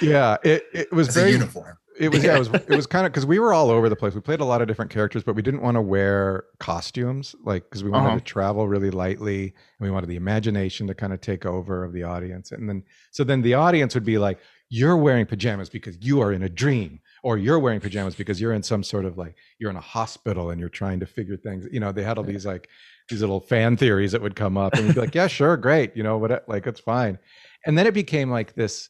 yeah, 0.00 0.36
it 0.42 0.64
it 0.72 0.92
was 0.92 1.08
it's 1.08 1.16
very 1.16 1.32
uniform. 1.32 1.76
It 1.98 2.08
was 2.10 2.22
yeah, 2.24 2.34
it 2.34 2.38
was 2.38 2.48
it 2.68 2.74
was 2.74 2.86
kind 2.86 3.06
of 3.06 3.12
because 3.12 3.26
we 3.26 3.38
were 3.38 3.52
all 3.52 3.70
over 3.70 3.88
the 3.88 3.96
place. 3.96 4.14
We 4.14 4.20
played 4.20 4.40
a 4.40 4.44
lot 4.44 4.62
of 4.62 4.68
different 4.68 4.90
characters, 4.90 5.22
but 5.22 5.34
we 5.34 5.42
didn't 5.42 5.62
want 5.62 5.76
to 5.76 5.82
wear 5.82 6.44
costumes, 6.58 7.34
like 7.44 7.64
because 7.64 7.84
we 7.84 7.90
wanted 7.90 8.08
Uh-huh. 8.08 8.18
to 8.18 8.20
travel 8.20 8.68
really 8.68 8.90
lightly, 8.90 9.44
and 9.44 9.80
we 9.80 9.90
wanted 9.90 10.08
the 10.08 10.16
imagination 10.16 10.86
to 10.88 10.94
kind 10.94 11.12
of 11.12 11.20
take 11.20 11.44
over 11.46 11.84
of 11.84 11.92
the 11.92 12.02
audience. 12.02 12.52
And 12.52 12.68
then 12.68 12.84
so 13.10 13.24
then 13.24 13.42
the 13.42 13.54
audience 13.54 13.94
would 13.94 14.04
be 14.04 14.18
like, 14.18 14.38
"You're 14.68 14.96
wearing 14.96 15.26
pajamas 15.26 15.68
because 15.68 15.98
you 16.00 16.20
are 16.20 16.32
in 16.32 16.42
a 16.42 16.48
dream." 16.48 17.00
Or 17.24 17.38
you're 17.38 17.60
wearing 17.60 17.78
pajamas 17.78 18.16
because 18.16 18.40
you're 18.40 18.52
in 18.52 18.64
some 18.64 18.82
sort 18.82 19.04
of 19.04 19.16
like 19.16 19.36
you're 19.60 19.70
in 19.70 19.76
a 19.76 19.80
hospital 19.80 20.50
and 20.50 20.58
you're 20.58 20.68
trying 20.68 20.98
to 20.98 21.06
figure 21.06 21.36
things. 21.36 21.68
You 21.70 21.78
know, 21.78 21.92
they 21.92 22.02
had 22.02 22.18
all 22.18 22.24
these 22.24 22.44
like 22.44 22.68
these 23.08 23.20
little 23.20 23.40
fan 23.40 23.76
theories 23.76 24.10
that 24.10 24.20
would 24.22 24.34
come 24.34 24.56
up, 24.56 24.76
and 24.76 24.84
we'd 24.84 24.94
be 24.94 25.00
like, 25.00 25.14
"Yeah, 25.14 25.28
sure, 25.28 25.56
great," 25.56 25.96
you 25.96 26.02
know, 26.02 26.18
what 26.18 26.48
like 26.48 26.66
it's 26.66 26.80
fine. 26.80 27.18
And 27.64 27.78
then 27.78 27.86
it 27.86 27.94
became 27.94 28.28
like 28.30 28.54
this 28.54 28.88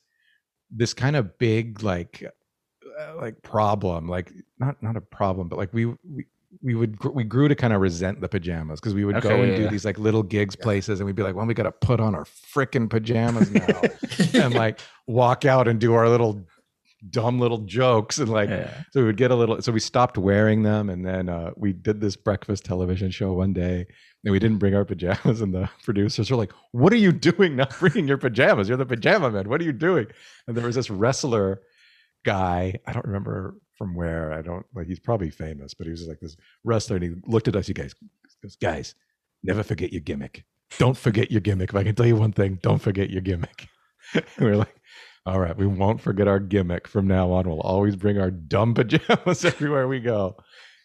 this 0.70 0.94
kind 0.94 1.16
of 1.16 1.36
big 1.38 1.82
like 1.82 2.24
uh, 2.98 3.16
like 3.16 3.42
problem 3.42 4.08
like 4.08 4.32
not 4.58 4.80
not 4.82 4.96
a 4.96 5.00
problem 5.00 5.48
but 5.48 5.58
like 5.58 5.72
we 5.72 5.86
we 5.86 6.26
we 6.60 6.74
would 6.74 6.98
gr- 6.98 7.10
we 7.10 7.24
grew 7.24 7.48
to 7.48 7.54
kind 7.54 7.72
of 7.72 7.80
resent 7.80 8.20
the 8.20 8.28
pajamas 8.28 8.80
because 8.80 8.94
we 8.94 9.04
would 9.04 9.20
go 9.22 9.40
and 9.40 9.50
yeah, 9.50 9.56
do 9.56 9.62
yeah. 9.62 9.68
these 9.70 9.84
like 9.84 9.98
little 9.98 10.22
gigs 10.22 10.54
places 10.54 11.00
and 11.00 11.06
we'd 11.06 11.16
be 11.16 11.22
like 11.22 11.34
well 11.34 11.46
we 11.46 11.54
got 11.54 11.62
to 11.62 11.72
put 11.72 12.00
on 12.00 12.14
our 12.14 12.24
freaking 12.24 12.88
pajamas 12.88 13.50
now 13.50 13.80
and 14.44 14.54
like 14.54 14.80
walk 15.06 15.44
out 15.44 15.66
and 15.66 15.80
do 15.80 15.94
our 15.94 16.08
little 16.08 16.44
dumb 17.10 17.40
little 17.40 17.58
jokes 17.58 18.18
and 18.18 18.28
like 18.28 18.48
so 18.92 19.00
we 19.00 19.04
would 19.04 19.16
get 19.16 19.30
a 19.30 19.34
little 19.34 19.60
so 19.60 19.72
we 19.72 19.80
stopped 19.80 20.16
wearing 20.16 20.62
them 20.62 20.88
and 20.88 21.04
then 21.04 21.28
uh, 21.28 21.50
we 21.56 21.72
did 21.72 22.00
this 22.00 22.14
breakfast 22.14 22.64
television 22.64 23.10
show 23.10 23.32
one 23.32 23.52
day 23.52 23.86
and 24.24 24.32
we 24.32 24.38
didn't 24.38 24.58
bring 24.58 24.74
our 24.74 24.84
pajamas 24.84 25.40
and 25.40 25.52
the 25.52 25.68
producers 25.82 26.30
were 26.30 26.36
like 26.36 26.52
what 26.70 26.92
are 26.92 26.96
you 26.96 27.10
doing 27.12 27.56
not 27.56 27.76
bringing 27.78 28.06
your 28.06 28.18
pajamas? 28.18 28.68
You're 28.68 28.76
the 28.76 28.86
pajama 28.86 29.30
man. 29.30 29.48
What 29.48 29.60
are 29.60 29.64
you 29.64 29.72
doing? 29.72 30.06
And 30.46 30.56
there 30.56 30.64
was 30.64 30.76
this 30.76 30.90
wrestler 30.90 31.60
guy 32.24 32.74
i 32.86 32.92
don't 32.92 33.04
remember 33.04 33.56
from 33.76 33.94
where 33.94 34.32
i 34.32 34.40
don't 34.42 34.64
like 34.74 34.86
he's 34.86 35.00
probably 35.00 35.30
famous 35.30 35.74
but 35.74 35.86
he 35.86 35.90
was 35.90 36.06
like 36.06 36.20
this 36.20 36.36
wrestler 36.64 36.96
and 36.96 37.04
he 37.04 37.12
looked 37.26 37.48
at 37.48 37.56
us 37.56 37.68
you 37.68 37.74
guys 37.74 37.94
goes 38.42 38.56
guys 38.56 38.94
never 39.42 39.62
forget 39.62 39.92
your 39.92 40.00
gimmick 40.00 40.44
don't 40.78 40.96
forget 40.96 41.30
your 41.30 41.40
gimmick 41.40 41.70
if 41.70 41.76
i 41.76 41.82
can 41.84 41.94
tell 41.94 42.06
you 42.06 42.16
one 42.16 42.32
thing 42.32 42.58
don't 42.62 42.80
forget 42.80 43.10
your 43.10 43.22
gimmick 43.22 43.66
we 44.38 44.46
are 44.46 44.56
like 44.56 44.76
all 45.24 45.38
right, 45.38 45.56
we 45.56 45.68
won't 45.68 46.00
forget 46.00 46.26
our 46.26 46.40
gimmick 46.40 46.88
from 46.88 47.06
now 47.06 47.30
on. 47.30 47.48
We'll 47.48 47.60
always 47.60 47.94
bring 47.94 48.18
our 48.18 48.32
dumb 48.32 48.74
pajamas 48.74 49.44
everywhere 49.44 49.86
we 49.86 50.00
go, 50.00 50.34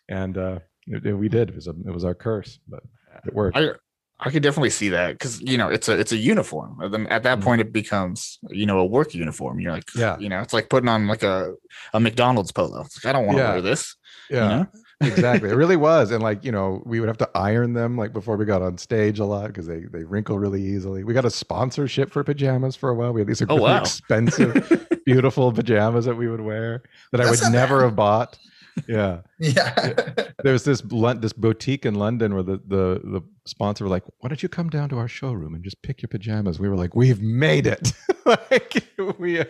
and 0.08 0.38
uh, 0.38 0.60
it- 0.86 1.08
it- 1.08 1.14
we 1.16 1.28
did. 1.28 1.50
It 1.50 1.56
was 1.56 1.66
a, 1.66 1.72
it 1.72 1.92
was 1.92 2.06
our 2.06 2.14
curse, 2.14 2.60
but 2.68 2.84
it 3.26 3.34
worked. 3.34 3.58
I 3.58 3.72
I 4.20 4.32
could 4.32 4.42
definitely 4.42 4.72
see 4.72 4.90
that 4.90 5.12
because 5.14 5.40
you 5.42 5.58
know 5.58 5.70
it's 5.70 5.88
a 5.88 6.00
it's 6.00 6.12
a 6.12 6.18
uniform. 6.18 6.80
At 7.10 7.24
that 7.24 7.40
Mhm. 7.40 7.44
point, 7.44 7.62
it 7.62 7.72
becomes 7.72 8.40
you 8.50 8.66
know 8.66 8.80
a 8.80 8.86
work 8.86 9.14
uniform. 9.14 9.60
You're 9.60 9.72
like, 9.74 9.90
Yeah. 9.96 10.18
you 10.20 10.28
know, 10.28 10.40
it's 10.42 10.54
like 10.54 10.70
putting 10.70 10.90
on 10.90 11.08
like 11.08 11.22
a 11.24 11.54
a 11.94 12.00
McDonald's 12.00 12.52
polo. 12.52 12.82
It's 12.82 13.04
like 13.04 13.10
I 13.10 13.14
don't 13.18 13.28
want 13.28 13.38
to 13.38 13.44
Yeah. 13.44 13.52
wear 13.52 13.62
this. 13.62 13.96
yeah, 14.30 14.42
You 14.44 14.50
know? 14.58 14.68
exactly. 15.02 15.50
It 15.52 15.56
really 15.56 15.76
was, 15.90 16.10
and 16.10 16.24
like 16.24 16.44
you 16.44 16.52
know, 16.52 16.82
we 16.86 17.00
would 17.00 17.08
have 17.10 17.20
to 17.20 17.30
iron 17.36 17.74
them 17.74 17.96
like 17.96 18.12
before 18.12 18.38
we 18.38 18.46
got 18.46 18.64
on 18.64 18.80
stage 18.80 19.20
a 19.20 19.26
lot 19.26 19.48
because 19.48 19.68
they 19.68 19.82
they 19.92 20.04
wrinkle 20.04 20.40
really 20.40 20.64
easily. 20.64 21.04
We 21.04 21.14
got 21.14 21.26
a 21.26 21.30
sponsorship 21.30 22.12
for 22.12 22.24
pajamas 22.24 22.76
for 22.76 22.90
a 22.90 22.96
while. 22.96 23.14
We 23.14 23.22
had 23.22 23.28
these 23.28 23.40
like, 23.42 23.52
Oh, 23.52 23.56
really 23.58 23.74
wow. 23.74 23.82
expensive, 23.82 24.56
beautiful 25.06 25.52
pajamas 25.52 26.06
that 26.06 26.16
we 26.16 26.28
would 26.28 26.42
wear 26.42 26.82
that 27.12 27.22
I 27.22 27.30
would 27.30 27.40
never 27.52 27.80
bad. 27.80 27.86
have 27.86 27.96
bought. 27.96 28.40
Yeah. 28.88 29.22
yeah. 29.40 30.04
there's 30.44 30.64
this 30.64 30.84
Lon- 30.92 31.20
this 31.22 31.34
boutique 31.34 31.86
in 31.86 31.96
London 31.96 32.34
where 32.34 32.44
the, 32.44 32.58
the 32.68 33.02
the 33.04 33.22
sponsor 33.46 33.84
were 33.86 33.90
like, 33.90 34.04
"Why 34.20 34.30
don't 34.30 34.42
you 34.44 34.50
come 34.50 34.70
down 34.70 34.90
to 34.90 34.98
our 34.98 35.08
showroom 35.08 35.56
and 35.56 35.64
just 35.64 35.82
pick 35.82 36.02
your 36.02 36.10
pajamas?" 36.10 36.60
We 36.60 36.70
were 36.70 36.76
like, 36.78 36.96
"We've 36.96 37.22
made 37.22 37.66
it! 37.68 37.94
like 38.26 38.84
we 39.18 39.36
have, 39.36 39.50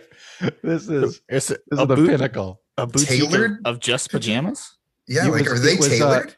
this 0.63 0.87
is 0.89 1.21
It's 1.29 1.49
a, 1.51 1.57
this 1.69 1.79
a, 1.79 1.81
is 1.81 1.87
the 1.87 1.95
boot, 1.95 2.09
pinnacle." 2.09 2.61
a 2.77 2.87
boutique 2.87 3.23
of, 3.23 3.29
Tailored? 3.31 3.57
of 3.65 3.79
just 3.79 4.11
pajamas. 4.11 4.77
Yeah, 5.07 5.27
It 5.27 5.31
like 5.31 5.43
was- 5.49 5.53
are 5.53 5.63
they 5.63 5.73
it 5.73 5.79
was, 5.79 5.87
uh, 5.87 5.91
tailored? 5.91 6.35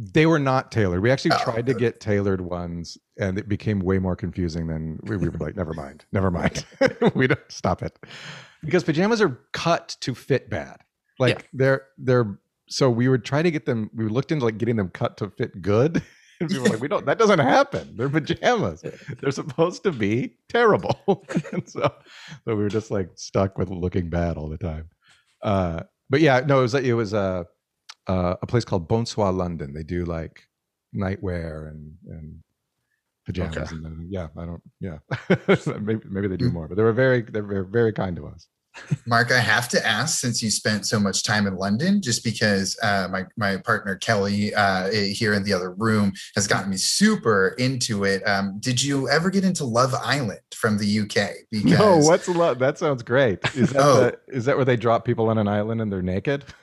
They 0.00 0.26
were 0.26 0.38
not 0.38 0.70
tailored. 0.70 1.00
We 1.02 1.10
actually 1.10 1.32
Oh, 1.34 1.42
tried 1.42 1.66
to 1.66 1.74
get 1.74 1.98
tailored 2.00 2.40
ones, 2.40 2.96
and 3.18 3.36
it 3.36 3.48
became 3.48 3.80
way 3.80 3.98
more 3.98 4.14
confusing 4.14 4.68
than 4.68 5.00
we, 5.02 5.16
we 5.16 5.28
were 5.28 5.38
like, 5.38 5.56
"Never 5.56 5.74
mind, 5.74 6.04
never 6.12 6.30
mind. 6.30 6.64
we 7.14 7.26
don't 7.26 7.40
stop 7.48 7.82
it," 7.82 7.98
because 8.62 8.84
pajamas 8.84 9.20
are 9.20 9.40
cut 9.52 9.96
to 10.02 10.14
fit 10.14 10.48
bad. 10.48 10.78
Like 11.18 11.38
Yeah. 11.40 11.46
they're 11.52 11.82
they're 11.98 12.38
so 12.68 12.90
we 12.90 13.08
would 13.08 13.24
try 13.24 13.42
to 13.42 13.50
get 13.50 13.64
them. 13.66 13.90
We 13.94 14.06
looked 14.08 14.30
into 14.32 14.44
like 14.44 14.58
getting 14.58 14.76
them 14.76 14.90
cut 14.90 15.16
to 15.18 15.30
fit 15.30 15.62
good. 15.62 16.02
And 16.40 16.48
people 16.48 16.62
were 16.66 16.70
like, 16.70 16.80
we 16.80 16.86
don't, 16.86 17.04
that 17.06 17.18
doesn't 17.18 17.40
happen. 17.40 17.96
They're 17.96 18.08
pajamas. 18.08 18.84
They're 19.20 19.32
supposed 19.32 19.82
to 19.82 19.90
be 19.90 20.36
terrible. 20.48 21.26
and 21.52 21.68
so, 21.68 21.80
so 21.80 22.54
we 22.54 22.54
were 22.54 22.68
just 22.68 22.92
like 22.92 23.08
stuck 23.16 23.58
with 23.58 23.70
looking 23.70 24.08
bad 24.08 24.36
all 24.36 24.48
the 24.48 24.56
time. 24.56 24.88
Uh, 25.42 25.80
but 26.08 26.20
yeah, 26.20 26.38
no, 26.46 26.60
it 26.60 26.62
was, 26.62 26.74
it 26.74 26.92
was 26.92 27.12
a, 27.12 27.44
uh, 28.06 28.36
a 28.40 28.46
place 28.46 28.64
called 28.64 28.86
Bonsoir 28.86 29.32
London. 29.32 29.72
They 29.72 29.82
do 29.82 30.04
like 30.04 30.46
nightwear 30.94 31.70
and, 31.70 31.96
and 32.06 32.40
pajamas. 33.26 33.56
Okay. 33.56 33.74
And 33.74 33.84
then, 33.84 34.06
yeah, 34.08 34.28
I 34.36 34.44
don't, 34.44 34.62
yeah, 34.78 34.98
maybe, 35.80 36.02
maybe 36.08 36.28
they 36.28 36.36
do 36.36 36.50
Mm. 36.50 36.52
more, 36.52 36.68
but 36.68 36.76
they 36.76 36.84
were 36.84 36.92
very, 36.92 37.22
they 37.22 37.40
were 37.40 37.64
very 37.64 37.92
kind 37.92 38.14
to 38.14 38.28
us. 38.28 38.46
Mark, 39.06 39.32
I 39.32 39.38
have 39.40 39.68
to 39.70 39.84
ask 39.86 40.20
since 40.20 40.42
you 40.42 40.50
spent 40.50 40.86
so 40.86 41.00
much 41.00 41.24
time 41.24 41.46
in 41.46 41.56
London, 41.56 42.00
just 42.00 42.22
because 42.22 42.78
uh, 42.82 43.08
my 43.10 43.24
my 43.36 43.56
partner 43.56 43.96
Kelly 43.96 44.54
uh, 44.54 44.90
here 44.90 45.34
in 45.34 45.42
the 45.42 45.52
other 45.52 45.72
room 45.72 46.12
has 46.36 46.46
gotten 46.46 46.70
me 46.70 46.76
super 46.76 47.56
into 47.58 48.04
it. 48.04 48.22
Um, 48.26 48.58
did 48.60 48.80
you 48.80 49.08
ever 49.08 49.30
get 49.30 49.44
into 49.44 49.64
Love 49.64 49.94
Island 49.94 50.40
from 50.54 50.78
the 50.78 51.00
UK? 51.00 51.30
Because 51.50 51.78
No, 51.78 51.96
what's 51.98 52.28
lot? 52.28 52.58
That 52.60 52.78
sounds 52.78 53.02
great. 53.02 53.40
Is 53.56 53.70
that, 53.70 53.82
Oh. 53.82 54.00
the, 54.04 54.18
is 54.28 54.44
that 54.44 54.56
where 54.56 54.64
they 54.64 54.76
drop 54.76 55.04
people 55.04 55.28
on 55.28 55.38
an 55.38 55.48
island 55.48 55.80
and 55.80 55.92
they're 55.92 56.02
naked? 56.02 56.44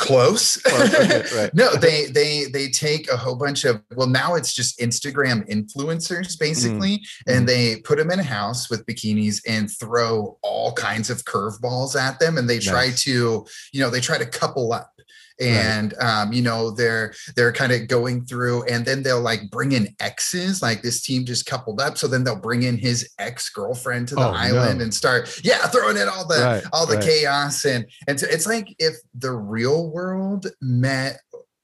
close. 0.00 0.56
Close, 0.62 0.94
okay, 0.94 1.22
right. 1.36 1.54
no, 1.62 1.74
they 1.76 2.06
they 2.06 2.46
they 2.46 2.68
take 2.68 3.10
a 3.12 3.16
whole 3.16 3.36
bunch 3.36 3.64
of 3.64 3.80
well 3.94 4.08
now 4.08 4.34
it's 4.34 4.52
just 4.52 4.78
Instagram 4.80 5.46
influencers 5.48 6.38
basically, 6.38 6.98
Mhm. 6.98 7.04
and 7.36 7.48
they 7.48 7.76
put 7.82 7.98
them 7.98 8.10
in 8.10 8.18
a 8.18 8.24
house 8.24 8.68
with 8.70 8.84
bikinis 8.86 9.40
and 9.46 9.70
throw 9.70 10.38
all 10.42 10.72
kinds 10.72 11.10
of 11.10 11.24
curveballs 11.24 11.94
at 12.00 12.18
them, 12.18 12.38
and 12.38 12.48
they 12.48 12.58
try 12.58 12.86
Nice. 12.86 13.02
to 13.04 13.46
you 13.72 13.80
know 13.80 13.90
they 13.90 14.00
try 14.00 14.18
to 14.18 14.26
couple 14.26 14.72
up. 14.72 14.90
Right. 15.40 15.48
And 15.48 15.94
um, 16.00 16.32
you 16.32 16.42
know 16.42 16.70
they're 16.70 17.14
they're 17.34 17.52
kind 17.52 17.72
of 17.72 17.88
going 17.88 18.24
through, 18.26 18.64
and 18.64 18.84
then 18.84 19.02
they'll 19.02 19.20
like 19.20 19.50
bring 19.50 19.72
in 19.72 19.94
exes. 20.00 20.60
Like 20.62 20.82
this 20.82 21.00
team 21.02 21.24
just 21.24 21.46
coupled 21.46 21.80
up, 21.80 21.96
so 21.96 22.06
then 22.06 22.24
they'll 22.24 22.36
bring 22.36 22.62
in 22.62 22.76
his 22.76 23.08
ex 23.18 23.48
girlfriend 23.48 24.08
to 24.08 24.14
the 24.16 24.20
Oh, 24.20 24.32
island 24.32 24.78
no. 24.78 24.84
and 24.84 24.94
start, 24.94 25.40
yeah, 25.42 25.66
throwing 25.68 25.96
in 25.96 26.08
all 26.08 26.26
the 26.26 26.40
Right, 26.40 26.64
all 26.72 26.86
the 26.86 26.96
right. 26.96 27.04
chaos 27.04 27.64
and 27.64 27.86
and 28.06 28.20
so 28.20 28.26
it's 28.30 28.46
like 28.46 28.68
if 28.78 28.94
the 29.14 29.32
real 29.32 29.90
world 29.90 30.46
met 30.60 31.20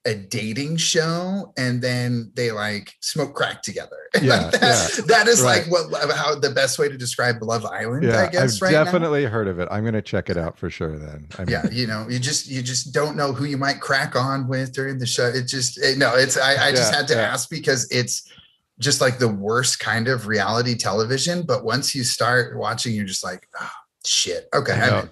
a 0.06 0.14
dating 0.14 0.76
show 0.78 1.52
and 1.58 1.82
then 1.82 2.30
they 2.34 2.50
like 2.52 2.92
smoke 3.00 3.34
crack 3.34 3.60
together. 3.62 3.90
Yeah, 4.22 4.36
Like 4.44 4.52
that, 4.52 4.94
yeah. 4.98 5.04
that 5.08 5.28
is 5.28 5.42
Right. 5.42 5.66
like 5.66 5.70
what 5.90 6.10
how 6.16 6.34
the 6.38 6.48
best 6.50 6.78
way 6.78 6.88
to 6.88 6.96
describe 6.96 7.42
Love 7.42 7.66
Island, 7.66 8.04
yeah, 8.04 8.22
I 8.22 8.28
guess, 8.28 8.62
right? 8.62 8.68
I've 8.68 8.74
right 8.74 8.78
now. 8.78 8.84
definitely 8.84 9.24
heard 9.24 9.46
of 9.48 9.58
it. 9.58 9.68
I'm 9.70 9.82
going 9.82 9.92
to 9.94 10.00
check 10.00 10.30
it 10.30 10.38
out 10.38 10.56
for 10.56 10.70
sure 10.70 10.96
then. 10.96 11.28
I 11.38 11.42
mean, 11.44 11.50
Yeah, 11.50 11.68
you 11.70 11.86
know, 11.86 12.06
you 12.08 12.18
just 12.18 12.48
you 12.48 12.62
just 12.62 12.94
don't 12.94 13.16
know 13.16 13.32
who 13.34 13.44
you 13.44 13.58
might 13.58 13.80
crack 13.80 14.16
on 14.16 14.48
with 14.48 14.72
during 14.72 14.96
the 14.98 15.06
show. 15.06 15.26
It 15.28 15.46
just 15.48 15.76
it, 15.78 15.98
no, 15.98 16.14
it's 16.14 16.38
I, 16.38 16.68
I 16.68 16.70
just 16.70 16.92
Yeah, 16.92 16.98
had 16.98 17.08
to 17.08 17.20
ask 17.20 17.50
because 17.50 17.86
it's 17.90 18.30
just 18.78 19.00
like 19.02 19.18
the 19.18 19.28
worst 19.28 19.80
kind 19.80 20.06
of 20.08 20.26
reality 20.26 20.76
television. 20.76 21.42
But 21.42 21.64
once 21.64 21.94
you 21.94 22.04
start 22.04 22.56
watching, 22.56 22.94
you're 22.94 23.04
just 23.04 23.24
like, 23.24 23.46
oh, 23.60 23.70
shit. 24.06 24.48
Okay, 24.54 25.02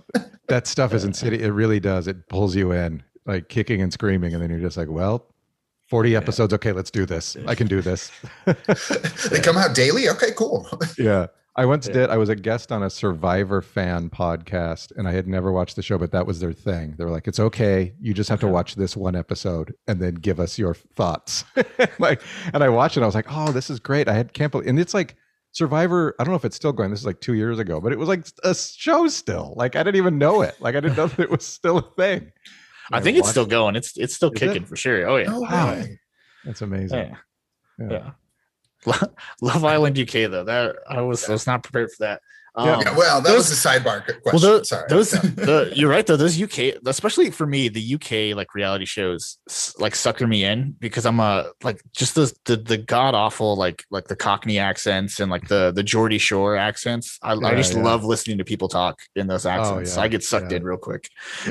that 0.48 0.66
stuff 0.66 0.94
is 0.94 1.04
insidious. 1.10 1.42
It 1.42 1.50
really 1.50 1.80
does. 1.80 2.06
It 2.06 2.28
pulls 2.28 2.54
you 2.56 2.72
in, 2.72 3.02
like 3.26 3.48
kicking 3.48 3.80
and 3.80 3.92
screaming, 3.92 4.34
and 4.34 4.42
then 4.42 4.50
you're 4.50 4.60
just 4.60 4.76
like, 4.76 4.88
well, 4.90 5.26
40 5.88 6.16
episodes. 6.16 6.52
Okay, 6.54 6.72
let's 6.72 6.90
do 6.90 7.06
this. 7.06 7.36
I 7.46 7.54
can 7.54 7.66
do 7.66 7.80
this. 7.80 8.10
they 8.44 9.40
come 9.40 9.56
out 9.56 9.74
daily. 9.74 10.08
Okay, 10.08 10.32
cool. 10.36 10.68
yeah. 10.98 11.26
I 11.56 11.66
once 11.66 11.86
Yeah. 11.86 11.92
did. 11.92 12.10
I 12.10 12.16
was 12.16 12.28
a 12.30 12.34
guest 12.34 12.72
on 12.72 12.82
a 12.82 12.90
Survivor 12.90 13.62
fan 13.62 14.10
podcast, 14.10 14.90
and 14.96 15.06
I 15.06 15.12
had 15.12 15.28
never 15.28 15.52
watched 15.52 15.76
the 15.76 15.82
show, 15.82 15.98
but 15.98 16.10
that 16.10 16.26
was 16.26 16.40
their 16.40 16.52
thing. 16.52 16.94
They 16.98 17.04
were 17.04 17.12
like, 17.12 17.28
"It's 17.28 17.38
okay. 17.38 17.94
You 18.00 18.12
just 18.12 18.28
have 18.28 18.40
to 18.40 18.46
uh-huh. 18.46 18.54
watch 18.54 18.74
this 18.74 18.96
one 18.96 19.14
episode 19.14 19.72
and 19.86 20.00
then 20.02 20.14
give 20.14 20.40
us 20.40 20.58
your 20.58 20.74
thoughts." 20.74 21.44
like, 22.00 22.22
and 22.52 22.64
I 22.64 22.70
watched 22.70 22.96
it. 22.96 23.04
I 23.04 23.06
was 23.06 23.14
like, 23.14 23.28
"Oh, 23.30 23.52
this 23.52 23.70
is 23.70 23.78
great." 23.78 24.08
I 24.08 24.14
had 24.14 24.32
can't 24.32 24.50
believe, 24.50 24.66
and 24.66 24.80
it's 24.80 24.94
like 24.94 25.14
Survivor. 25.52 26.16
I 26.18 26.24
don't 26.24 26.32
know 26.32 26.36
if 26.36 26.44
it's 26.44 26.56
still 26.56 26.72
going. 26.72 26.90
This 26.90 26.98
is 26.98 27.06
like 27.06 27.20
two 27.20 27.34
years 27.34 27.60
ago, 27.60 27.80
but 27.80 27.92
it 27.92 27.98
was 28.00 28.08
like 28.08 28.26
a 28.42 28.52
show 28.52 29.06
still. 29.06 29.54
Like 29.56 29.76
I 29.76 29.84
didn't 29.84 29.96
even 29.96 30.18
know 30.18 30.42
it. 30.42 30.56
Like 30.60 30.74
I 30.74 30.80
didn't 30.80 30.96
know 30.96 31.06
that 31.06 31.20
it 31.20 31.30
was 31.30 31.46
still 31.46 31.78
a 31.78 31.82
thing. 31.82 32.32
I 32.92 32.96
And 32.96 33.04
think 33.04 33.18
it's 33.18 33.30
still 33.30 33.46
going. 33.46 33.76
It's 33.76 33.96
it's 33.96 34.14
still 34.14 34.30
Is 34.30 34.42
it? 34.42 34.46
kicking 34.46 34.64
for 34.66 34.76
sure. 34.76 35.08
Oh 35.08 35.16
yeah. 35.16 35.30
No 35.30 35.40
Wow. 35.40 35.82
That's 36.44 36.62
amazing. 36.62 36.98
Yeah. 36.98 37.16
Yeah. 37.90 38.10
Yeah. 38.86 39.06
Love 39.40 39.64
Island 39.64 39.98
UK 39.98 40.30
though. 40.30 40.44
That 40.44 40.76
I 40.88 41.00
was 41.00 41.28
I 41.28 41.32
was 41.32 41.46
not 41.46 41.62
prepared 41.62 41.90
for 41.90 42.04
that. 42.04 42.20
Um, 42.56 42.68
Yeah, 42.68 42.96
well, 42.96 43.20
that 43.20 43.28
those- 43.30 43.50
was 43.50 43.64
a 43.64 43.68
sidebar 43.68 44.04
question. 44.04 44.22
well, 44.26 44.38
those, 44.38 44.68
Sorry. 44.68 44.86
those 44.88 45.12
Yeah. 45.12 45.20
the, 45.22 45.72
you're 45.74 45.90
right 45.90 46.06
though. 46.06 46.16
Those 46.16 46.40
UK, 46.40 46.76
especially 46.86 47.30
for 47.32 47.46
me, 47.46 47.68
the 47.68 47.94
UK 47.94 48.36
like 48.36 48.54
reality 48.54 48.84
shows 48.84 49.38
like 49.80 49.96
sucker 49.96 50.26
me 50.28 50.44
in 50.44 50.76
because 50.78 51.04
I'm 51.04 51.18
a 51.18 51.46
like 51.64 51.82
just 51.96 52.14
the 52.14 52.32
the, 52.44 52.56
the 52.56 52.76
god 52.78 53.14
awful 53.14 53.56
like 53.56 53.84
like 53.90 54.06
the 54.06 54.14
Cockney 54.14 54.58
accents 54.60 55.18
and 55.18 55.30
like 55.32 55.48
the 55.48 55.72
the 55.74 55.82
Geordie 55.82 56.18
Shore 56.18 56.56
accents. 56.56 57.18
I, 57.22 57.32
I 57.32 57.54
just 57.56 57.74
yeah. 57.74 57.82
love 57.82 58.04
listening 58.04 58.38
to 58.38 58.44
people 58.44 58.68
talk 58.68 59.00
in 59.16 59.26
those 59.26 59.46
accents. 59.46 59.92
so 59.94 60.00
yeah, 60.00 60.04
I 60.04 60.08
get 60.08 60.22
sucked 60.22 60.52
yeah. 60.52 60.58
in 60.58 60.62
real 60.64 60.76
quick. 60.78 61.08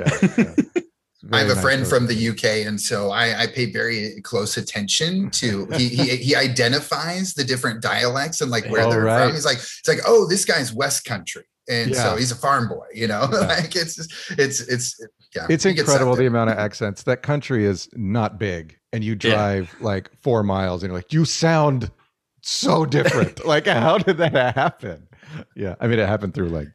Yeah, 1.23 1.29
yeah. 1.31 1.35
I 1.35 1.39
have 1.39 1.49
a 1.51 1.55
nice 1.55 1.63
friend 1.63 1.81
those 1.83 1.89
from 1.89 2.07
the 2.07 2.29
UK, 2.29 2.67
and 2.67 2.79
so 2.79 3.11
I, 3.11 3.43
I 3.43 3.47
pay 3.47 3.71
very 3.71 4.19
close 4.23 4.57
attention 4.57 5.29
to. 5.31 5.67
He, 5.77 5.87
he 5.89 6.15
he 6.17 6.35
identifies 6.35 7.33
the 7.33 7.43
different 7.43 7.81
dialects 7.81 8.41
and 8.41 8.51
like 8.51 8.65
where 8.69 8.85
Oh, 8.85 8.89
they're 8.89 9.01
right. 9.03 9.25
from. 9.27 9.33
He's 9.33 9.45
like, 9.45 9.57
it's 9.57 9.87
like, 9.87 9.99
oh, 10.05 10.27
this 10.27 10.45
guy's 10.45 10.73
West 10.73 11.05
Country, 11.05 11.45
and 11.69 11.95
so 11.95 12.15
he's 12.17 12.31
a 12.31 12.35
farm 12.35 12.67
boy. 12.67 12.85
You 12.93 13.07
know, 13.07 13.27
Yeah. 13.31 13.39
like 13.59 13.75
it's 13.75 13.95
just, 13.95 14.13
it's 14.37 14.59
it's 14.61 14.99
yeah. 15.35 15.47
It's 15.49 15.65
incredible 15.65 16.15
the 16.15 16.25
amount 16.27 16.49
of 16.51 16.57
accents. 16.57 17.03
That 17.03 17.23
country 17.23 17.65
is 17.65 17.89
not 17.93 18.37
big, 18.37 18.77
and 18.91 19.03
you 19.03 19.13
Yeah. 19.13 19.31
drive 19.35 19.75
like 19.79 20.11
four 20.21 20.43
miles, 20.43 20.83
and 20.83 20.89
you're 20.91 20.97
like, 20.97 21.13
you 21.13 21.25
sound 21.25 21.89
so 22.41 22.85
different. 22.85 23.45
like, 23.53 23.65
how 23.65 23.97
did 23.97 24.17
that 24.17 24.33
happen? 24.55 25.07
Yeah, 25.55 25.75
I 25.79 25.87
mean, 25.87 25.99
it 25.99 26.07
happened 26.07 26.33
through 26.33 26.49
like 26.49 26.67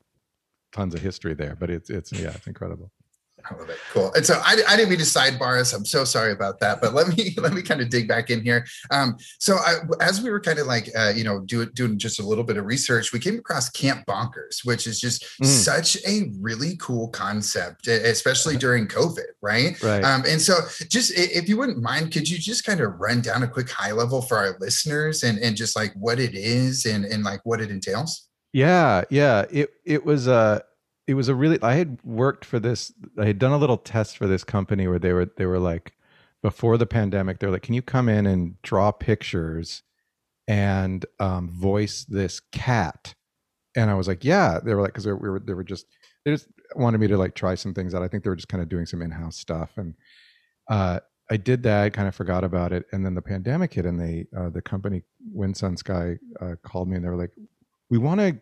tons 0.72 0.94
of 0.94 1.00
history 1.02 1.34
there, 1.34 1.54
but 1.60 1.68
it's 1.70 1.90
it's 1.90 2.12
yeah, 2.12 2.30
it's 2.30 2.46
incredible. 2.46 2.90
I 3.50 3.54
love 3.56 3.70
it. 3.70 3.78
Cool. 3.92 4.12
And 4.14 4.24
so 4.24 4.40
I, 4.44 4.56
I 4.68 4.76
didn't 4.76 4.90
mean 4.90 4.98
to 4.98 5.04
sidebar 5.04 5.60
us. 5.60 5.72
I'm 5.72 5.84
so 5.84 6.04
sorry 6.04 6.32
about 6.32 6.60
that. 6.60 6.80
But 6.80 6.94
let 6.94 7.08
me 7.16 7.34
let 7.38 7.52
me 7.52 7.62
kind 7.62 7.80
of 7.80 7.88
dig 7.88 8.08
back 8.08 8.30
in 8.30 8.42
here. 8.42 8.66
Um, 8.90 9.16
so 9.38 9.56
I, 9.56 9.76
as 10.00 10.20
we 10.22 10.30
were 10.30 10.40
kind 10.40 10.58
of 10.58 10.66
like 10.66 10.90
uh, 10.96 11.12
you 11.14 11.24
know 11.24 11.40
doing 11.40 11.70
doing 11.74 11.98
just 11.98 12.20
a 12.20 12.22
little 12.26 12.44
bit 12.44 12.56
of 12.56 12.64
research, 12.66 13.12
we 13.12 13.18
came 13.18 13.38
across 13.38 13.68
Camp 13.70 14.04
Bonkers, 14.06 14.64
which 14.64 14.86
is 14.86 15.00
just 15.00 15.24
Mm. 15.40 15.46
such 15.46 15.96
a 16.06 16.30
really 16.40 16.76
cool 16.78 17.08
concept, 17.08 17.86
especially 17.86 18.56
during 18.56 18.86
COVID, 18.88 19.26
right? 19.42 19.80
Right. 19.82 20.02
Um, 20.02 20.24
and 20.26 20.40
so 20.40 20.54
just 20.88 21.12
if 21.16 21.48
you 21.48 21.56
wouldn't 21.56 21.80
mind, 21.80 22.12
could 22.12 22.28
you 22.28 22.38
just 22.38 22.64
kind 22.64 22.80
of 22.80 22.98
run 22.98 23.20
down 23.20 23.42
a 23.42 23.48
quick 23.48 23.70
high 23.70 23.92
level 23.92 24.20
for 24.22 24.36
our 24.36 24.56
listeners 24.60 25.22
and 25.22 25.38
and 25.38 25.56
just 25.56 25.76
like 25.76 25.92
what 25.94 26.18
it 26.18 26.34
is 26.34 26.86
and 26.86 27.04
and 27.04 27.22
like 27.24 27.40
what 27.44 27.60
it 27.60 27.70
entails? 27.70 28.28
Yeah, 28.52 29.04
yeah. 29.10 29.44
It 29.50 29.70
it 29.84 30.04
was 30.04 30.26
a 30.26 30.62
it 31.08 31.14
was 31.14 31.28
a 31.28 31.34
really 31.34 31.58
I 31.62 31.74
had 31.74 31.98
worked 32.04 32.44
for 32.44 32.60
this 32.60 32.92
I 33.18 33.26
had 33.26 33.40
done 33.40 33.52
a 33.52 33.58
little 33.58 33.78
test 33.78 34.16
for 34.16 34.28
this 34.28 34.44
company 34.44 34.86
where 34.86 35.00
they 35.00 35.12
were 35.12 35.28
they 35.36 35.46
were 35.46 35.58
like 35.58 35.94
before 36.42 36.76
the 36.76 36.86
pandemic, 36.86 37.38
they 37.38 37.46
were 37.46 37.52
like, 37.52 37.62
Can 37.62 37.74
you 37.74 37.82
come 37.82 38.08
in 38.08 38.26
and 38.26 38.60
draw 38.62 38.92
pictures 38.92 39.82
and 40.46 41.04
um, 41.18 41.50
voice 41.50 42.04
this 42.04 42.40
cat? 42.52 43.14
And 43.76 43.90
I 43.90 43.94
was 43.94 44.08
like, 44.08 44.24
Yeah. 44.24 44.60
They 44.64 44.74
were 44.74 44.82
like, 44.82 44.92
because 44.92 45.04
they 45.04 45.12
were 45.12 45.40
they 45.40 45.54
were 45.54 45.64
just 45.64 45.86
they 46.24 46.32
just 46.32 46.48
wanted 46.76 46.98
me 46.98 47.08
to 47.08 47.16
like 47.16 47.34
try 47.34 47.54
some 47.54 47.74
things 47.74 47.94
out. 47.94 48.02
I 48.02 48.08
think 48.08 48.22
they 48.22 48.30
were 48.30 48.36
just 48.36 48.48
kind 48.48 48.62
of 48.62 48.68
doing 48.68 48.86
some 48.86 49.02
in-house 49.02 49.36
stuff. 49.36 49.72
And 49.76 49.94
uh 50.68 51.00
I 51.30 51.36
did 51.36 51.62
that, 51.64 51.84
I 51.84 51.90
kind 51.90 52.08
of 52.08 52.14
forgot 52.14 52.42
about 52.42 52.72
it. 52.72 52.86
And 52.92 53.04
then 53.04 53.14
the 53.14 53.20
pandemic 53.20 53.74
hit 53.74 53.84
and 53.84 54.00
they 54.00 54.26
uh, 54.36 54.48
the 54.48 54.62
company 54.62 55.02
Wind 55.32 55.56
Sun 55.56 55.76
Sky 55.76 56.18
uh, 56.40 56.54
called 56.62 56.88
me 56.88 56.96
and 56.96 57.04
they 57.04 57.08
were 57.10 57.16
like, 57.16 57.32
we 57.90 57.98
want 57.98 58.20
to 58.20 58.40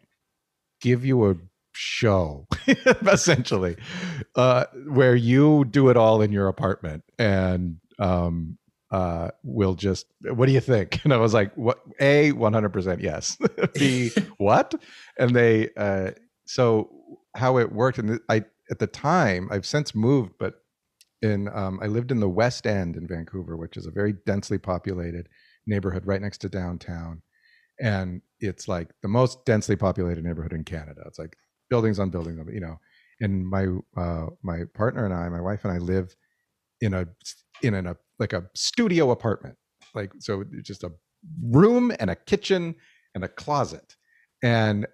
give 0.81 1.05
you 1.05 1.31
a 1.31 1.37
show 1.77 2.47
essentially 3.07 3.77
uh 4.35 4.65
where 4.89 5.15
you 5.15 5.65
do 5.67 5.89
it 5.89 5.97
all 5.97 6.23
in 6.23 6.33
your 6.33 6.49
apartment 6.49 7.03
and 7.19 7.77
um 7.99 8.57
uh 8.91 9.31
we'll 9.43 9.75
just 9.75 10.07
what 10.33 10.47
do 10.47 10.53
you 10.53 10.61
think? 10.61 11.01
And 11.05 11.13
i 11.13 11.17
was 11.17 11.35
like 11.35 11.55
what 11.57 11.81
a 12.01 12.33
100% 12.33 13.03
yes. 13.03 13.37
B 13.75 14.11
what? 14.39 14.75
And 15.19 15.35
they 15.35 15.71
uh 15.77 16.13
so 16.47 16.91
how 17.35 17.59
it 17.59 17.73
worked 17.73 17.99
and 17.99 18.21
i 18.29 18.45
at 18.71 18.79
the 18.79 18.87
time 18.87 19.49
i've 19.51 19.67
since 19.67 19.95
moved 19.95 20.33
but 20.39 20.55
in 21.23 21.49
um 21.49 21.79
i 21.83 21.87
lived 21.87 22.11
in 22.11 22.21
the 22.21 22.29
west 22.29 22.67
end 22.67 22.97
in 22.97 23.07
vancouver 23.07 23.57
which 23.57 23.77
is 23.77 23.87
a 23.87 23.91
very 23.91 24.15
densely 24.25 24.59
populated 24.59 25.29
neighborhood 25.67 26.07
right 26.07 26.23
next 26.23 26.39
to 26.39 26.49
downtown. 26.49 27.23
And 27.81 28.23
it's 28.41 28.69
like 28.69 28.89
the 29.03 29.09
most 29.09 29.45
densely 29.45 29.77
populated 29.77 30.25
neighborhood 30.25 30.53
in 30.53 30.65
Canada. 30.65 31.03
It's 31.07 31.19
like 31.19 31.37
buildings 31.69 31.99
on 31.99 32.11
buildings, 32.11 32.41
you 32.53 32.61
know. 32.61 32.79
And 33.21 33.47
my 33.47 33.67
uh, 33.97 34.27
my 34.43 34.65
partner 34.75 35.05
and 35.05 35.15
I, 35.15 35.29
my 35.29 35.41
wife 35.41 35.65
and 35.65 35.73
I, 35.73 35.79
live 35.79 36.15
in 36.81 36.95
a 36.95 37.07
in 37.63 37.75
an, 37.75 37.87
a 37.87 37.97
like 38.19 38.33
a 38.33 38.45
studio 38.55 39.11
apartment, 39.11 39.57
like 39.95 40.13
so 40.19 40.45
just 40.63 40.85
a 40.85 40.93
room 41.43 41.93
and 41.99 42.11
a 42.11 42.17
kitchen 42.17 42.75
and 43.15 43.25
a 43.25 43.29
closet. 43.29 43.97
And 44.43 44.87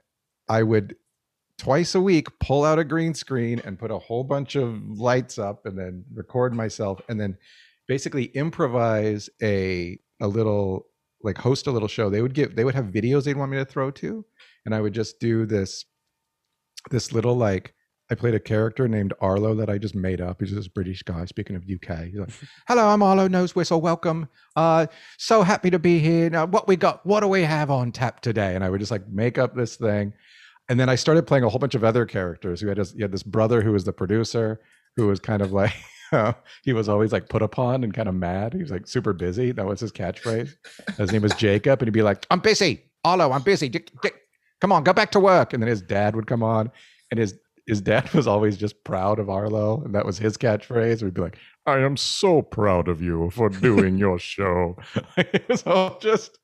I 0.48 0.62
would 0.62 0.96
twice 1.58 1.94
a 1.94 2.00
week 2.00 2.28
pull 2.38 2.64
out 2.64 2.78
a 2.78 2.84
green 2.84 3.14
screen 3.14 3.60
and 3.64 3.78
put 3.78 3.90
a 3.90 3.98
whole 3.98 4.24
bunch 4.24 4.54
of 4.54 4.80
lights 4.88 5.38
up, 5.38 5.66
and 5.66 5.76
then 5.76 6.04
record 6.14 6.54
myself, 6.54 7.00
and 7.08 7.20
then 7.20 7.36
basically 7.88 8.26
improvise 8.26 9.28
a 9.42 9.98
a 10.20 10.28
little 10.28 10.86
like 11.24 11.38
host 11.38 11.66
a 11.66 11.70
little 11.70 11.88
show 11.88 12.10
they 12.10 12.22
would 12.22 12.34
give 12.34 12.54
they 12.56 12.64
would 12.64 12.74
have 12.74 12.86
videos 12.86 13.24
they'd 13.24 13.36
want 13.36 13.50
me 13.50 13.56
to 13.56 13.64
throw 13.64 13.90
to 13.90 14.24
and 14.64 14.74
i 14.74 14.80
would 14.80 14.92
just 14.92 15.20
do 15.20 15.46
this 15.46 15.84
this 16.90 17.12
little 17.12 17.36
like 17.36 17.74
i 18.10 18.14
played 18.14 18.34
a 18.34 18.40
character 18.40 18.88
named 18.88 19.12
arlo 19.20 19.54
that 19.54 19.70
i 19.70 19.78
just 19.78 19.94
made 19.94 20.20
up 20.20 20.40
he's 20.40 20.54
this 20.54 20.68
british 20.68 21.02
guy 21.02 21.24
speaking 21.24 21.56
of 21.56 21.62
uk 21.62 21.98
he's 22.04 22.18
like 22.18 22.30
hello 22.68 22.88
i'm 22.88 23.02
arlo 23.02 23.28
nose 23.28 23.54
whistle 23.54 23.80
welcome 23.80 24.28
uh 24.56 24.86
so 25.18 25.42
happy 25.42 25.70
to 25.70 25.78
be 25.78 25.98
here 25.98 26.28
now 26.30 26.46
what 26.46 26.68
we 26.68 26.76
got 26.76 27.04
what 27.06 27.20
do 27.20 27.28
we 27.28 27.42
have 27.42 27.70
on 27.70 27.92
tap 27.92 28.20
today 28.20 28.54
and 28.54 28.64
i 28.64 28.70
would 28.70 28.80
just 28.80 28.90
like 28.92 29.06
make 29.08 29.38
up 29.38 29.54
this 29.54 29.76
thing 29.76 30.12
and 30.68 30.78
then 30.78 30.88
i 30.88 30.94
started 30.94 31.26
playing 31.26 31.44
a 31.44 31.48
whole 31.48 31.58
bunch 31.58 31.74
of 31.74 31.84
other 31.84 32.04
characters 32.04 32.60
who 32.60 32.68
had 32.68 32.78
this, 32.78 32.92
he 32.92 33.02
had 33.02 33.12
this 33.12 33.22
brother 33.22 33.62
who 33.62 33.72
was 33.72 33.84
the 33.84 33.92
producer 33.92 34.60
who 34.96 35.06
was 35.06 35.20
kind 35.20 35.42
of 35.42 35.52
like 35.52 35.74
he 36.62 36.72
was 36.72 36.88
always 36.88 37.12
like 37.12 37.28
put 37.28 37.42
upon 37.42 37.84
and 37.84 37.94
kind 37.94 38.08
of 38.08 38.14
mad. 38.14 38.52
He 38.52 38.62
was 38.62 38.70
like 38.70 38.86
super 38.86 39.12
busy. 39.12 39.52
That 39.52 39.66
was 39.66 39.80
his 39.80 39.92
catchphrase. 39.92 40.54
His 40.98 41.12
name 41.12 41.22
was 41.22 41.34
Jacob, 41.34 41.80
and 41.80 41.88
he'd 41.88 41.92
be 41.92 42.02
like, 42.02 42.26
"I'm 42.30 42.40
busy, 42.40 42.84
Arlo. 43.04 43.32
I'm 43.32 43.42
busy. 43.42 43.68
Dick, 43.68 43.90
Dick, 44.02 44.14
come 44.62 44.72
on, 44.72 44.84
go 44.84 44.92
back 44.92 45.10
to 45.10 45.20
work." 45.20 45.52
And 45.52 45.62
then 45.62 45.68
his 45.68 45.82
dad 45.82 46.14
would 46.16 46.26
come 46.26 46.42
on, 46.42 46.70
and 47.10 47.18
his 47.18 47.38
his 47.66 47.80
dad 47.80 48.12
was 48.14 48.26
always 48.26 48.56
just 48.56 48.82
proud 48.84 49.18
of 49.18 49.28
Arlo, 49.28 49.82
and 49.84 49.94
that 49.94 50.06
was 50.06 50.18
his 50.18 50.36
catchphrase. 50.36 51.02
We'd 51.02 51.14
be 51.14 51.20
like, 51.20 51.38
"I 51.66 51.78
am 51.78 51.96
so 51.96 52.42
proud 52.42 52.88
of 52.88 53.02
you 53.02 53.30
for 53.30 53.48
doing 53.48 53.98
your 53.98 54.18
show." 54.18 54.78
it 55.16 55.48
was 55.48 55.62
all 55.64 55.98
just 55.98 56.38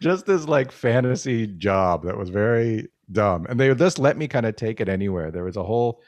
just 0.00 0.26
this 0.26 0.46
like 0.46 0.72
fantasy 0.72 1.46
job 1.46 2.04
that 2.04 2.16
was 2.16 2.30
very 2.30 2.88
dumb, 3.12 3.46
and 3.48 3.60
they 3.60 3.68
would 3.68 3.78
just 3.78 3.98
let 3.98 4.16
me 4.16 4.28
kind 4.28 4.46
of 4.46 4.56
take 4.56 4.80
it 4.80 4.88
anywhere. 4.88 5.30
There 5.30 5.44
was 5.44 5.56
a 5.56 5.64
whole 5.64 6.02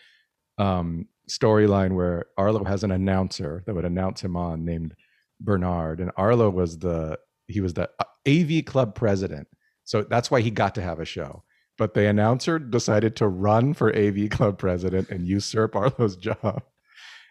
um 0.58 1.06
storyline 1.28 1.92
where 1.92 2.26
Arlo 2.36 2.64
has 2.64 2.82
an 2.84 2.90
announcer 2.90 3.62
that 3.66 3.74
would 3.74 3.84
announce 3.84 4.22
him 4.22 4.36
on 4.36 4.64
named 4.64 4.94
Bernard, 5.40 6.00
and 6.00 6.10
Arlo 6.16 6.50
was 6.50 6.78
the 6.78 7.18
he 7.46 7.60
was 7.60 7.74
the 7.74 7.88
AV 8.26 8.64
club 8.64 8.94
president, 8.94 9.48
so 9.84 10.02
that's 10.02 10.30
why 10.30 10.40
he 10.40 10.50
got 10.50 10.74
to 10.74 10.82
have 10.82 11.00
a 11.00 11.04
show. 11.04 11.44
But 11.78 11.94
the 11.94 12.06
announcer 12.06 12.58
decided 12.58 13.16
to 13.16 13.28
run 13.28 13.72
for 13.72 13.94
AV 13.96 14.28
club 14.30 14.58
president 14.58 15.08
and 15.10 15.26
usurp 15.26 15.74
Arlo's 15.74 16.16
job. 16.28 16.62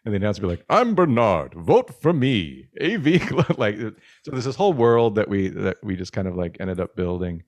And 0.06 0.14
the 0.14 0.16
announcer 0.16 0.42
be 0.42 0.48
like, 0.48 0.66
"I'm 0.70 0.96
Bernard. 0.96 1.54
Vote 1.54 1.94
for 2.02 2.14
me, 2.14 2.70
AV 2.82 3.20
club." 3.28 3.56
Like, 3.58 3.78
so 3.78 4.32
there's 4.32 4.46
this 4.46 4.56
whole 4.56 4.74
world 4.74 5.16
that 5.16 5.28
we 5.28 5.50
that 5.50 5.78
we 5.84 5.96
just 5.98 6.14
kind 6.14 6.28
of 6.28 6.36
like 6.36 6.58
ended 6.60 6.80
up 6.80 6.96
building, 6.96 7.44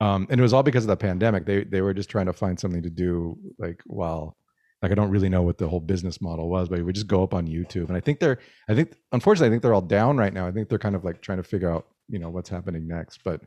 um, 0.00 0.26
and 0.28 0.38
it 0.38 0.42
was 0.42 0.52
all 0.52 0.62
because 0.62 0.84
of 0.84 0.88
the 0.88 0.96
pandemic. 0.96 1.46
They 1.46 1.64
they 1.64 1.80
were 1.80 1.94
just 1.94 2.10
trying 2.10 2.26
to 2.26 2.34
find 2.34 2.60
something 2.60 2.82
to 2.82 2.90
do 2.90 3.38
like 3.58 3.80
while 3.86 4.36
like 4.84 4.92
I 4.92 4.94
don't 4.96 5.10
really 5.10 5.30
know 5.30 5.40
what 5.40 5.56
the 5.56 5.66
whole 5.66 5.80
business 5.80 6.20
model 6.20 6.50
was, 6.50 6.68
but 6.68 6.84
we 6.84 6.92
just 6.92 7.06
go 7.06 7.22
up 7.22 7.32
on 7.32 7.46
YouTube. 7.46 7.88
And 7.88 7.96
I 7.96 8.00
think 8.00 8.20
they're, 8.20 8.38
I 8.68 8.74
think, 8.74 8.92
unfortunately, 9.12 9.46
I 9.46 9.50
think 9.50 9.62
they're 9.62 9.72
all 9.72 9.80
down 9.80 10.18
right 10.18 10.32
now. 10.32 10.46
I 10.46 10.52
think 10.52 10.68
they're 10.68 10.78
kind 10.78 10.94
of 10.94 11.04
like 11.04 11.22
trying 11.22 11.38
to 11.38 11.42
figure 11.42 11.70
out, 11.70 11.86
you 12.06 12.18
know, 12.18 12.28
what's 12.28 12.50
happening 12.50 12.86
next. 12.86 13.24
But 13.24 13.40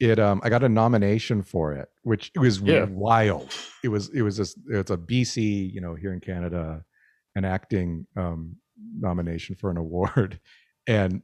it, 0.00 0.18
um, 0.18 0.40
I 0.42 0.48
got 0.48 0.64
a 0.64 0.68
nomination 0.68 1.42
for 1.42 1.72
it, 1.74 1.88
which 2.02 2.32
was 2.36 2.60
Yeah. 2.60 2.86
wild. 2.90 3.54
It 3.84 3.88
was, 3.88 4.08
it 4.10 4.22
was 4.22 4.36
this, 4.36 4.56
it's 4.68 4.90
a 4.90 4.96
BC, 4.96 5.72
you 5.72 5.80
know, 5.80 5.94
here 5.94 6.12
in 6.12 6.20
Canada, 6.20 6.84
an 7.36 7.44
acting 7.44 8.06
um, 8.16 8.56
nomination 8.98 9.54
for 9.56 9.70
an 9.70 9.76
award, 9.86 10.40
and 10.86 11.22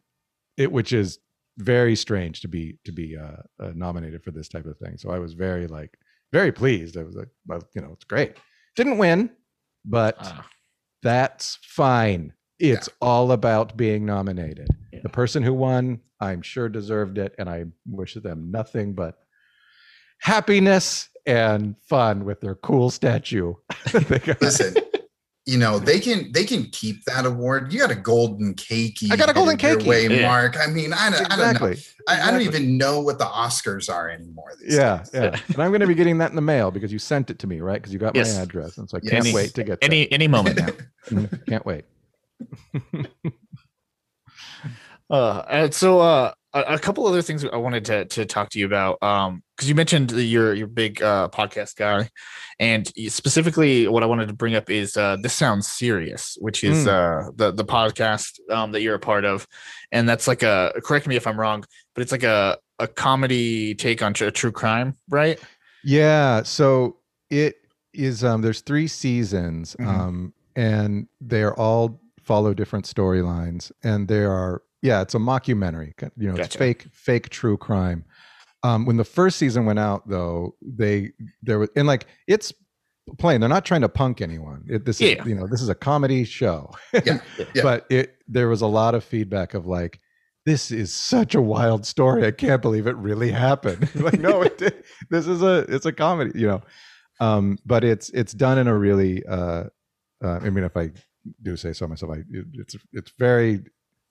it, 0.56 0.70
which 0.70 0.92
is 0.92 1.18
very 1.58 1.96
strange 1.96 2.42
to 2.42 2.48
be 2.48 2.78
to 2.84 2.92
be 2.92 3.16
uh, 3.16 3.36
uh, 3.58 3.72
nominated 3.74 4.22
for 4.22 4.30
this 4.30 4.48
type 4.48 4.66
of 4.66 4.76
thing. 4.78 4.98
So 4.98 5.10
I 5.10 5.18
was 5.18 5.32
very 5.32 5.66
like 5.66 5.96
very 6.32 6.52
pleased. 6.52 6.96
I 6.98 7.02
was 7.02 7.16
like, 7.16 7.28
well, 7.46 7.62
you 7.74 7.80
know, 7.80 7.92
it's 7.94 8.04
great. 8.04 8.36
Didn't 8.76 8.98
win, 8.98 9.30
but 9.84 10.16
Ah, 10.20 10.46
that's 11.02 11.58
fine. 11.62 12.34
It's 12.58 12.88
all 13.00 13.32
about 13.32 13.76
being 13.76 14.06
nominated. 14.06 14.68
Yeah. 14.92 15.00
The 15.02 15.08
person 15.10 15.42
who 15.42 15.52
won, 15.54 16.00
I'm 16.20 16.42
sure 16.42 16.68
deserved 16.68 17.18
it, 17.18 17.34
and 17.38 17.48
I 17.48 17.66
wish 17.86 18.14
them 18.14 18.50
nothing 18.50 18.94
but 18.94 19.18
happiness 20.20 21.08
and 21.26 21.76
fun 21.88 22.24
with 22.24 22.40
their 22.40 22.54
cool 22.54 22.90
statue. 22.90 23.54
Listen, 24.40 24.74
you 25.44 25.58
know 25.58 25.78
they 25.78 26.00
can 26.00 26.32
they 26.32 26.44
can 26.44 26.64
keep 26.70 27.04
that 27.04 27.26
award. 27.26 27.72
You 27.72 27.78
got 27.80 27.90
a 27.90 27.94
golden 27.96 28.54
cake. 28.54 28.98
I 29.10 29.16
got 29.16 29.28
a 29.28 29.32
golden 29.34 29.56
cake. 29.58 29.84
Way, 29.86 30.08
Yeah. 30.08 30.22
Mark. 30.26 30.56
I 30.58 30.66
mean, 30.68 30.92
I 30.92 31.10
don't, 31.10 31.32
I 31.32 31.36
don't 31.36 31.60
know. 31.60 31.66
exactly. 31.68 31.76
I, 32.08 32.28
I 32.28 32.30
don't 32.30 32.42
even 32.42 32.76
know 32.78 33.00
what 33.00 33.18
the 33.18 33.24
Oscars 33.26 33.92
are 33.92 34.08
anymore. 34.08 34.52
These 34.60 34.76
Yeah, 34.76 34.98
days. 34.98 35.10
yeah. 35.14 35.40
And 35.48 35.58
I'm 35.62 35.70
going 35.70 35.80
to 35.80 35.86
be 35.86 35.94
getting 35.94 36.18
that 36.18 36.30
in 36.30 36.36
the 36.36 36.42
mail 36.42 36.70
because 36.70 36.92
you 36.92 36.98
sent 36.98 37.30
it 37.30 37.38
to 37.40 37.46
me, 37.46 37.60
right? 37.60 37.80
Because 37.80 37.92
you 37.92 37.98
got 37.98 38.16
Yes. 38.16 38.34
my 38.36 38.42
address, 38.42 38.78
and 38.78 38.88
so 38.88 38.96
I 38.96 39.00
Yes. 39.02 39.10
can't 39.12 39.26
Any- 39.26 39.34
wait 39.34 39.54
to 39.54 39.64
get 39.64 39.78
Any 39.82 40.10
any 40.10 40.26
moment 40.28 40.56
now. 40.58 40.68
Mm, 41.06 41.46
Can't 41.46 41.64
wait. 41.64 41.84
Uh, 45.08 45.44
and 45.48 45.72
so 45.72 46.00
uh, 46.00 46.32
a, 46.52 46.60
a 46.74 46.78
couple 46.80 47.06
other 47.06 47.22
things 47.22 47.44
I 47.44 47.56
wanted 47.56 47.84
to 47.84 48.06
to 48.06 48.24
talk 48.26 48.50
to 48.50 48.58
you 48.58 48.66
about. 48.66 49.00
Um, 49.02 49.42
because 49.56 49.68
you 49.68 49.74
mentioned 49.76 50.10
that 50.10 50.24
you're 50.24 50.52
you're 50.52 50.66
a 50.66 50.68
big 50.68 51.00
uh 51.00 51.28
podcast 51.28 51.76
guy, 51.76 52.10
and 52.58 52.90
specifically 53.06 53.86
what 53.86 54.02
I 54.02 54.06
wanted 54.06 54.26
to 54.28 54.34
bring 54.34 54.56
up 54.56 54.68
is 54.68 54.96
uh 54.96 55.16
this 55.20 55.32
sounds 55.32 55.68
serious, 55.68 56.36
which 56.40 56.64
is 56.64 56.88
uh 56.88 57.28
the 57.36 57.52
the 57.52 57.64
podcast 57.64 58.40
um 58.50 58.72
that 58.72 58.82
you're 58.82 58.96
a 58.96 58.98
part 59.00 59.24
of, 59.24 59.46
and 59.92 60.08
that's 60.08 60.26
like 60.26 60.42
a 60.42 60.72
correct 60.82 61.06
me 61.06 61.14
if 61.14 61.26
I'm 61.28 61.38
wrong, 61.38 61.64
but 61.94 62.02
it's 62.02 62.10
like 62.12 62.24
a 62.24 62.58
a 62.80 62.88
comedy 62.88 63.76
take 63.76 64.02
on 64.02 64.12
tr- 64.12 64.30
true 64.30 64.52
crime, 64.52 64.96
right? 65.08 65.38
Yeah. 65.84 66.42
So 66.42 66.96
it 67.30 67.54
is. 67.94 68.24
Um, 68.24 68.42
there's 68.42 68.60
three 68.60 68.88
seasons, 68.88 69.76
Mhm. 69.78 69.86
um, 69.86 70.34
and 70.56 71.06
they're 71.20 71.54
all 71.54 72.00
follow 72.26 72.52
different 72.52 72.84
storylines, 72.84 73.70
and 73.82 74.08
there 74.08 74.32
are. 74.32 74.62
Yeah, 74.82 75.00
it's 75.00 75.14
a 75.14 75.18
mockumentary. 75.18 75.92
You 76.16 76.32
know, 76.32 76.36
it's 76.36 76.54
fake, 76.54 76.86
fake 76.92 77.28
true 77.30 77.56
crime. 77.56 78.04
Um, 78.62 78.84
when 78.84 78.96
the 78.96 79.04
first 79.04 79.38
season 79.38 79.64
went 79.64 79.78
out, 79.78 80.08
though, 80.08 80.54
they 80.60 81.12
there 81.42 81.58
was 81.58 81.70
and 81.76 81.86
like 81.86 82.06
it's 82.26 82.52
plain. 83.18 83.40
They're 83.40 83.48
not 83.48 83.64
trying 83.64 83.80
to 83.82 83.88
punk 83.88 84.20
anyone. 84.20 84.64
It, 84.68 84.84
this 84.84 85.00
Yeah. 85.00 85.22
is 85.22 85.26
you 85.26 85.34
know 85.34 85.46
this 85.46 85.62
is 85.62 85.68
a 85.68 85.74
comedy 85.74 86.24
show. 86.24 86.72
Yeah, 87.04 87.20
yeah. 87.54 87.62
But 87.62 87.86
it 87.90 88.16
there 88.28 88.48
was 88.48 88.62
a 88.62 88.66
lot 88.66 88.94
of 88.94 89.04
feedback 89.04 89.54
of 89.54 89.66
like, 89.66 90.00
this 90.44 90.70
is 90.70 90.92
such 90.92 91.34
a 91.34 91.40
wild 91.40 91.86
story. 91.86 92.26
I 92.26 92.30
can't 92.32 92.62
believe 92.62 92.86
it 92.86 92.96
really 92.96 93.30
happened. 93.30 93.88
like, 93.94 94.20
no, 94.20 94.42
it 94.42 94.58
did. 94.58 94.84
this 95.10 95.26
is 95.26 95.42
a 95.42 95.64
it's 95.68 95.86
a 95.86 95.92
comedy, 95.92 96.38
you 96.38 96.46
know. 96.48 96.62
Um, 97.20 97.58
but 97.64 97.82
it's 97.82 98.10
it's 98.10 98.32
done 98.34 98.58
in 98.58 98.66
a 98.68 98.76
really 98.76 99.24
uh, 99.26 99.64
uh 100.24 100.38
I 100.42 100.50
mean 100.50 100.64
if 100.64 100.76
I 100.76 100.90
do 101.42 101.56
say 101.56 101.72
so 101.72 101.86
myself, 101.86 102.12
I 102.12 102.18
it, 102.30 102.46
it's 102.54 102.76
it's 102.92 103.12
very 103.18 103.64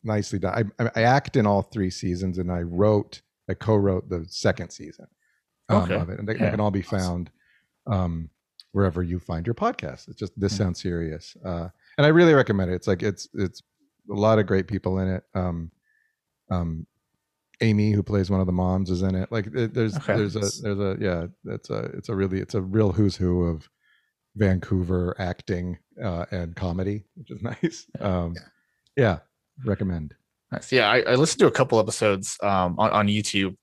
nicely 0.04 0.40
done. 0.40 0.72
I, 0.80 0.84
I 0.84 0.92
I 0.96 1.02
act 1.04 1.36
in 1.36 1.46
all 1.46 1.62
three 1.62 1.90
seasons 1.90 2.38
and 2.38 2.52
I 2.52 2.62
wrote 2.62 3.22
I 3.50 3.54
co-wrote 3.54 4.10
the 4.10 4.26
second 4.30 4.72
season 4.72 5.08
um, 5.70 5.84
Okay. 5.84 5.96
of 5.96 6.10
it. 6.10 6.20
And 6.20 6.28
they, 6.28 6.34
they 6.34 6.50
can 6.50 6.60
all 6.60 6.72
be 6.72 6.82
found 6.82 7.30
um 7.88 8.30
wherever 8.72 9.02
you 9.04 9.20
find 9.20 9.46
your 9.48 9.54
podcast. 9.56 10.08
It's 10.10 10.20
just 10.20 10.34
this 10.40 10.56
sounds 10.58 10.82
serious. 10.82 11.36
Uh 11.46 11.70
and 11.98 12.06
I 12.06 12.10
really 12.10 12.34
recommend 12.34 12.72
it. 12.72 12.76
It's 12.76 12.88
like 12.88 13.04
it's 13.04 13.28
it's 13.34 13.62
a 14.12 14.14
lot 14.14 14.38
of 14.40 14.46
great 14.48 14.68
people 14.68 15.00
in 15.00 15.08
it. 15.08 15.24
Um, 15.34 15.72
um, 16.52 16.86
Amy, 17.62 17.92
who 17.92 18.04
plays 18.04 18.30
one 18.30 18.42
of 18.42 18.46
the 18.48 18.52
moms, 18.52 18.90
is 18.92 19.02
in 19.02 19.16
it. 19.16 19.32
Like 19.32 19.48
there's 19.52 19.96
Okay. 19.98 20.16
there's 20.18 20.36
a 20.36 20.42
there's 20.62 20.80
a 20.80 20.98
yeah. 21.00 21.28
It's 21.46 21.70
a 21.70 21.80
it's 21.98 22.10
a 22.10 22.16
really 22.16 22.40
it's 22.40 22.54
a 22.54 22.62
real 22.62 22.92
who's 22.92 23.16
who 23.16 23.44
of 23.46 23.70
Vancouver 24.36 25.16
acting 25.20 25.78
uh, 26.04 26.26
and 26.32 26.56
comedy, 26.56 27.04
which 27.16 27.32
is 27.32 27.42
nice. 27.64 27.86
Um, 28.00 28.34
Yeah. 28.36 28.42
yeah, 28.98 29.20
recommend. 29.66 30.14
Nice. 30.52 30.72
Yeah, 30.72 30.90
I, 30.90 31.00
I 31.02 31.16
listened 31.16 31.40
to 31.40 31.48
a 31.48 31.52
couple 31.52 31.80
episodes 31.80 32.38
um 32.44 32.76
on, 32.78 32.92
on 32.92 33.08
YouTube, 33.08 33.56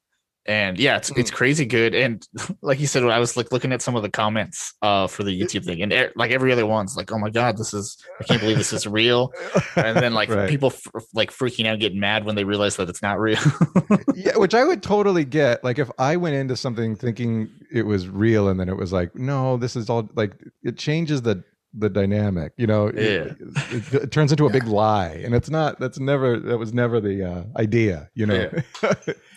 and 0.46 0.78
yeah, 0.78 0.96
it's 0.96 1.10
it's 1.16 1.30
crazy 1.30 1.64
good. 1.64 1.94
And 1.94 2.26
like 2.62 2.80
you 2.80 2.86
said, 2.86 3.04
when 3.04 3.12
I 3.12 3.18
was 3.18 3.36
like 3.36 3.52
looking 3.52 3.72
at 3.72 3.80
some 3.82 3.94
of 3.96 4.02
the 4.02 4.10
comments 4.10 4.74
uh 4.82 5.06
for 5.06 5.22
the 5.22 5.30
YouTube 5.40 5.64
thing, 5.64 5.82
and 5.82 5.92
e- 5.92 6.08
like 6.16 6.30
every 6.30 6.52
other 6.52 6.66
one's 6.66 6.96
like, 6.96 7.12
oh 7.12 7.18
my 7.18 7.30
god, 7.30 7.56
this 7.56 7.72
is 7.72 7.96
I 8.20 8.24
can't 8.24 8.40
believe 8.40 8.56
this 8.58 8.72
is 8.72 8.86
real. 8.86 9.32
And 9.76 9.96
then 9.96 10.14
like 10.14 10.28
Right. 10.32 10.48
people 10.48 10.70
f- 10.72 11.04
like 11.14 11.30
freaking 11.30 11.66
out, 11.66 11.78
getting 11.80 12.00
mad 12.00 12.24
when 12.24 12.34
they 12.34 12.44
realize 12.44 12.76
that 12.76 12.88
it's 12.88 13.02
not 13.02 13.18
real. 13.20 13.38
yeah, 14.14 14.36
which 14.36 14.54
I 14.54 14.64
would 14.64 14.82
totally 14.82 15.24
get. 15.24 15.62
Like 15.62 15.78
if 15.78 15.90
I 15.98 16.16
went 16.16 16.34
into 16.34 16.56
something 16.56 16.96
thinking 16.96 17.48
it 17.72 17.82
was 17.86 18.08
real 18.08 18.48
and 18.48 18.58
then 18.58 18.68
it 18.68 18.76
was 18.76 18.92
like, 18.92 19.14
no, 19.14 19.56
this 19.56 19.76
is 19.76 19.88
all 19.90 20.08
like 20.14 20.32
it 20.62 20.76
changes 20.78 21.22
the 21.22 21.44
the 21.74 21.88
dynamic. 21.88 22.52
You 22.58 22.66
know, 22.66 22.88
It- 22.88 22.96
Yeah. 22.96 23.74
it, 23.76 23.94
it 23.94 24.10
turns 24.12 24.30
into 24.32 24.44
a 24.46 24.50
big 24.50 24.64
lie, 24.66 25.20
and 25.24 25.34
it's 25.34 25.48
not. 25.48 25.80
That's 25.80 25.98
never. 25.98 26.38
That 26.38 26.58
was 26.58 26.74
never 26.74 27.00
the 27.00 27.24
uh, 27.24 27.44
idea. 27.58 28.10
You 28.14 28.26
know, 28.26 28.50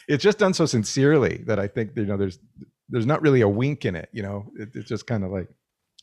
it's 0.08 0.24
just 0.24 0.38
done 0.40 0.54
so 0.54 0.66
sincerely 0.66 1.44
that 1.48 1.60
I 1.60 1.68
think 1.68 1.92
you 1.96 2.06
know 2.06 2.18
there's 2.18 2.40
there's 2.90 3.06
not 3.06 3.22
really 3.22 3.42
a 3.42 3.50
wink 3.50 3.86
in 3.86 3.96
it. 3.96 4.10
You 4.12 4.24
know, 4.24 4.52
it, 4.58 4.70
it's 4.76 4.88
just 4.90 5.08
kind 5.08 5.24
of 5.24 5.32
like 5.32 5.48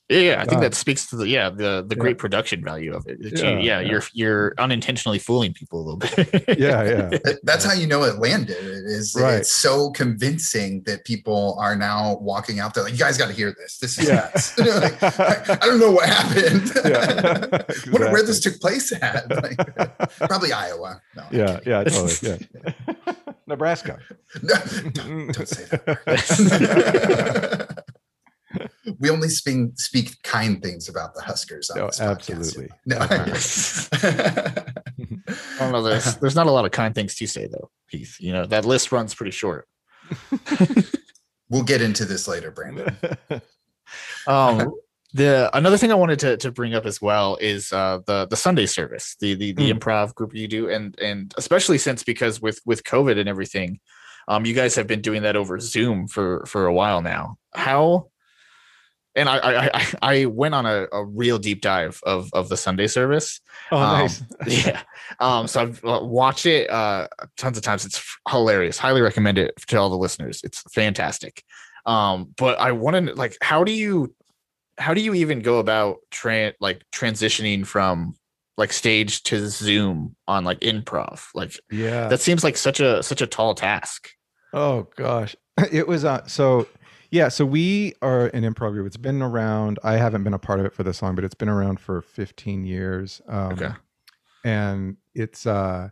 yeah, 0.08 0.18
yeah, 0.18 0.34
I 0.34 0.44
think 0.44 0.50
God. 0.60 0.62
that 0.64 0.74
speaks 0.74 1.06
to 1.10 1.16
the 1.16 1.28
yeah 1.28 1.48
the 1.48 1.86
the 1.88 1.94
Yeah. 1.94 2.00
great 2.00 2.18
production 2.18 2.62
value 2.62 2.92
of 2.92 3.06
it. 3.06 3.22
That 3.22 3.32
you- 3.38 3.44
Yeah, 3.48 3.50
yeah, 3.50 3.80
yeah. 3.80 3.88
you're 3.88 4.02
you're 4.12 4.54
unintentionally 4.58 5.18
fooling 5.20 5.54
people 5.54 5.80
a 5.80 5.84
little 5.84 5.98
bit. 5.98 6.58
yeah, 6.58 6.82
yeah. 7.12 7.18
That's 7.44 7.64
how 7.64 7.72
you 7.72 7.86
know 7.86 8.02
it 8.02 8.18
landed. 8.18 8.56
It 8.58 8.84
is 8.84 9.16
Right. 9.18 9.36
it's 9.36 9.50
so 9.52 9.90
convincing 9.92 10.82
that 10.86 11.04
people 11.06 11.56
are 11.58 11.76
now 11.76 12.18
walking 12.20 12.58
out 12.58 12.74
there 12.74 12.82
like, 12.84 12.92
you 12.92 12.98
guys 12.98 13.16
got 13.16 13.28
to 13.28 13.32
hear 13.32 13.54
this. 13.56 13.78
This 13.78 13.96
is 13.98 14.08
Yeah. 14.08 14.14
nuts." 14.34 14.58
Like, 14.58 15.02
I, 15.02 15.58
I 15.62 15.66
don't 15.66 15.78
know 15.80 15.92
what 15.92 16.08
happened. 16.08 16.72
Yeah, 16.84 17.62
Wonder 17.92 18.10
where 18.10 18.22
this 18.24 18.40
took 18.40 18.60
place 18.60 18.92
at. 19.00 19.30
Like, 19.30 19.56
probably 20.18 20.52
Iowa. 20.52 21.00
No, 21.16 21.22
yeah, 21.30 21.60
yeah, 21.64 21.84
totally. 21.84 22.12
Yeah, 22.22 22.91
Nebraska. 23.52 23.98
No, 24.42 24.54
don't, 24.92 25.32
don't 25.32 25.46
say 25.48 25.64
that. 25.66 25.84
we 28.98 29.10
only 29.10 29.28
speak, 29.28 29.78
speak 29.78 30.22
kind 30.22 30.62
things 30.62 30.88
about 30.88 31.14
the 31.14 31.20
Huskers. 31.20 31.70
On 31.70 31.86
this 31.86 32.00
podcast. 32.00 32.10
absolutely. 32.10 32.68
No. 32.86 32.96
I 32.98 33.06
don't 35.58 35.72
know. 35.72 35.82
There's 35.82 36.16
there's 36.20 36.34
not 36.34 36.46
a 36.46 36.50
lot 36.50 36.64
of 36.64 36.70
kind 36.70 36.94
things 36.94 37.14
to 37.16 37.26
say 37.26 37.46
though, 37.46 37.70
Heath. 37.88 38.16
You 38.20 38.32
know 38.32 38.46
that 38.46 38.64
list 38.64 38.90
runs 38.90 39.14
pretty 39.14 39.32
short. 39.32 39.68
we'll 41.50 41.62
get 41.62 41.82
into 41.82 42.04
this 42.06 42.26
later, 42.26 42.50
Brandon. 42.50 42.96
Um, 44.26 44.72
the 45.12 45.50
another 45.56 45.76
thing 45.76 45.90
I 45.90 45.94
wanted 45.96 46.18
to, 46.20 46.36
to 46.38 46.50
bring 46.50 46.74
up 46.74 46.86
as 46.86 47.00
well 47.00 47.36
is 47.40 47.72
uh, 47.72 48.00
the 48.06 48.26
the 48.26 48.36
Sunday 48.36 48.66
service, 48.66 49.16
the 49.20 49.34
the, 49.34 49.52
the 49.52 49.70
Mm. 49.70 49.78
improv 49.78 50.14
group 50.14 50.34
you 50.34 50.48
do, 50.48 50.68
and 50.70 50.98
and 51.00 51.34
especially 51.36 51.78
since 51.78 52.02
because 52.02 52.40
with 52.40 52.60
with 52.64 52.82
COVID 52.84 53.18
and 53.18 53.28
everything, 53.28 53.80
um, 54.28 54.46
you 54.46 54.54
guys 54.54 54.74
have 54.76 54.86
been 54.86 55.00
doing 55.02 55.22
that 55.22 55.36
over 55.36 55.58
Zoom 55.58 56.08
for 56.08 56.44
for 56.46 56.66
a 56.66 56.72
while 56.74 57.02
now. 57.02 57.36
How? 57.54 58.08
And 59.14 59.28
I 59.28 59.66
I 59.68 59.92
I, 60.00 60.24
went 60.24 60.54
on 60.54 60.64
a, 60.64 60.86
a 60.90 61.04
real 61.04 61.38
deep 61.38 61.60
dive 61.60 62.00
of 62.04 62.30
of 62.32 62.48
the 62.48 62.56
Sunday 62.56 62.86
service. 62.86 63.42
oh, 63.70 63.76
Um, 63.76 63.98
nice. 64.00 64.22
yeah. 64.66 64.80
Um, 65.20 65.46
so 65.46 65.60
I've 65.60 65.84
uh, 65.84 66.00
watched 66.02 66.46
it 66.46 66.70
uh 66.70 67.08
tons 67.36 67.58
of 67.58 67.62
times. 67.62 67.84
It's 67.84 68.02
hilarious. 68.30 68.78
Highly 68.78 69.02
recommend 69.02 69.36
it 69.36 69.52
to 69.66 69.76
all 69.76 69.90
the 69.90 69.98
listeners. 69.98 70.40
It's 70.44 70.62
fantastic. 70.72 71.44
Um, 71.84 72.32
but 72.38 72.58
I 72.58 72.72
want 72.72 73.06
to 73.08 73.14
like, 73.14 73.36
how 73.42 73.64
do 73.64 73.72
you, 73.72 74.14
how 74.82 74.92
do 74.94 75.00
you 75.00 75.14
even 75.14 75.40
go 75.40 75.58
about 75.58 75.98
tran 76.10 76.52
like 76.60 76.82
transitioning 76.92 77.64
from 77.66 78.14
like 78.58 78.72
stage 78.72 79.22
to 79.24 79.48
Zoom 79.48 80.14
on 80.28 80.44
like 80.44 80.60
improv? 80.60 81.28
Like 81.34 81.52
Yeah. 81.70 82.08
that 82.08 82.20
seems 82.20 82.42
like 82.44 82.56
such 82.56 82.80
a 82.80 83.02
such 83.02 83.22
a 83.22 83.26
tall 83.26 83.54
task. 83.54 84.10
Oh 84.52 84.88
gosh, 84.96 85.34
it 85.72 85.86
was 85.88 86.04
uh, 86.04 86.26
so. 86.26 86.66
Yeah, 87.10 87.28
so 87.28 87.44
we 87.44 87.92
are 88.00 88.28
an 88.28 88.42
improv 88.42 88.72
group. 88.72 88.86
It's 88.86 88.96
been 88.96 89.20
around. 89.20 89.78
I 89.84 89.98
haven't 89.98 90.24
been 90.24 90.32
a 90.32 90.38
part 90.38 90.60
of 90.60 90.64
it 90.66 90.72
for 90.72 90.82
this 90.82 91.02
long, 91.02 91.14
but 91.14 91.24
it's 91.24 91.34
been 91.34 91.50
around 91.50 91.78
for 91.78 92.00
15 92.00 92.64
years. 92.64 93.20
Um, 93.28 93.52
Okay. 93.52 93.68
and 94.46 94.96
it's 95.14 95.46
uh, 95.46 95.90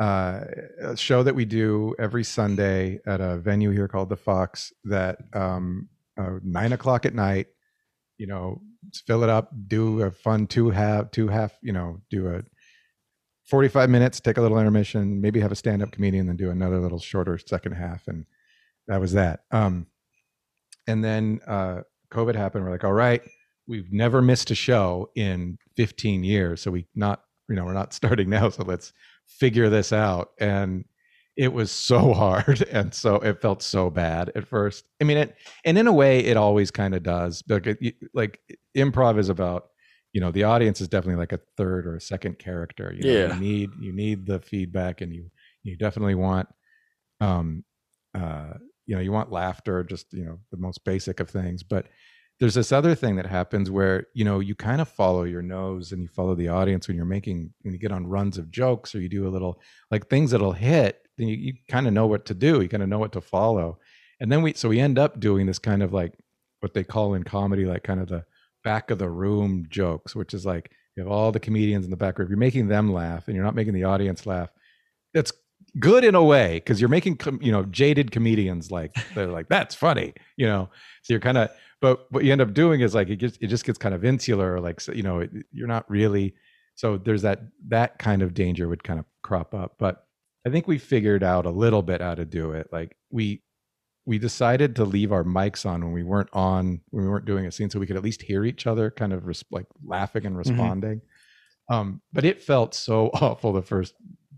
uh, 0.00 0.40
a 0.82 0.96
show 0.96 1.22
that 1.22 1.36
we 1.36 1.44
do 1.44 1.94
every 2.00 2.24
Sunday 2.24 2.98
at 3.06 3.20
a 3.20 3.36
venue 3.38 3.70
here 3.70 3.86
called 3.86 4.08
the 4.08 4.16
Fox. 4.16 4.72
That 4.84 5.18
um, 5.34 5.88
uh, 6.18 6.40
nine 6.42 6.72
o'clock 6.72 7.06
at 7.06 7.14
night. 7.14 7.46
You 8.18 8.26
know, 8.26 8.62
fill 9.06 9.24
it 9.24 9.30
up, 9.30 9.50
do 9.66 10.02
a 10.02 10.10
fun 10.10 10.46
two 10.46 10.70
half, 10.70 11.10
two 11.10 11.28
half. 11.28 11.52
You 11.62 11.72
know, 11.72 12.00
do 12.10 12.28
a 12.28 12.42
45 13.46 13.90
minutes, 13.90 14.20
take 14.20 14.38
a 14.38 14.40
little 14.40 14.58
intermission, 14.58 15.20
maybe 15.20 15.40
have 15.40 15.52
a 15.52 15.56
stand-up 15.56 15.92
comedian, 15.92 16.26
then 16.26 16.36
do 16.36 16.50
another 16.50 16.80
little 16.80 16.98
shorter 16.98 17.38
second 17.38 17.72
half, 17.72 18.08
and 18.08 18.24
that 18.88 19.00
was 19.00 19.12
that. 19.12 19.40
Um, 19.50 19.86
and 20.86 21.04
then 21.04 21.40
uh, 21.46 21.80
COVID 22.10 22.34
happened. 22.34 22.64
We're 22.64 22.70
like, 22.70 22.84
all 22.84 22.92
right, 22.92 23.22
we've 23.66 23.92
never 23.92 24.22
missed 24.22 24.50
a 24.50 24.54
show 24.54 25.10
in 25.14 25.58
15 25.76 26.24
years, 26.24 26.62
so 26.62 26.70
we 26.70 26.86
not, 26.94 27.22
you 27.48 27.56
know, 27.56 27.64
we're 27.64 27.74
not 27.74 27.92
starting 27.92 28.30
now, 28.30 28.48
so 28.48 28.64
let's 28.64 28.92
figure 29.26 29.68
this 29.68 29.92
out. 29.92 30.30
And 30.38 30.84
it 31.36 31.52
was 31.52 31.70
so 31.70 32.12
hard, 32.14 32.62
and 32.70 32.92
so 32.94 33.16
it 33.16 33.40
felt 33.40 33.62
so 33.62 33.90
bad 33.90 34.30
at 34.34 34.46
first. 34.46 34.86
I 35.00 35.04
mean, 35.04 35.18
it, 35.18 35.36
and 35.64 35.76
in 35.78 35.86
a 35.86 35.92
way, 35.92 36.20
it 36.20 36.36
always 36.36 36.70
kind 36.70 36.94
of 36.94 37.02
does. 37.02 37.42
Like, 37.48 37.66
it, 37.66 37.96
like 38.14 38.40
improv 38.76 39.18
is 39.18 39.28
about 39.28 39.68
you 40.12 40.20
know 40.20 40.30
the 40.30 40.44
audience 40.44 40.80
is 40.80 40.88
definitely 40.88 41.18
like 41.18 41.32
a 41.32 41.40
third 41.56 41.86
or 41.86 41.96
a 41.96 42.00
second 42.00 42.38
character 42.38 42.94
you 42.96 43.04
know, 43.04 43.12
Yeah. 43.12 43.34
you 43.34 43.40
need 43.40 43.70
you 43.80 43.92
need 43.92 44.26
the 44.26 44.38
feedback 44.38 45.00
and 45.00 45.12
you 45.12 45.28
you 45.64 45.76
definitely 45.76 46.14
want 46.14 46.48
um 47.20 47.64
uh 48.14 48.54
you 48.86 48.94
know 48.94 49.00
you 49.02 49.12
want 49.12 49.32
laughter 49.32 49.82
just 49.82 50.12
you 50.12 50.24
know 50.24 50.38
the 50.50 50.56
most 50.56 50.84
basic 50.84 51.20
of 51.20 51.28
things 51.28 51.62
but 51.62 51.86
there's 52.40 52.54
this 52.54 52.72
other 52.72 52.94
thing 52.94 53.16
that 53.16 53.26
happens 53.26 53.70
where 53.70 54.06
you 54.14 54.24
know 54.24 54.40
you 54.40 54.54
kind 54.54 54.80
of 54.80 54.88
follow 54.88 55.24
your 55.24 55.42
nose 55.42 55.92
and 55.92 56.02
you 56.02 56.08
follow 56.08 56.34
the 56.34 56.48
audience 56.48 56.86
when 56.88 56.96
you're 56.96 57.06
making 57.06 57.52
when 57.62 57.72
you 57.72 57.78
get 57.80 57.92
on 57.92 58.06
runs 58.06 58.38
of 58.38 58.50
jokes 58.50 58.94
or 58.94 59.00
you 59.00 59.08
do 59.08 59.26
a 59.26 59.30
little 59.30 59.60
like 59.90 60.08
things 60.08 60.30
that'll 60.30 60.52
hit 60.52 61.00
then 61.16 61.28
you, 61.28 61.36
you 61.36 61.54
kind 61.68 61.86
of 61.86 61.92
know 61.92 62.06
what 62.06 62.26
to 62.26 62.34
do 62.34 62.60
you 62.60 62.68
kind 62.68 62.82
of 62.82 62.88
know 62.88 62.98
what 62.98 63.12
to 63.12 63.20
follow. 63.20 63.78
And 64.20 64.30
then 64.30 64.42
we 64.42 64.54
so 64.54 64.68
we 64.68 64.80
end 64.80 64.98
up 64.98 65.20
doing 65.20 65.46
this 65.46 65.58
kind 65.58 65.82
of 65.82 65.92
like 65.92 66.14
what 66.60 66.74
they 66.74 66.84
call 66.84 67.14
in 67.14 67.24
comedy 67.24 67.64
like 67.64 67.82
kind 67.82 68.00
of 68.00 68.08
the 68.08 68.24
back 68.62 68.90
of 68.90 68.98
the 68.98 69.08
room 69.08 69.66
jokes 69.68 70.16
which 70.16 70.32
is 70.32 70.46
like 70.46 70.70
you 70.96 71.02
have 71.02 71.12
all 71.12 71.30
the 71.32 71.40
comedians 71.40 71.84
in 71.84 71.90
the 71.90 71.96
back 71.96 72.18
room 72.18 72.28
you're 72.28 72.38
making 72.38 72.68
them 72.68 72.92
laugh 72.92 73.26
and 73.26 73.34
you're 73.34 73.44
not 73.44 73.54
making 73.54 73.74
the 73.74 73.84
audience 73.84 74.26
laugh. 74.26 74.50
That's 75.12 75.32
good 75.78 76.04
in 76.04 76.14
a 76.14 76.22
way 76.22 76.54
because 76.54 76.80
you're 76.80 76.88
making 76.88 77.18
you 77.40 77.50
know 77.52 77.64
jaded 77.64 78.10
comedians 78.10 78.70
like 78.70 78.94
they're 79.14 79.26
like 79.26 79.48
that's 79.48 79.74
funny 79.74 80.14
you 80.36 80.46
know? 80.46 80.68
So 81.02 81.12
you're 81.12 81.20
kind 81.20 81.38
of 81.38 81.50
but 81.80 82.10
what 82.10 82.24
you 82.24 82.32
end 82.32 82.40
up 82.40 82.54
doing 82.54 82.80
is 82.80 82.94
like 82.94 83.10
it 83.10 83.16
just 83.16 83.42
it 83.42 83.48
just 83.48 83.64
gets 83.64 83.78
kind 83.78 83.94
of 83.94 84.04
insular 84.04 84.60
like 84.60 84.80
you 84.88 85.02
know 85.02 85.26
you're 85.52 85.68
not 85.68 85.88
really 85.90 86.34
so 86.76 86.96
there's 86.96 87.22
that 87.22 87.40
that 87.68 87.98
kind 87.98 88.22
of 88.22 88.32
danger 88.32 88.68
would 88.68 88.82
kind 88.82 88.98
of 88.98 89.04
crop 89.22 89.54
up 89.54 89.74
but 89.78 90.03
i 90.46 90.50
think 90.50 90.66
we 90.66 90.78
figured 90.78 91.22
out 91.22 91.46
a 91.46 91.50
little 91.50 91.82
bit 91.82 92.00
how 92.00 92.14
to 92.14 92.24
do 92.24 92.52
it 92.52 92.68
like 92.72 92.96
we 93.10 93.42
we 94.06 94.18
decided 94.18 94.76
to 94.76 94.84
leave 94.84 95.12
our 95.12 95.24
mics 95.24 95.64
on 95.64 95.82
when 95.82 95.92
we 95.92 96.02
weren't 96.02 96.28
on 96.32 96.80
when 96.90 97.04
we 97.04 97.10
weren't 97.10 97.24
doing 97.24 97.46
a 97.46 97.52
scene 97.52 97.70
so 97.70 97.78
we 97.78 97.86
could 97.86 97.96
at 97.96 98.04
least 98.04 98.22
hear 98.22 98.44
each 98.44 98.66
other 98.66 98.90
kind 98.90 99.12
of 99.12 99.26
res- 99.26 99.44
like 99.50 99.66
laughing 99.84 100.26
and 100.26 100.36
mm-hmm. 100.36 100.50
responding 100.50 100.98
mm-hmm. 100.98 101.74
um 101.74 102.02
but 102.12 102.24
it 102.24 102.42
felt 102.42 102.74
so 102.74 103.06
awful 103.14 103.52
the 103.52 103.62
first 103.62 103.94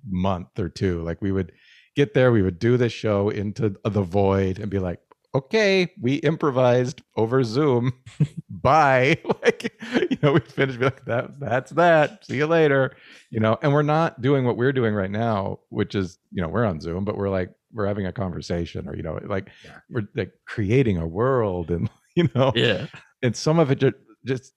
month 0.08 0.58
or 0.58 0.68
two 0.68 1.02
like 1.02 1.20
we 1.20 1.32
would 1.32 1.52
get 1.96 2.14
there 2.14 2.30
we 2.30 2.42
would 2.42 2.58
do 2.58 2.76
the 2.76 2.88
show 2.88 3.30
into 3.30 3.74
the 3.84 4.02
void 4.02 4.58
and 4.58 4.70
be 4.70 4.78
like 4.78 5.00
okay, 5.36 5.92
we 6.00 6.14
improvised 6.16 7.02
over 7.16 7.44
Zoom. 7.44 7.92
Bye. 8.48 9.18
like, 9.42 9.72
you 10.10 10.16
know, 10.22 10.32
we 10.32 10.40
finished 10.40 10.80
like 10.80 11.04
that. 11.04 11.38
That's 11.38 11.70
that. 11.72 12.24
See 12.24 12.36
you 12.36 12.46
later. 12.46 12.96
You 13.30 13.40
know, 13.40 13.58
and 13.62 13.72
we're 13.72 13.82
not 13.82 14.22
doing 14.22 14.44
what 14.44 14.56
we're 14.56 14.72
doing 14.72 14.94
right 14.94 15.10
now, 15.10 15.60
which 15.68 15.94
is, 15.94 16.18
you 16.32 16.42
know, 16.42 16.48
we're 16.48 16.64
on 16.64 16.80
Zoom, 16.80 17.04
but 17.04 17.16
we're 17.16 17.28
like, 17.28 17.50
we're 17.72 17.86
having 17.86 18.06
a 18.06 18.12
conversation 18.12 18.88
or, 18.88 18.96
you 18.96 19.02
know, 19.02 19.18
like 19.26 19.50
yeah. 19.64 19.78
we're 19.90 20.08
like 20.14 20.32
creating 20.46 20.96
a 20.96 21.06
world 21.06 21.70
and, 21.70 21.90
you 22.16 22.28
know, 22.34 22.52
yeah. 22.54 22.86
And 23.22 23.36
some 23.36 23.58
of 23.58 23.70
it 23.70 23.80
just, 23.80 23.96
just, 24.24 24.52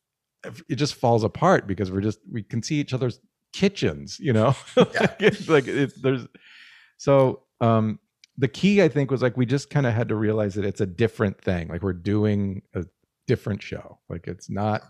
it 0.70 0.76
just 0.76 0.96
falls 0.96 1.24
apart 1.24 1.68
because 1.68 1.92
we're 1.92 2.02
just, 2.02 2.20
we 2.32 2.44
can 2.44 2.64
see 2.64 2.76
each 2.76 2.94
other's 2.94 3.20
kitchens, 3.52 4.18
you 4.20 4.32
know, 4.32 4.56
yeah. 4.78 5.32
like 5.48 5.68
it, 5.68 5.92
there's, 6.02 6.26
so, 6.98 7.44
um, 7.60 8.00
the 8.40 8.48
key 8.48 8.82
i 8.82 8.88
think 8.88 9.12
was 9.12 9.22
like 9.22 9.38
we 9.38 9.46
just 9.46 9.70
kind 9.70 9.86
of 9.86 9.94
had 9.94 10.10
to 10.10 10.16
realize 10.16 10.56
that 10.56 10.66
it's 10.66 10.82
a 10.82 10.86
different 10.86 11.40
thing 11.40 11.68
like 11.68 11.84
we're 11.84 11.94
doing 11.94 12.64
a 12.74 12.84
different 13.30 13.62
show. 13.62 14.00
Like 14.10 14.26
it's 14.26 14.50
not 14.50 14.82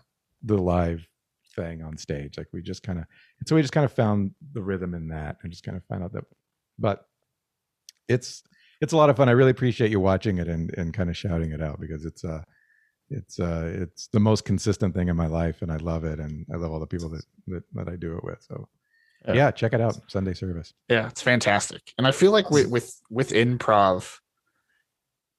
the 0.42 0.56
live 0.56 1.06
thing 1.54 1.82
on 1.82 1.98
stage. 1.98 2.38
Like 2.38 2.48
we 2.54 2.62
just 2.62 2.82
kind 2.82 2.98
of 2.98 3.04
so 3.46 3.54
we 3.54 3.60
just 3.60 3.74
kind 3.74 3.84
of 3.84 3.92
found 3.92 4.32
the 4.54 4.62
rhythm 4.62 4.94
in 4.94 5.08
that 5.08 5.36
and 5.42 5.52
just 5.52 5.62
kind 5.62 5.76
of 5.76 5.84
found 5.84 6.02
out 6.02 6.14
that 6.14 6.24
but 6.78 7.06
it's 8.08 8.42
it's 8.80 8.94
a 8.94 8.96
lot 8.96 9.10
of 9.10 9.16
fun. 9.18 9.28
I 9.28 9.32
really 9.32 9.50
appreciate 9.50 9.90
you 9.90 10.00
watching 10.00 10.38
it 10.38 10.48
and 10.48 10.74
and 10.78 10.94
kind 10.94 11.10
of 11.10 11.18
shouting 11.18 11.52
it 11.52 11.60
out 11.60 11.78
because 11.78 12.06
it's 12.06 12.24
uh 12.24 12.42
it's 13.10 13.38
uh 13.38 13.70
it's 13.74 14.06
the 14.06 14.20
most 14.20 14.46
consistent 14.46 14.94
thing 14.94 15.08
in 15.08 15.16
my 15.16 15.26
life 15.26 15.62
and 15.62 15.72
i 15.72 15.76
love 15.78 16.04
it 16.04 16.20
and 16.20 16.46
i 16.54 16.56
love 16.56 16.70
all 16.70 16.78
the 16.78 16.86
people 16.86 17.08
that 17.08 17.24
that, 17.48 17.64
that 17.74 17.88
i 17.88 17.96
do 17.96 18.16
it 18.16 18.22
with 18.22 18.40
so 18.40 18.68
yeah. 19.26 19.34
yeah. 19.34 19.50
check 19.50 19.72
it 19.72 19.80
out. 19.80 19.98
Sunday 20.08 20.34
service. 20.34 20.72
Yeah, 20.88 21.08
it's 21.08 21.22
fantastic. 21.22 21.92
And 21.98 22.06
I 22.06 22.12
feel 22.12 22.32
like 22.32 22.50
with 22.50 22.68
with, 22.68 23.00
with 23.10 23.30
improv, 23.30 24.18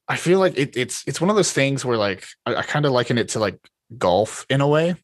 I 0.08 0.16
feel 0.16 0.38
like 0.38 0.58
it, 0.58 0.76
it's 0.76 1.04
it's 1.06 1.20
one 1.20 1.30
of 1.30 1.36
those 1.36 1.52
things 1.52 1.84
where 1.84 1.96
like 1.96 2.26
I, 2.44 2.56
I 2.56 2.62
kind 2.62 2.84
of 2.84 2.92
liken 2.92 3.18
it 3.18 3.30
to 3.30 3.38
like 3.38 3.58
golf 3.96 4.46
in 4.48 4.60
a 4.60 4.68
way. 4.68 4.96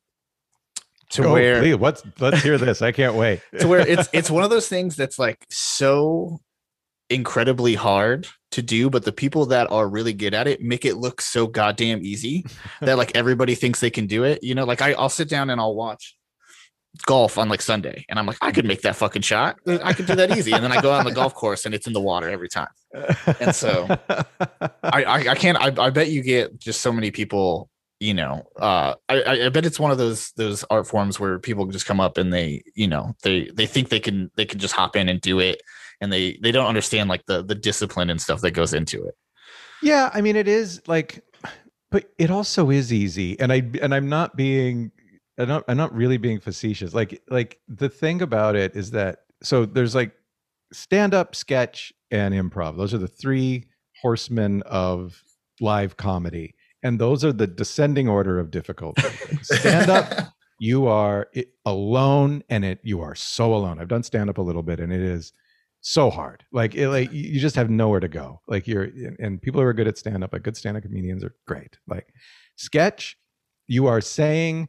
To 1.12 1.24
oh, 1.24 1.32
where 1.32 1.60
please, 1.60 1.76
what's 1.76 2.02
let's 2.20 2.42
hear 2.42 2.58
this. 2.58 2.82
I 2.82 2.92
can't 2.92 3.14
wait. 3.14 3.40
to 3.60 3.68
where 3.68 3.80
it's 3.80 4.08
it's 4.12 4.30
one 4.30 4.44
of 4.44 4.50
those 4.50 4.68
things 4.68 4.96
that's 4.96 5.18
like 5.18 5.46
so 5.48 6.40
incredibly 7.10 7.74
hard 7.74 8.28
to 8.50 8.60
do, 8.60 8.90
but 8.90 9.04
the 9.04 9.12
people 9.12 9.46
that 9.46 9.70
are 9.70 9.88
really 9.88 10.12
good 10.12 10.34
at 10.34 10.46
it 10.46 10.60
make 10.60 10.84
it 10.84 10.96
look 10.96 11.22
so 11.22 11.46
goddamn 11.46 12.04
easy 12.04 12.44
that 12.80 12.98
like 12.98 13.16
everybody 13.16 13.54
thinks 13.54 13.80
they 13.80 13.90
can 13.90 14.06
do 14.06 14.24
it. 14.24 14.42
You 14.42 14.54
know, 14.54 14.64
like 14.64 14.82
I, 14.82 14.92
I'll 14.92 15.08
sit 15.08 15.28
down 15.28 15.48
and 15.48 15.60
I'll 15.60 15.74
watch 15.74 16.17
golf 17.06 17.38
on 17.38 17.48
like 17.48 17.62
Sunday, 17.62 18.04
and 18.08 18.18
I'm 18.18 18.26
like, 18.26 18.38
I 18.40 18.52
could 18.52 18.64
make 18.64 18.82
that 18.82 18.96
fucking 18.96 19.22
shot. 19.22 19.56
I 19.66 19.92
could 19.92 20.06
do 20.06 20.14
that 20.14 20.36
easy. 20.36 20.52
And 20.52 20.62
then 20.62 20.72
I 20.72 20.80
go 20.80 20.92
on 20.92 21.04
the 21.04 21.12
golf 21.12 21.34
course, 21.34 21.66
and 21.66 21.74
it's 21.74 21.86
in 21.86 21.92
the 21.92 22.00
water 22.00 22.28
every 22.28 22.48
time. 22.48 22.68
And 23.40 23.54
so, 23.54 23.86
I 24.82 25.04
I, 25.04 25.16
I 25.30 25.34
can't. 25.34 25.58
I, 25.58 25.86
I 25.86 25.90
bet 25.90 26.08
you 26.08 26.22
get 26.22 26.58
just 26.58 26.80
so 26.80 26.92
many 26.92 27.10
people. 27.10 27.70
You 28.00 28.14
know, 28.14 28.46
uh, 28.58 28.94
I 29.08 29.46
I 29.46 29.48
bet 29.48 29.66
it's 29.66 29.80
one 29.80 29.90
of 29.90 29.98
those 29.98 30.32
those 30.32 30.64
art 30.70 30.86
forms 30.86 31.18
where 31.18 31.38
people 31.38 31.66
just 31.66 31.86
come 31.86 32.00
up 32.00 32.16
and 32.16 32.32
they 32.32 32.62
you 32.74 32.86
know 32.86 33.14
they 33.22 33.50
they 33.54 33.66
think 33.66 33.88
they 33.88 34.00
can 34.00 34.30
they 34.36 34.44
can 34.44 34.60
just 34.60 34.74
hop 34.74 34.94
in 34.94 35.08
and 35.08 35.20
do 35.20 35.40
it, 35.40 35.62
and 36.00 36.12
they 36.12 36.38
they 36.42 36.52
don't 36.52 36.66
understand 36.66 37.08
like 37.08 37.26
the 37.26 37.42
the 37.42 37.56
discipline 37.56 38.08
and 38.08 38.20
stuff 38.20 38.40
that 38.42 38.52
goes 38.52 38.72
into 38.72 39.04
it. 39.04 39.16
Yeah, 39.82 40.10
I 40.12 40.20
mean, 40.20 40.36
it 40.36 40.48
is 40.48 40.80
like 40.86 41.22
but 41.90 42.10
it 42.18 42.30
also 42.30 42.70
is 42.70 42.92
easy 42.92 43.38
and 43.40 43.52
i 43.52 43.62
and 43.80 43.94
i'm 43.94 44.08
not 44.08 44.36
being 44.36 44.90
I'm 45.38 45.48
not, 45.48 45.64
I'm 45.68 45.76
not 45.76 45.94
really 45.94 46.16
being 46.16 46.40
facetious. 46.40 46.94
Like, 46.94 47.22
like 47.28 47.60
the 47.68 47.88
thing 47.88 48.22
about 48.22 48.56
it 48.56 48.74
is 48.74 48.90
that 48.90 49.20
so 49.42 49.64
there's 49.64 49.94
like 49.94 50.12
stand 50.72 51.14
up, 51.14 51.34
sketch, 51.34 51.92
and 52.10 52.34
improv. 52.34 52.76
Those 52.76 52.92
are 52.92 52.98
the 52.98 53.08
three 53.08 53.66
horsemen 54.02 54.62
of 54.62 55.22
live 55.60 55.96
comedy, 55.96 56.54
and 56.82 56.98
those 56.98 57.24
are 57.24 57.32
the 57.32 57.46
descending 57.46 58.08
order 58.08 58.38
of 58.38 58.50
difficulty. 58.50 59.02
stand 59.42 59.90
up, 59.90 60.28
you 60.60 60.86
are 60.86 61.28
alone, 61.64 62.42
and 62.48 62.64
it 62.64 62.80
you 62.82 63.00
are 63.00 63.14
so 63.14 63.54
alone. 63.54 63.80
I've 63.80 63.88
done 63.88 64.02
stand 64.02 64.30
up 64.30 64.38
a 64.38 64.42
little 64.42 64.62
bit, 64.62 64.80
and 64.80 64.92
it 64.92 65.00
is 65.00 65.32
so 65.80 66.10
hard. 66.10 66.44
Like, 66.52 66.74
it, 66.74 66.88
like 66.88 67.12
you 67.12 67.38
just 67.38 67.56
have 67.56 67.70
nowhere 67.70 68.00
to 68.00 68.08
go. 68.08 68.40
Like 68.48 68.66
you're, 68.66 68.88
and 69.20 69.40
people 69.40 69.60
who 69.60 69.66
are 69.66 69.72
good 69.72 69.86
at 69.86 69.98
stand 69.98 70.24
up, 70.24 70.32
like 70.32 70.42
good 70.42 70.56
stand 70.56 70.76
up 70.76 70.82
comedians, 70.82 71.22
are 71.22 71.34
great. 71.46 71.78
Like 71.86 72.08
sketch, 72.56 73.16
you 73.68 73.86
are 73.86 74.00
saying 74.00 74.68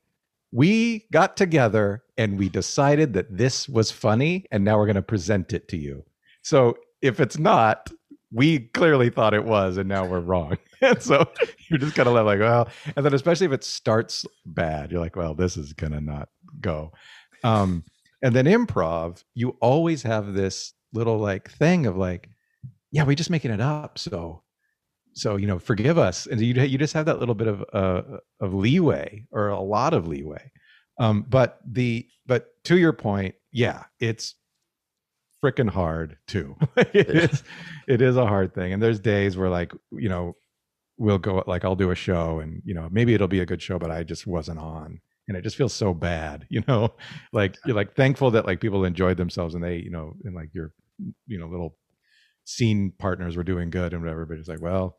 we 0.52 1.06
got 1.12 1.38
together 1.38 2.04
and 2.18 2.38
we 2.40 2.50
decided 2.50 3.14
that 3.14 3.38
this 3.38 3.70
was 3.70 3.92
funny 3.92 4.46
and 4.52 4.64
now 4.64 4.78
we're 4.78 4.86
going 4.86 4.96
to 4.96 5.02
present 5.02 5.54
it 5.54 5.68
to 5.70 5.78
you. 5.78 6.04
So 6.42 6.78
if 7.02 7.20
it's 7.20 7.38
not, 7.38 7.90
we 8.32 8.60
clearly 8.60 9.10
thought 9.10 9.34
it 9.34 9.46
was 9.46 9.78
and 9.78 9.88
now 9.88 10.06
we're 10.06 10.20
wrong. 10.20 10.58
and 10.82 11.02
so 11.02 11.28
you're 11.68 11.80
just 11.80 11.96
kind 11.96 12.08
of 12.08 12.26
like, 12.26 12.40
well, 12.40 12.68
and 12.96 13.06
then 13.06 13.14
especially 13.14 13.46
if 13.46 13.54
it 13.54 13.64
starts 13.64 14.26
bad, 14.46 14.92
you're 14.92 15.02
like, 15.02 15.16
well, 15.16 15.36
this 15.36 15.58
is 15.58 15.74
going 15.74 15.94
to 15.94 16.02
not 16.02 16.30
go. 16.60 16.92
Um, 17.44 17.84
and 18.22 18.36
then 18.36 18.46
improv, 18.46 19.24
you 19.34 19.56
always 19.62 20.04
have 20.04 20.34
this 20.34 20.74
little 20.94 21.18
like 21.18 21.52
thing 21.52 21.86
of 21.86 21.96
like, 21.96 22.30
yeah, 22.92 23.04
we're 23.04 23.16
just 23.16 23.30
making 23.30 23.52
it 23.52 23.62
up. 23.62 24.00
So 24.00 24.42
so 25.14 25.36
you 25.36 25.48
know 25.48 25.60
forgive 25.60 25.98
us 25.98 26.26
and 26.28 26.40
you 26.42 26.54
you 26.64 26.78
just 26.78 26.94
have 26.94 27.06
that 27.06 27.20
little 27.20 27.36
bit 27.36 27.48
of 27.48 27.64
uh, 27.74 28.02
of 28.40 28.54
leeway 28.54 29.26
or 29.32 29.50
a 29.50 29.60
lot 29.60 29.94
of 29.94 30.08
leeway. 30.08 30.52
Um, 31.00 31.26
but 31.28 31.60
the 31.66 32.08
but 32.26 32.48
to 32.66 32.78
your 32.78 32.94
point 32.94 33.36
yeah 33.52 33.84
it's 34.00 34.36
freaking 35.44 35.70
hard 35.70 36.18
too. 36.28 36.56
It 36.94 37.10
is 37.10 37.44
it 37.88 38.02
is 38.02 38.18
a 38.18 38.26
hard 38.26 38.54
thing 38.54 38.74
and 38.74 38.82
there's 38.82 39.00
days 39.00 39.38
where 39.38 39.50
like 39.50 39.72
you 39.92 40.10
know 40.10 40.36
we'll 40.98 41.18
go 41.18 41.44
like 41.48 41.64
I'll 41.64 41.76
do 41.76 41.92
a 41.92 41.96
show 41.96 42.40
and 42.40 42.62
you 42.66 42.74
know 42.74 42.90
maybe 42.92 43.14
it'll 43.14 43.28
be 43.28 43.40
a 43.40 43.46
good 43.46 43.62
show 43.62 43.80
but 43.80 43.92
I 43.92 44.04
just 44.04 44.28
wasn't 44.28 44.60
on 44.60 45.00
and 45.28 45.38
it 45.38 45.44
just 45.44 45.56
feels 45.56 45.74
so 45.74 45.94
bad 45.94 46.46
you 46.50 46.64
know? 46.68 46.94
Like 47.32 47.58
you're 47.66 47.76
like 47.76 47.96
thankful 47.96 48.32
that 48.32 48.46
like 48.46 48.60
people 48.60 48.84
enjoyed 48.86 49.18
themselves 49.18 49.56
and 49.56 49.64
they 49.64 49.78
you 49.78 49.92
know 49.92 50.16
and 50.26 50.36
like 50.36 50.50
your 50.54 50.74
you 51.28 51.40
know 51.40 51.48
little 51.48 51.78
scene 52.50 52.92
partners 52.98 53.38
were 53.38 53.44
doing 53.44 53.70
good 53.70 53.94
and 53.94 54.02
whatever, 54.02 54.26
but 54.26 54.38
it's 54.40 54.48
like, 54.48 54.62
well, 54.62 54.98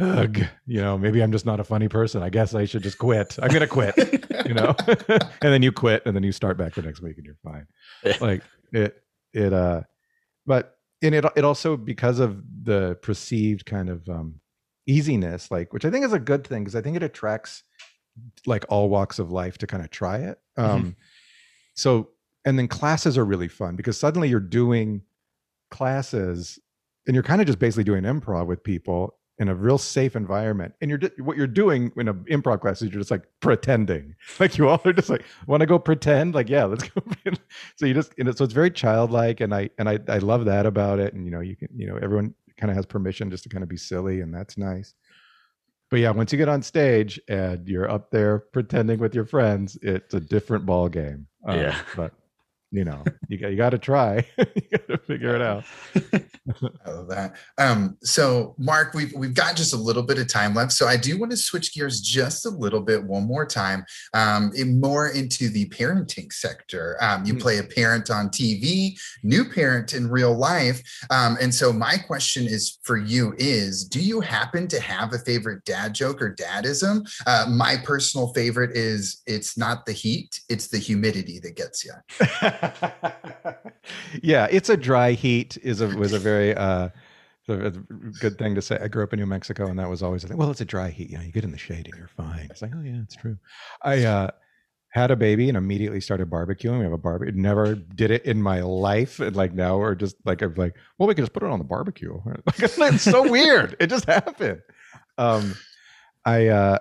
ugh, 0.00 0.38
you 0.66 0.80
know, 0.80 0.96
maybe 0.96 1.22
I'm 1.22 1.32
just 1.32 1.44
not 1.44 1.58
a 1.58 1.64
funny 1.64 1.88
person. 1.88 2.22
I 2.22 2.30
guess 2.30 2.54
I 2.54 2.64
should 2.64 2.82
just 2.82 2.98
quit. 2.98 3.36
I'm 3.42 3.50
gonna 3.50 3.66
quit, 3.66 3.96
you 4.46 4.54
know. 4.54 4.74
and 4.86 5.28
then 5.40 5.62
you 5.62 5.72
quit, 5.72 6.02
and 6.06 6.14
then 6.14 6.22
you 6.22 6.32
start 6.32 6.56
back 6.56 6.74
the 6.74 6.82
next 6.82 7.00
week, 7.00 7.16
and 7.16 7.26
you're 7.26 7.36
fine. 7.42 7.66
like 8.20 8.42
it, 8.72 9.02
it, 9.32 9.52
uh, 9.52 9.82
but 10.46 10.76
and 11.02 11.14
it, 11.14 11.24
it 11.36 11.44
also 11.44 11.76
because 11.76 12.20
of 12.20 12.42
the 12.62 12.96
perceived 13.02 13.66
kind 13.66 13.88
of 13.88 14.08
um, 14.08 14.40
easiness, 14.86 15.50
like 15.50 15.72
which 15.72 15.84
I 15.84 15.90
think 15.90 16.04
is 16.04 16.12
a 16.12 16.20
good 16.20 16.46
thing 16.46 16.62
because 16.62 16.76
I 16.76 16.80
think 16.80 16.96
it 16.96 17.02
attracts 17.02 17.64
like 18.46 18.64
all 18.68 18.88
walks 18.88 19.18
of 19.18 19.32
life 19.32 19.58
to 19.58 19.66
kind 19.66 19.82
of 19.82 19.90
try 19.90 20.18
it. 20.18 20.38
Mm-hmm. 20.56 20.70
Um, 20.70 20.80
mm-hmm. 20.80 20.90
So 21.74 22.10
and 22.44 22.56
then 22.56 22.68
classes 22.68 23.18
are 23.18 23.24
really 23.24 23.48
fun 23.48 23.74
because 23.74 23.98
suddenly 23.98 24.28
you're 24.28 24.38
doing 24.38 25.02
classes 25.70 26.58
and 27.06 27.14
you're 27.14 27.22
kind 27.22 27.40
of 27.40 27.46
just 27.46 27.58
basically 27.58 27.84
doing 27.84 28.04
improv 28.04 28.46
with 28.46 28.62
people 28.62 29.18
in 29.38 29.48
a 29.48 29.54
real 29.54 29.78
safe 29.78 30.14
environment 30.14 30.72
and 30.80 30.88
you're 30.90 31.00
what 31.18 31.36
you're 31.36 31.46
doing 31.46 31.90
in 31.96 32.06
an 32.06 32.24
improv 32.30 32.60
class 32.60 32.80
is 32.82 32.90
you're 32.90 33.00
just 33.00 33.10
like 33.10 33.24
pretending 33.40 34.14
like 34.40 34.56
you 34.56 34.68
all 34.68 34.80
are 34.84 34.92
just 34.92 35.10
like 35.10 35.24
want 35.48 35.60
to 35.60 35.66
go 35.66 35.78
pretend 35.78 36.34
like 36.34 36.48
yeah 36.48 36.64
let's 36.64 36.88
go 36.88 37.02
so 37.76 37.84
you 37.86 37.94
just 37.94 38.16
know, 38.16 38.30
so 38.30 38.44
it's 38.44 38.52
very 38.54 38.70
childlike 38.70 39.40
and 39.40 39.52
i 39.52 39.68
and 39.78 39.88
i 39.88 39.98
i 40.08 40.18
love 40.18 40.44
that 40.44 40.66
about 40.66 41.00
it 41.00 41.14
and 41.14 41.24
you 41.24 41.32
know 41.32 41.40
you 41.40 41.56
can 41.56 41.68
you 41.74 41.86
know 41.86 41.96
everyone 41.96 42.32
kind 42.56 42.70
of 42.70 42.76
has 42.76 42.86
permission 42.86 43.28
just 43.28 43.42
to 43.42 43.48
kind 43.48 43.64
of 43.64 43.68
be 43.68 43.76
silly 43.76 44.20
and 44.20 44.32
that's 44.32 44.56
nice 44.56 44.94
but 45.90 46.00
yeah, 46.00 46.10
once 46.10 46.32
you 46.32 46.38
get 46.38 46.48
on 46.48 46.60
stage 46.60 47.20
and 47.28 47.68
you're 47.68 47.88
up 47.88 48.10
there 48.10 48.40
pretending 48.52 48.98
with 48.98 49.14
your 49.14 49.26
friends, 49.26 49.78
it's 49.80 50.12
a 50.12 50.18
different 50.18 50.66
ball 50.66 50.88
game. 50.88 51.28
Um, 51.46 51.60
Yeah. 51.60 51.78
but 51.94 52.12
you 52.70 52.84
know, 52.84 53.04
you 53.28 53.38
got 53.38 53.48
you 53.48 53.56
got 53.56 53.70
to 53.70 53.78
try. 53.78 54.26
you 54.38 54.62
got 54.70 54.88
to 54.88 54.98
figure 54.98 55.34
it 55.36 55.42
out. 55.42 55.64
I 56.84 56.90
love 56.90 57.08
that. 57.08 57.34
Um, 57.56 57.96
so 58.02 58.54
Mark, 58.58 58.94
we've 58.94 59.12
we've 59.14 59.34
got 59.34 59.54
just 59.54 59.72
a 59.74 59.76
little 59.76 60.02
bit 60.02 60.18
of 60.18 60.26
time 60.28 60.54
left. 60.54 60.72
So 60.72 60.86
I 60.86 60.96
do 60.96 61.18
want 61.18 61.30
to 61.30 61.36
switch 61.36 61.72
gears 61.72 62.00
just 62.00 62.46
a 62.46 62.50
little 62.50 62.80
bit 62.80 63.04
one 63.04 63.26
more 63.26 63.46
time, 63.46 63.84
um, 64.12 64.50
in 64.56 64.80
more 64.80 65.08
into 65.08 65.48
the 65.48 65.68
parenting 65.68 66.32
sector. 66.32 66.96
Um, 67.00 67.24
you 67.24 67.34
Hmm. 67.34 67.38
play 67.40 67.58
a 67.58 67.62
parent 67.64 68.10
on 68.10 68.28
TV, 68.28 68.98
new 69.22 69.44
parent 69.44 69.92
in 69.94 70.08
real 70.10 70.36
life. 70.36 70.82
Um, 71.10 71.36
and 71.40 71.54
so 71.54 71.72
my 71.72 71.96
question 71.96 72.44
is 72.44 72.78
for 72.82 72.96
you 72.96 73.34
is 73.38 73.84
do 73.84 74.00
you 74.00 74.20
happen 74.20 74.66
to 74.68 74.80
have 74.80 75.12
a 75.12 75.18
favorite 75.20 75.64
dad 75.64 75.94
joke 75.94 76.20
or 76.20 76.34
dadism? 76.34 77.08
Uh, 77.26 77.46
my 77.48 77.76
personal 77.84 78.32
favorite 78.34 78.76
is 78.76 79.22
it's 79.26 79.56
not 79.56 79.86
the 79.86 79.92
heat, 79.92 80.40
it's 80.48 80.68
the 80.68 80.78
humidity 80.78 81.38
that 81.40 81.54
gets 81.56 81.84
you. 81.84 81.92
yeah, 84.22 84.46
it's 84.50 84.68
a 84.68 84.76
dry 84.76 85.12
heat 85.12 85.58
is 85.62 85.80
a 85.80 85.88
was 85.88 86.12
a 86.12 86.18
very 86.18 86.54
uh 86.54 86.88
a 87.48 87.70
good 88.20 88.38
thing 88.38 88.54
to 88.54 88.62
say. 88.62 88.78
I 88.80 88.88
grew 88.88 89.04
up 89.04 89.12
in 89.12 89.18
New 89.18 89.26
Mexico 89.26 89.66
and 89.66 89.78
that 89.78 89.90
was 89.90 90.02
always 90.02 90.24
a 90.24 90.28
thing. 90.28 90.36
Well, 90.38 90.50
it's 90.50 90.62
a 90.62 90.64
dry 90.64 90.88
heat. 90.90 91.10
You 91.10 91.18
know, 91.18 91.24
you 91.24 91.32
get 91.32 91.44
in 91.44 91.50
the 91.50 91.58
shade 91.58 91.86
and 91.86 91.94
you're 91.96 92.08
fine. 92.08 92.48
It's 92.50 92.62
like, 92.62 92.72
oh 92.74 92.80
yeah, 92.80 93.00
it's 93.02 93.16
true. 93.16 93.36
I 93.82 94.04
uh 94.04 94.30
had 94.90 95.10
a 95.10 95.16
baby 95.16 95.48
and 95.48 95.58
immediately 95.58 96.00
started 96.00 96.30
barbecuing. 96.30 96.78
We 96.78 96.84
have 96.84 96.92
a 96.92 96.98
barbecue. 96.98 97.34
Never 97.34 97.74
did 97.74 98.12
it 98.12 98.24
in 98.24 98.40
my 98.40 98.60
life. 98.60 99.18
And 99.18 99.34
like 99.34 99.52
now 99.52 99.76
we're 99.76 99.94
just 99.96 100.16
like 100.24 100.40
I'm 100.40 100.54
like, 100.54 100.74
well, 100.98 101.08
we 101.08 101.14
can 101.14 101.22
just 101.22 101.32
put 101.32 101.42
it 101.42 101.50
on 101.50 101.58
the 101.58 101.64
barbecue. 101.64 102.18
Like, 102.46 102.94
it's 102.94 103.02
so 103.02 103.28
weird. 103.28 103.76
It 103.80 103.88
just 103.88 104.06
happened. 104.06 104.62
Um 105.18 105.54
I 106.24 106.46
uh 106.48 106.78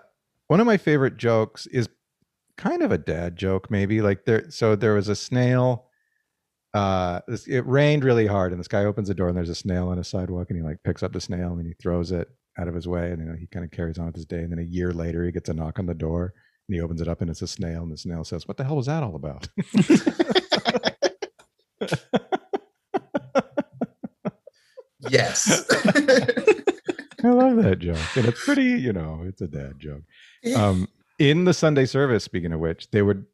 one 0.47 0.59
of 0.59 0.65
my 0.67 0.77
favorite 0.77 1.17
jokes 1.17 1.65
is 1.67 1.89
kind 2.58 2.82
of 2.82 2.91
a 2.91 2.97
dad 2.97 3.36
joke, 3.36 3.70
maybe. 3.72 4.01
Like 4.01 4.26
there 4.26 4.49
so 4.51 4.76
there 4.76 4.93
was 4.93 5.10
a 5.10 5.16
snail 5.16 5.88
uh 6.74 7.20
it 7.47 7.64
rained 7.68 8.04
really 8.04 8.26
hard 8.26 8.51
and 8.51 8.60
this 8.60 8.68
guy 8.68 8.84
opens 8.86 9.08
the 9.08 9.14
door 9.14 9.28
and 9.28 9.38
there's 9.38 9.49
a 9.49 9.54
snail 9.56 9.89
on 9.89 9.99
a 9.99 10.04
sidewalk 10.04 10.47
and 10.49 10.58
he 10.58 10.64
like 10.64 10.78
picks 10.84 11.04
up 11.04 11.14
the 11.14 11.22
snail 11.22 11.54
and 11.54 11.68
he 11.68 11.74
throws 11.74 12.12
it 12.12 12.28
out 12.58 12.68
of 12.68 12.74
his 12.74 12.88
way 12.88 13.12
and 13.12 13.20
you 13.20 13.26
know, 13.28 13.36
he 13.38 13.45
kind 13.45 13.64
of 13.64 13.70
carries 13.70 13.99
on 13.99 14.08
with 14.08 14.16
his 14.16 14.26
day 14.26 14.39
and 14.39 14.51
then 14.51 14.58
a 14.58 14.64
year 14.64 14.91
later 14.91 15.24
he 15.24 15.32
gets 15.32 15.49
a 15.49 15.54
knock 15.54 15.78
on 15.78 15.86
the 15.86 15.93
door 15.93 16.34
and 16.68 16.74
he 16.76 16.82
opens 16.82 16.99
it 16.99 17.08
up 17.08 17.22
and 17.22 17.30
it's 17.30 17.43
a 17.43 17.47
snail 17.47 17.84
and 17.84 17.91
the 17.91 17.97
snail 17.97 18.24
says 18.24 18.47
what 18.47 18.58
the 18.58 18.64
hell 18.64 18.76
was 18.76 18.88
that 18.88 19.04
all 19.04 19.16
about 19.16 19.47
Yes. 25.10 25.66
i 27.26 27.30
love 27.30 27.56
that 27.58 27.80
joke 27.80 28.18
and 28.18 28.26
it's 28.26 28.43
pretty 28.43 28.64
you 28.66 28.91
know 28.91 29.24
it's 29.26 29.41
a 29.41 29.47
dad 29.47 29.76
joke 29.80 30.01
um 30.58 30.88
in 31.30 31.45
the 31.45 31.53
sunday 31.53 31.86
service 31.86 32.24
speaking 32.24 32.51
of 32.53 32.59
which 32.59 32.89
they 32.91 33.01
would 33.01 33.26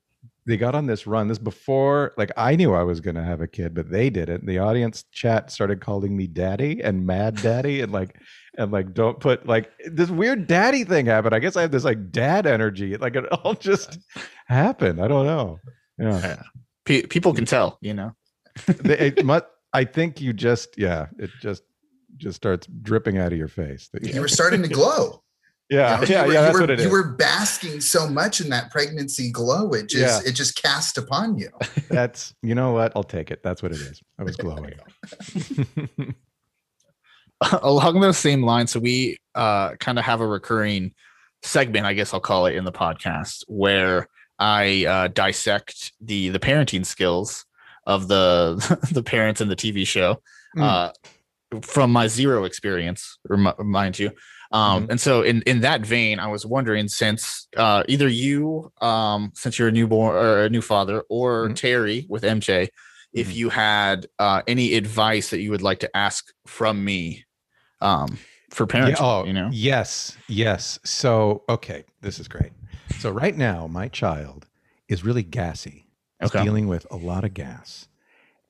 they 0.46 0.58
got 0.58 0.74
on 0.74 0.86
this 0.88 1.06
run 1.06 1.28
this 1.28 1.38
before 1.38 2.14
like 2.18 2.32
i 2.38 2.56
knew 2.56 2.74
i 2.74 2.82
was 2.84 3.00
going 3.02 3.16
to 3.16 3.24
have 3.24 3.42
a 3.42 3.48
kid 3.48 3.74
but 3.74 3.90
they 3.92 4.10
did 4.10 4.30
it. 4.30 4.40
And 4.40 4.50
the 4.50 4.58
audience 4.60 5.04
chat 5.12 5.52
started 5.52 5.80
calling 5.82 6.16
me 6.18 6.26
daddy 6.28 6.82
and 6.82 7.06
mad 7.06 7.36
daddy 7.36 7.82
and 7.82 7.92
like 7.92 8.16
and 8.58 8.72
like 8.72 8.94
don't 8.94 9.20
put 9.20 9.46
like 9.46 9.72
this 9.86 10.10
weird 10.10 10.48
daddy 10.48 10.84
thing 10.84 11.06
happened. 11.06 11.36
I 11.36 11.40
guess 11.40 11.56
i 11.56 11.62
have 11.62 11.72
this 11.72 11.84
like 11.84 12.12
dad 12.12 12.48
energy. 12.48 12.98
Like 12.98 13.16
it 13.16 13.26
all 13.32 13.54
just 13.70 14.00
happened. 14.48 15.02
I 15.02 15.08
don't 15.08 15.26
know. 15.26 15.60
Yeah. 16.00 16.42
Pe- 16.86 17.04
people 17.06 17.34
can 17.34 17.46
tell, 17.46 17.78
you 17.82 17.94
know. 17.94 18.12
They- 18.66 18.98
it 19.00 19.26
mu- 19.32 19.40
i 19.74 19.84
think 19.84 20.20
you 20.20 20.34
just 20.34 20.78
yeah 20.78 21.08
it 21.20 21.30
just 21.42 21.62
just 22.18 22.36
starts 22.38 22.66
dripping 22.82 23.18
out 23.20 23.32
of 23.32 23.38
your 23.38 23.48
face. 23.50 23.90
That 23.94 24.04
you 24.04 24.20
were 24.20 24.28
starting 24.28 24.64
to 24.64 24.68
glow. 24.70 25.22
Yeah 25.70 26.02
You 26.02 26.08
know, 26.08 26.12
yeah 26.12 26.26
were, 26.26 26.34
yeah 26.34 26.42
that's 26.42 26.54
were, 26.56 26.60
what 26.62 26.70
it 26.70 26.80
is 26.80 26.86
You 26.86 26.92
were 26.92 27.12
basking 27.14 27.80
so 27.82 28.08
much 28.10 28.42
in 28.42 28.50
that 28.50 28.72
pregnancy 28.72 29.32
glow. 29.32 29.72
It 29.74 29.88
just 29.90 30.24
Yeah. 30.24 30.30
it 30.30 30.34
just 30.34 30.56
cast 30.62 30.98
upon 30.98 31.38
you. 31.38 31.50
That's 31.90 32.34
you 32.42 32.56
know 32.56 32.72
what? 32.74 32.92
I'll 32.96 33.04
take 33.04 33.32
it. 33.32 33.42
That's 33.44 33.62
what 33.64 33.72
it 33.72 33.80
is. 33.82 34.02
I 34.20 34.24
was 34.24 34.36
glowing. 34.36 34.74
along 37.62 38.02
those 38.02 38.18
same 38.18 38.44
lines 38.44 38.70
so 38.72 38.80
we 38.80 39.18
uh 39.36 39.74
kind 39.76 39.98
of 39.98 40.04
have 40.04 40.20
a 40.20 40.28
recurring 40.28 40.94
segment 41.42 41.86
i 41.86 41.94
guess 41.94 42.14
i'll 42.14 42.20
call 42.20 42.46
it 42.48 42.56
in 42.56 42.66
the 42.66 42.72
podcast 42.72 43.44
where 43.48 44.10
i 44.40 44.86
uh 44.86 45.08
dissect 45.08 45.94
the 46.02 46.28
the 46.30 46.40
parenting 46.40 46.86
skills 46.86 47.46
of 47.88 48.10
the 48.10 48.56
the 48.92 49.02
parents 49.04 49.40
in 49.40 49.48
the 49.48 49.56
tv 49.56 49.88
show 49.88 50.22
Mm. 50.58 50.64
uh 50.64 50.92
from 51.62 51.92
my 51.92 52.08
zero 52.08 52.44
experience 52.44 53.20
remi- 53.30 53.54
mind 53.60 53.98
you 54.00 54.10
um 54.52 54.84
Mhm. 54.88 54.92
and 54.92 55.02
so 55.02 55.22
in 55.22 55.42
in 55.44 55.62
that 55.62 55.82
vein 55.86 56.20
i 56.20 56.28
was 56.28 56.46
wondering 56.46 56.88
since 56.88 57.48
uh 57.58 57.84
either 57.88 58.08
you 58.08 58.72
um 58.82 59.32
since 59.36 59.60
you're 59.60 59.68
a 59.68 59.72
newborn 59.72 60.16
or 60.16 60.44
a 60.46 60.50
new 60.50 60.62
father 60.62 61.04
or 61.10 61.50
Mhm. 61.50 61.56
terry 61.56 62.06
with 62.10 62.24
mj 62.24 62.68
if 63.14 63.28
Mhm. 63.30 63.36
you 63.36 63.50
had 63.50 64.08
uh 64.18 64.42
any 64.48 64.74
advice 64.74 65.30
that 65.30 65.40
you 65.42 65.52
would 65.52 65.62
like 65.62 65.80
to 65.80 65.98
ask 65.98 66.26
from 66.48 66.84
me 66.84 67.26
um 67.82 68.18
for 68.50 68.66
parenting 68.66 68.98
oh, 69.02 69.26
you 69.26 69.34
know 69.34 69.50
Yes, 69.52 70.18
yes. 70.28 70.80
So, 70.84 71.44
okay, 71.48 71.84
this 72.02 72.20
is 72.20 72.28
great. 72.28 72.52
So, 73.00 73.12
right 73.12 73.36
now, 73.38 73.68
my 73.68 73.88
child 73.88 74.48
is 74.88 75.04
really 75.06 75.22
gassy. 75.24 75.86
He's 76.20 76.30
Okay. 76.32 76.44
dealing 76.44 76.68
with 76.68 76.86
a 76.92 76.96
lot 76.96 77.24
of 77.24 77.34
gas, 77.36 77.88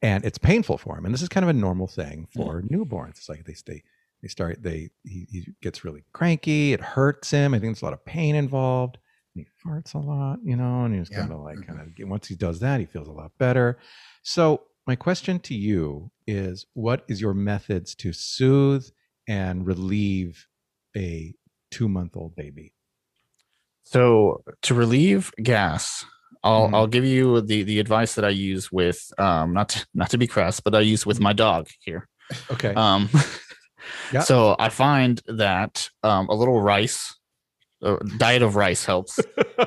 and 0.02 0.24
it's 0.26 0.38
painful 0.38 0.78
for 0.78 0.98
him. 0.98 1.04
And 1.06 1.14
this 1.14 1.22
is 1.22 1.30
kind 1.30 1.44
of 1.44 1.50
a 1.50 1.54
normal 1.54 1.88
thing 1.88 2.28
for 2.34 2.62
newborns. 2.62 3.18
It's 3.18 3.28
like 3.30 3.44
they 3.46 3.54
stay, 3.54 3.84
they 4.22 4.28
start, 4.28 4.62
they 4.62 4.90
he, 5.04 5.28
he 5.30 5.48
gets 5.62 5.84
really 5.86 6.04
cranky. 6.14 6.74
It 6.74 6.82
hurts 6.82 7.32
him. 7.32 7.54
I 7.54 7.60
think 7.60 7.70
there's 7.70 7.82
a 7.82 7.86
lot 7.86 7.94
of 7.94 8.04
pain 8.06 8.36
involved. 8.36 8.98
And 9.36 9.46
he 9.46 9.70
farts 9.70 9.94
a 9.94 10.00
lot, 10.00 10.40
you 10.44 10.56
know, 10.56 10.86
and 10.86 10.94
he's 10.98 11.10
Yeah. 11.10 11.22
kind 11.22 11.32
of 11.34 11.40
like, 11.42 11.66
kind 11.66 11.80
of 11.80 12.10
once 12.10 12.28
he 12.28 12.36
does 12.36 12.60
that, 12.60 12.80
he 12.80 12.86
feels 12.86 13.08
a 13.08 13.12
lot 13.12 13.32
better. 13.38 13.78
So, 14.24 14.64
my 14.88 14.96
question 14.96 15.40
to 15.42 15.54
you 15.54 16.10
is 16.26 16.66
what 16.74 17.04
is 17.08 17.22
your 17.22 17.34
methods 17.36 17.94
to 17.96 18.12
soothe 18.12 18.86
and 19.28 19.66
relieve 19.68 20.48
a 20.98 21.36
two 21.70 21.88
month 21.88 22.18
old 22.18 22.36
baby? 22.36 22.74
so 23.84 24.44
to 24.62 24.74
relieve 24.74 25.32
gas 25.42 26.06
i'll 26.44 26.68
Mhm. 26.68 26.74
i'll 26.76 26.88
give 26.88 27.06
you 27.06 27.42
the 27.42 27.64
the 27.64 27.80
advice 27.80 28.16
that 28.16 28.26
i 28.26 28.30
use 28.30 28.72
with 28.72 29.12
um 29.18 29.54
not 29.54 29.70
to, 29.70 29.88
not 29.94 30.10
to 30.10 30.18
be 30.18 30.28
crass 30.28 30.60
but 30.60 30.76
i 30.76 30.80
use 30.80 31.06
with 31.06 31.20
my 31.20 31.34
dog 31.34 31.68
here 31.80 32.08
Okay. 32.52 32.74
um 32.76 33.10
Yeah. 34.14 34.22
so 34.22 34.56
i 34.60 34.70
find 34.70 35.22
that 35.28 35.90
um 36.04 36.28
a 36.30 36.34
little 36.36 36.62
rice 36.62 37.16
a 37.82 37.96
diet 38.18 38.42
of 38.42 38.58
rice 38.58 38.84
helps 38.84 39.20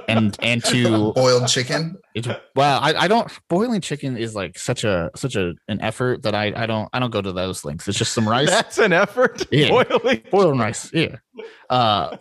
and 0.06 0.36
and 0.42 0.62
to 0.64 1.12
Boiled 1.16 1.48
chicken. 1.48 1.96
It's 2.14 2.28
well, 2.54 2.78
I, 2.82 2.92
I 2.92 3.08
don't 3.08 3.32
boiling 3.48 3.80
chicken 3.80 4.18
is 4.18 4.34
like 4.34 4.58
such 4.58 4.84
a 4.84 5.10
such 5.16 5.34
a 5.34 5.54
an 5.66 5.80
effort 5.80 6.22
that 6.24 6.34
I 6.34 6.52
I 6.54 6.66
don't 6.66 6.90
I 6.92 6.98
don't 6.98 7.10
go 7.10 7.22
to 7.22 7.32
those 7.32 7.64
links. 7.64 7.88
It's 7.88 7.96
just 7.96 8.12
some 8.12 8.28
rice, 8.28 8.50
That's 8.50 8.76
an 8.76 8.92
effort. 8.92 9.46
Yeah. 9.50 9.70
Boiling. 9.70 10.22
boiling 10.30 10.58
rice, 10.58 10.92
yeah. 10.92 11.16
Uh, 11.70 12.18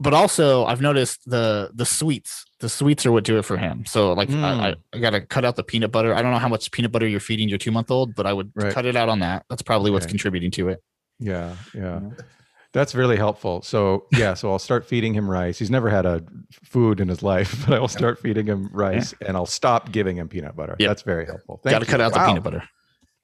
but 0.00 0.12
also 0.12 0.64
I've 0.64 0.80
noticed 0.80 1.20
the 1.30 1.70
the 1.72 1.86
sweets, 1.86 2.44
the 2.58 2.68
sweets 2.68 3.06
are 3.06 3.12
what 3.12 3.22
do 3.22 3.38
it 3.38 3.44
for 3.44 3.56
him. 3.56 3.84
So 3.86 4.14
like 4.14 4.30
I, 4.30 4.70
I, 4.70 4.74
I 4.92 4.98
gotta 4.98 5.20
cut 5.20 5.44
out 5.44 5.54
the 5.54 5.62
peanut 5.62 5.92
butter. 5.92 6.12
I 6.16 6.20
don't 6.22 6.32
know 6.32 6.38
how 6.38 6.48
much 6.48 6.68
peanut 6.72 6.90
butter 6.90 7.06
you're 7.06 7.20
feeding 7.20 7.48
your 7.48 7.58
two 7.58 7.70
month 7.70 7.92
old, 7.92 8.16
but 8.16 8.26
I 8.26 8.32
would 8.32 8.50
Right. 8.56 8.72
cut 8.74 8.86
it 8.86 8.96
out 8.96 9.08
on 9.08 9.20
that. 9.20 9.44
That's 9.48 9.62
probably 9.62 9.92
what's 9.92 10.06
Okay. 10.06 10.10
contributing 10.14 10.50
to 10.52 10.68
it. 10.70 10.82
Yeah, 11.20 11.56
yeah. 11.74 11.80
know? 11.98 12.12
That's 12.72 12.94
really 12.94 13.16
helpful. 13.16 13.62
So 13.62 14.06
yeah, 14.12 14.34
so 14.34 14.50
I'll 14.52 14.58
start 14.58 14.86
feeding 14.86 15.14
him 15.14 15.28
rice. 15.28 15.58
He's 15.58 15.70
never 15.70 15.88
had 15.88 16.04
a 16.06 16.22
food 16.64 17.00
in 17.00 17.08
his 17.08 17.22
life, 17.22 17.64
but 17.68 17.74
I 17.76 17.80
will 17.80 17.88
start 17.88 18.18
feeding 18.20 18.46
him 18.46 18.68
rice 18.72 19.14
and 19.26 19.36
I'll 19.36 19.46
stop 19.46 19.90
giving 19.90 20.16
him 20.16 20.28
peanut 20.28 20.54
butter. 20.54 20.76
Yep. 20.78 20.88
That's 20.88 21.02
very 21.02 21.24
helpful. 21.26 21.60
Thank 21.64 21.72
Got 21.72 21.78
to 21.80 21.86
you. 21.86 21.90
cut 21.90 22.00
out 22.00 22.12
the 22.12 22.24
peanut 22.26 22.42
butter. 22.42 22.62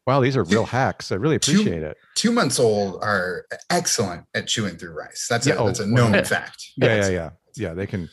Wow, 0.06 0.20
these 0.20 0.36
are 0.36 0.44
real 0.44 0.64
hacks. 0.66 1.12
I 1.12 1.14
really 1.16 1.38
Two- 1.38 1.52
appreciate 1.52 1.82
it. 1.82 1.96
Two 2.14 2.32
months 2.32 2.58
old 2.58 3.02
are 3.02 3.46
excellent 3.70 4.26
at 4.34 4.46
chewing 4.46 4.76
through 4.76 4.92
rice. 4.92 5.26
That's 5.30 5.46
Yeah, 5.46 5.54
a 5.54 5.58
oh, 5.58 5.66
that's 5.66 5.80
a 5.80 5.86
known 5.86 6.14
yeah. 6.14 6.22
fact. 6.24 6.62
Yeah, 6.76 6.96
yeah, 6.96 7.08
yeah. 7.08 7.30
Yeah, 7.56 7.74
they 7.74 7.86
can 7.86 8.08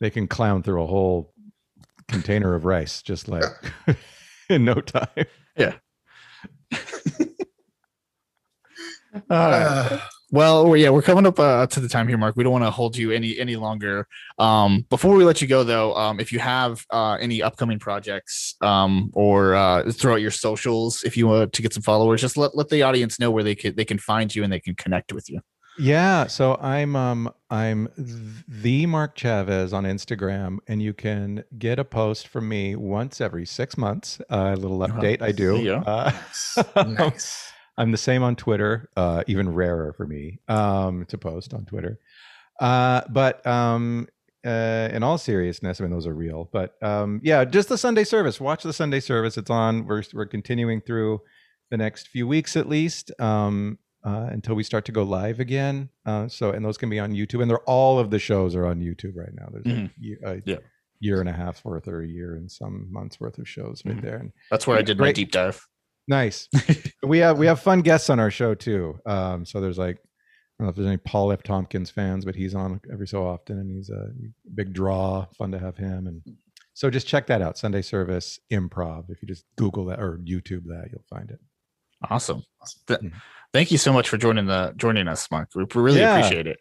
they 0.00 0.10
can 0.10 0.26
clown 0.26 0.62
through 0.62 0.82
a 0.82 0.86
whole 0.86 1.32
container 2.08 2.54
of 2.54 2.64
rice 2.64 3.02
just 3.02 3.28
like 3.28 3.44
in 4.48 4.64
no 4.64 4.74
time. 4.74 5.26
Uh, 9.30 9.98
Well, 10.34 10.74
yeah, 10.78 10.88
we're 10.88 11.02
coming 11.02 11.26
up 11.26 11.38
uh, 11.38 11.66
to 11.66 11.78
the 11.78 11.90
time 11.90 12.08
here, 12.08 12.16
Mark. 12.16 12.36
We 12.36 12.42
don't 12.42 12.52
want 12.54 12.64
to 12.64 12.70
hold 12.70 12.96
you 12.96 13.10
any 13.10 13.38
any 13.38 13.56
longer. 13.56 14.08
Um, 14.38 14.86
before 14.88 15.14
we 15.14 15.24
let 15.24 15.42
you 15.42 15.46
go, 15.46 15.62
though, 15.62 15.94
um, 15.94 16.20
if 16.20 16.32
you 16.32 16.38
have 16.38 16.86
uh, 16.90 17.18
any 17.20 17.42
upcoming 17.42 17.78
projects 17.78 18.54
um, 18.62 19.10
or 19.12 19.54
uh, 19.54 19.92
throw 19.92 20.14
out 20.14 20.22
your 20.22 20.30
socials, 20.30 21.02
if 21.04 21.18
you 21.18 21.26
want 21.26 21.52
to 21.52 21.60
get 21.60 21.74
some 21.74 21.82
followers, 21.82 22.22
just 22.22 22.38
let, 22.38 22.56
let 22.56 22.70
the 22.70 22.80
audience 22.82 23.20
know 23.20 23.30
where 23.30 23.42
they 23.44 23.54
can 23.54 23.76
they 23.76 23.84
can 23.84 23.98
find 23.98 24.34
you 24.34 24.42
and 24.42 24.50
they 24.50 24.60
can 24.60 24.74
connect 24.74 25.12
with 25.12 25.28
you. 25.28 25.40
Yeah, 25.78 26.28
so 26.28 26.56
I'm 26.62 26.96
um 26.96 27.30
I'm 27.50 27.88
the 28.48 28.86
Mark 28.86 29.14
Chavez 29.16 29.74
on 29.74 29.84
Instagram, 29.84 30.60
and 30.66 30.82
you 30.82 30.94
can 30.94 31.44
get 31.58 31.78
a 31.78 31.84
post 31.84 32.26
from 32.28 32.48
me 32.48 32.74
once 32.74 33.20
every 33.20 33.44
six 33.44 33.76
months. 33.76 34.18
Uh, 34.30 34.52
a 34.54 34.56
little 34.56 34.82
Uh-huh. 34.82 34.98
update 34.98 35.20
I 35.20 35.32
do. 35.32 35.58
Yeah. 35.58 35.82
Uh, 35.84 36.12
nice. 36.86 37.51
I'm 37.78 37.90
the 37.90 37.98
same 37.98 38.22
on 38.22 38.36
Twitter, 38.36 38.90
uh, 38.96 39.24
even 39.26 39.54
rarer 39.54 39.92
for 39.94 40.06
me 40.06 40.40
um, 40.48 41.04
to 41.06 41.16
post 41.18 41.54
on 41.54 41.64
Twitter. 41.64 41.98
Uh, 42.60 43.00
but 43.08 43.44
um, 43.46 44.06
uh, 44.44 44.88
in 44.92 45.02
all 45.02 45.16
seriousness, 45.18 45.80
I 45.80 45.84
mean 45.84 45.90
those 45.92 46.06
are 46.06 46.14
real. 46.14 46.48
But 46.52 46.74
um, 46.82 47.20
yeah, 47.24 47.44
just 47.44 47.68
the 47.68 47.78
Sunday 47.78 48.04
service. 48.04 48.40
Watch 48.40 48.62
the 48.62 48.72
Sunday 48.72 49.00
service. 49.00 49.36
It's 49.38 49.50
on. 49.50 49.86
We're 49.86 50.02
we're 50.12 50.26
continuing 50.26 50.80
through 50.80 51.20
the 51.70 51.76
next 51.78 52.08
few 52.08 52.26
weeks 52.28 52.56
at 52.56 52.68
least 52.68 53.10
um, 53.20 53.78
uh, 54.04 54.28
until 54.30 54.54
we 54.54 54.62
start 54.62 54.84
to 54.84 54.92
go 54.92 55.02
live 55.02 55.40
again. 55.40 55.88
Uh, 56.04 56.28
so 56.28 56.50
and 56.50 56.62
those 56.64 56.76
can 56.76 56.90
be 56.90 56.98
on 57.00 57.12
YouTube, 57.12 57.40
and 57.40 57.50
they're 57.50 57.60
all 57.60 57.98
of 57.98 58.10
the 58.10 58.18
shows 58.18 58.54
are 58.54 58.66
on 58.66 58.80
YouTube 58.80 59.16
right 59.16 59.32
now. 59.34 59.48
There's 59.50 59.64
Mhm. 59.64 59.90
a, 60.24 60.28
a 60.36 60.42
Yeah. 60.44 60.56
year 61.00 61.20
and 61.20 61.28
a 61.28 61.32
half 61.32 61.64
worth 61.64 61.88
or 61.88 62.02
a 62.02 62.06
year 62.06 62.34
and 62.36 62.50
some 62.52 62.86
months 62.92 63.18
worth 63.18 63.38
of 63.38 63.48
shows 63.48 63.82
right 63.86 63.96
Mhm. 63.96 64.02
there. 64.02 64.16
And 64.18 64.32
That's 64.50 64.66
where 64.66 64.76
I 64.78 64.82
did 64.82 64.98
my 64.98 65.10
deep 65.12 65.30
dive. 65.32 65.66
Nice. 66.08 66.48
we 67.02 67.18
have 67.18 67.38
we 67.38 67.46
have 67.46 67.60
fun 67.60 67.80
guests 67.80 68.10
on 68.10 68.18
our 68.18 68.30
show 68.30 68.54
too. 68.54 68.98
Um, 69.06 69.44
so 69.46 69.60
there's 69.60 69.78
like 69.78 69.96
I 69.96 70.64
don't 70.64 70.66
know 70.66 70.70
if 70.70 70.76
there's 70.76 70.88
any 70.88 70.96
Paul 70.98 71.32
F. 71.32 71.42
Tompkins 71.42 71.90
fans, 71.90 72.24
but 72.24 72.34
he's 72.34 72.54
on 72.54 72.80
every 72.92 73.06
so 73.08 73.26
often, 73.26 73.58
and 73.58 73.70
he's 73.70 73.88
a 73.90 74.08
big 74.54 74.72
draw. 74.72 75.26
Fun 75.38 75.50
to 75.52 75.58
have 75.58 75.76
him, 75.76 76.06
and 76.06 76.22
so 76.74 76.90
just 76.90 77.06
check 77.06 77.26
that 77.28 77.40
out. 77.42 77.56
Sunday 77.58 77.82
Service 77.82 78.38
Improv. 78.52 79.10
If 79.10 79.22
you 79.22 79.28
just 79.28 79.44
Google 79.56 79.84
that 79.86 80.00
or 80.00 80.18
YouTube 80.24 80.64
that, 80.66 80.88
you'll 80.90 81.04
find 81.08 81.30
it. 81.30 81.38
Awesome. 82.10 82.42
Th- 82.88 83.00
Mhm. 83.00 83.12
Thank 83.52 83.70
you 83.70 83.78
so 83.78 83.92
much 83.92 84.08
for 84.08 84.16
joining 84.16 84.46
the 84.46 84.72
joining 84.76 85.06
us, 85.08 85.30
Mark. 85.30 85.50
We 85.54 85.64
really 85.74 86.00
Yeah. 86.00 86.16
appreciate 86.18 86.46
it. 86.46 86.58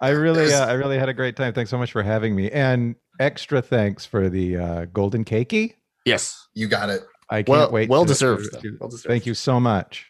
I 0.00 0.08
really, 0.10 0.52
uh, 0.52 0.66
I 0.66 0.72
really 0.82 0.98
had 0.98 1.08
a 1.10 1.14
great 1.14 1.36
time. 1.36 1.52
Thanks 1.52 1.70
so 1.70 1.76
much 1.78 1.92
for 1.92 2.02
having 2.02 2.34
me, 2.34 2.50
and 2.50 2.96
extra 3.20 3.60
thanks 3.62 4.04
for 4.06 4.28
the 4.30 4.56
uh, 4.56 4.84
golden 4.86 5.24
Cakie. 5.24 5.74
Yes. 6.06 6.48
You 6.54 6.66
got 6.66 6.88
it. 6.88 7.02
I 7.30 7.36
can't 7.42 7.48
Well- 7.48 7.70
wait. 7.70 7.88
well 7.88 8.04
deserved. 8.04 8.48
Well 8.80 8.88
deserved. 8.90 9.06
Thank 9.06 9.24
you 9.26 9.34
so 9.34 9.60
much. 9.60 10.06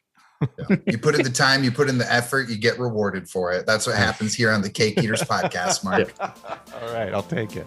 You 0.86 0.96
put 0.96 1.14
in 1.14 1.22
the 1.22 1.28
time, 1.30 1.62
you 1.64 1.70
put 1.70 1.90
in 1.90 1.98
the 1.98 2.10
effort, 2.10 2.48
you 2.48 2.56
get 2.56 2.78
rewarded 2.78 3.28
for 3.28 3.52
it. 3.52 3.66
That's 3.66 3.86
what 3.86 3.96
happens 3.96 4.32
here 4.32 4.50
on 4.50 4.62
the 4.62 4.70
Cake 4.70 4.96
Eaters 5.02 5.20
podcast, 5.28 5.84
Mark. 5.84 6.14
All 6.18 6.94
right, 6.94 7.12
I'll 7.12 7.22
take 7.22 7.56
it. 7.56 7.66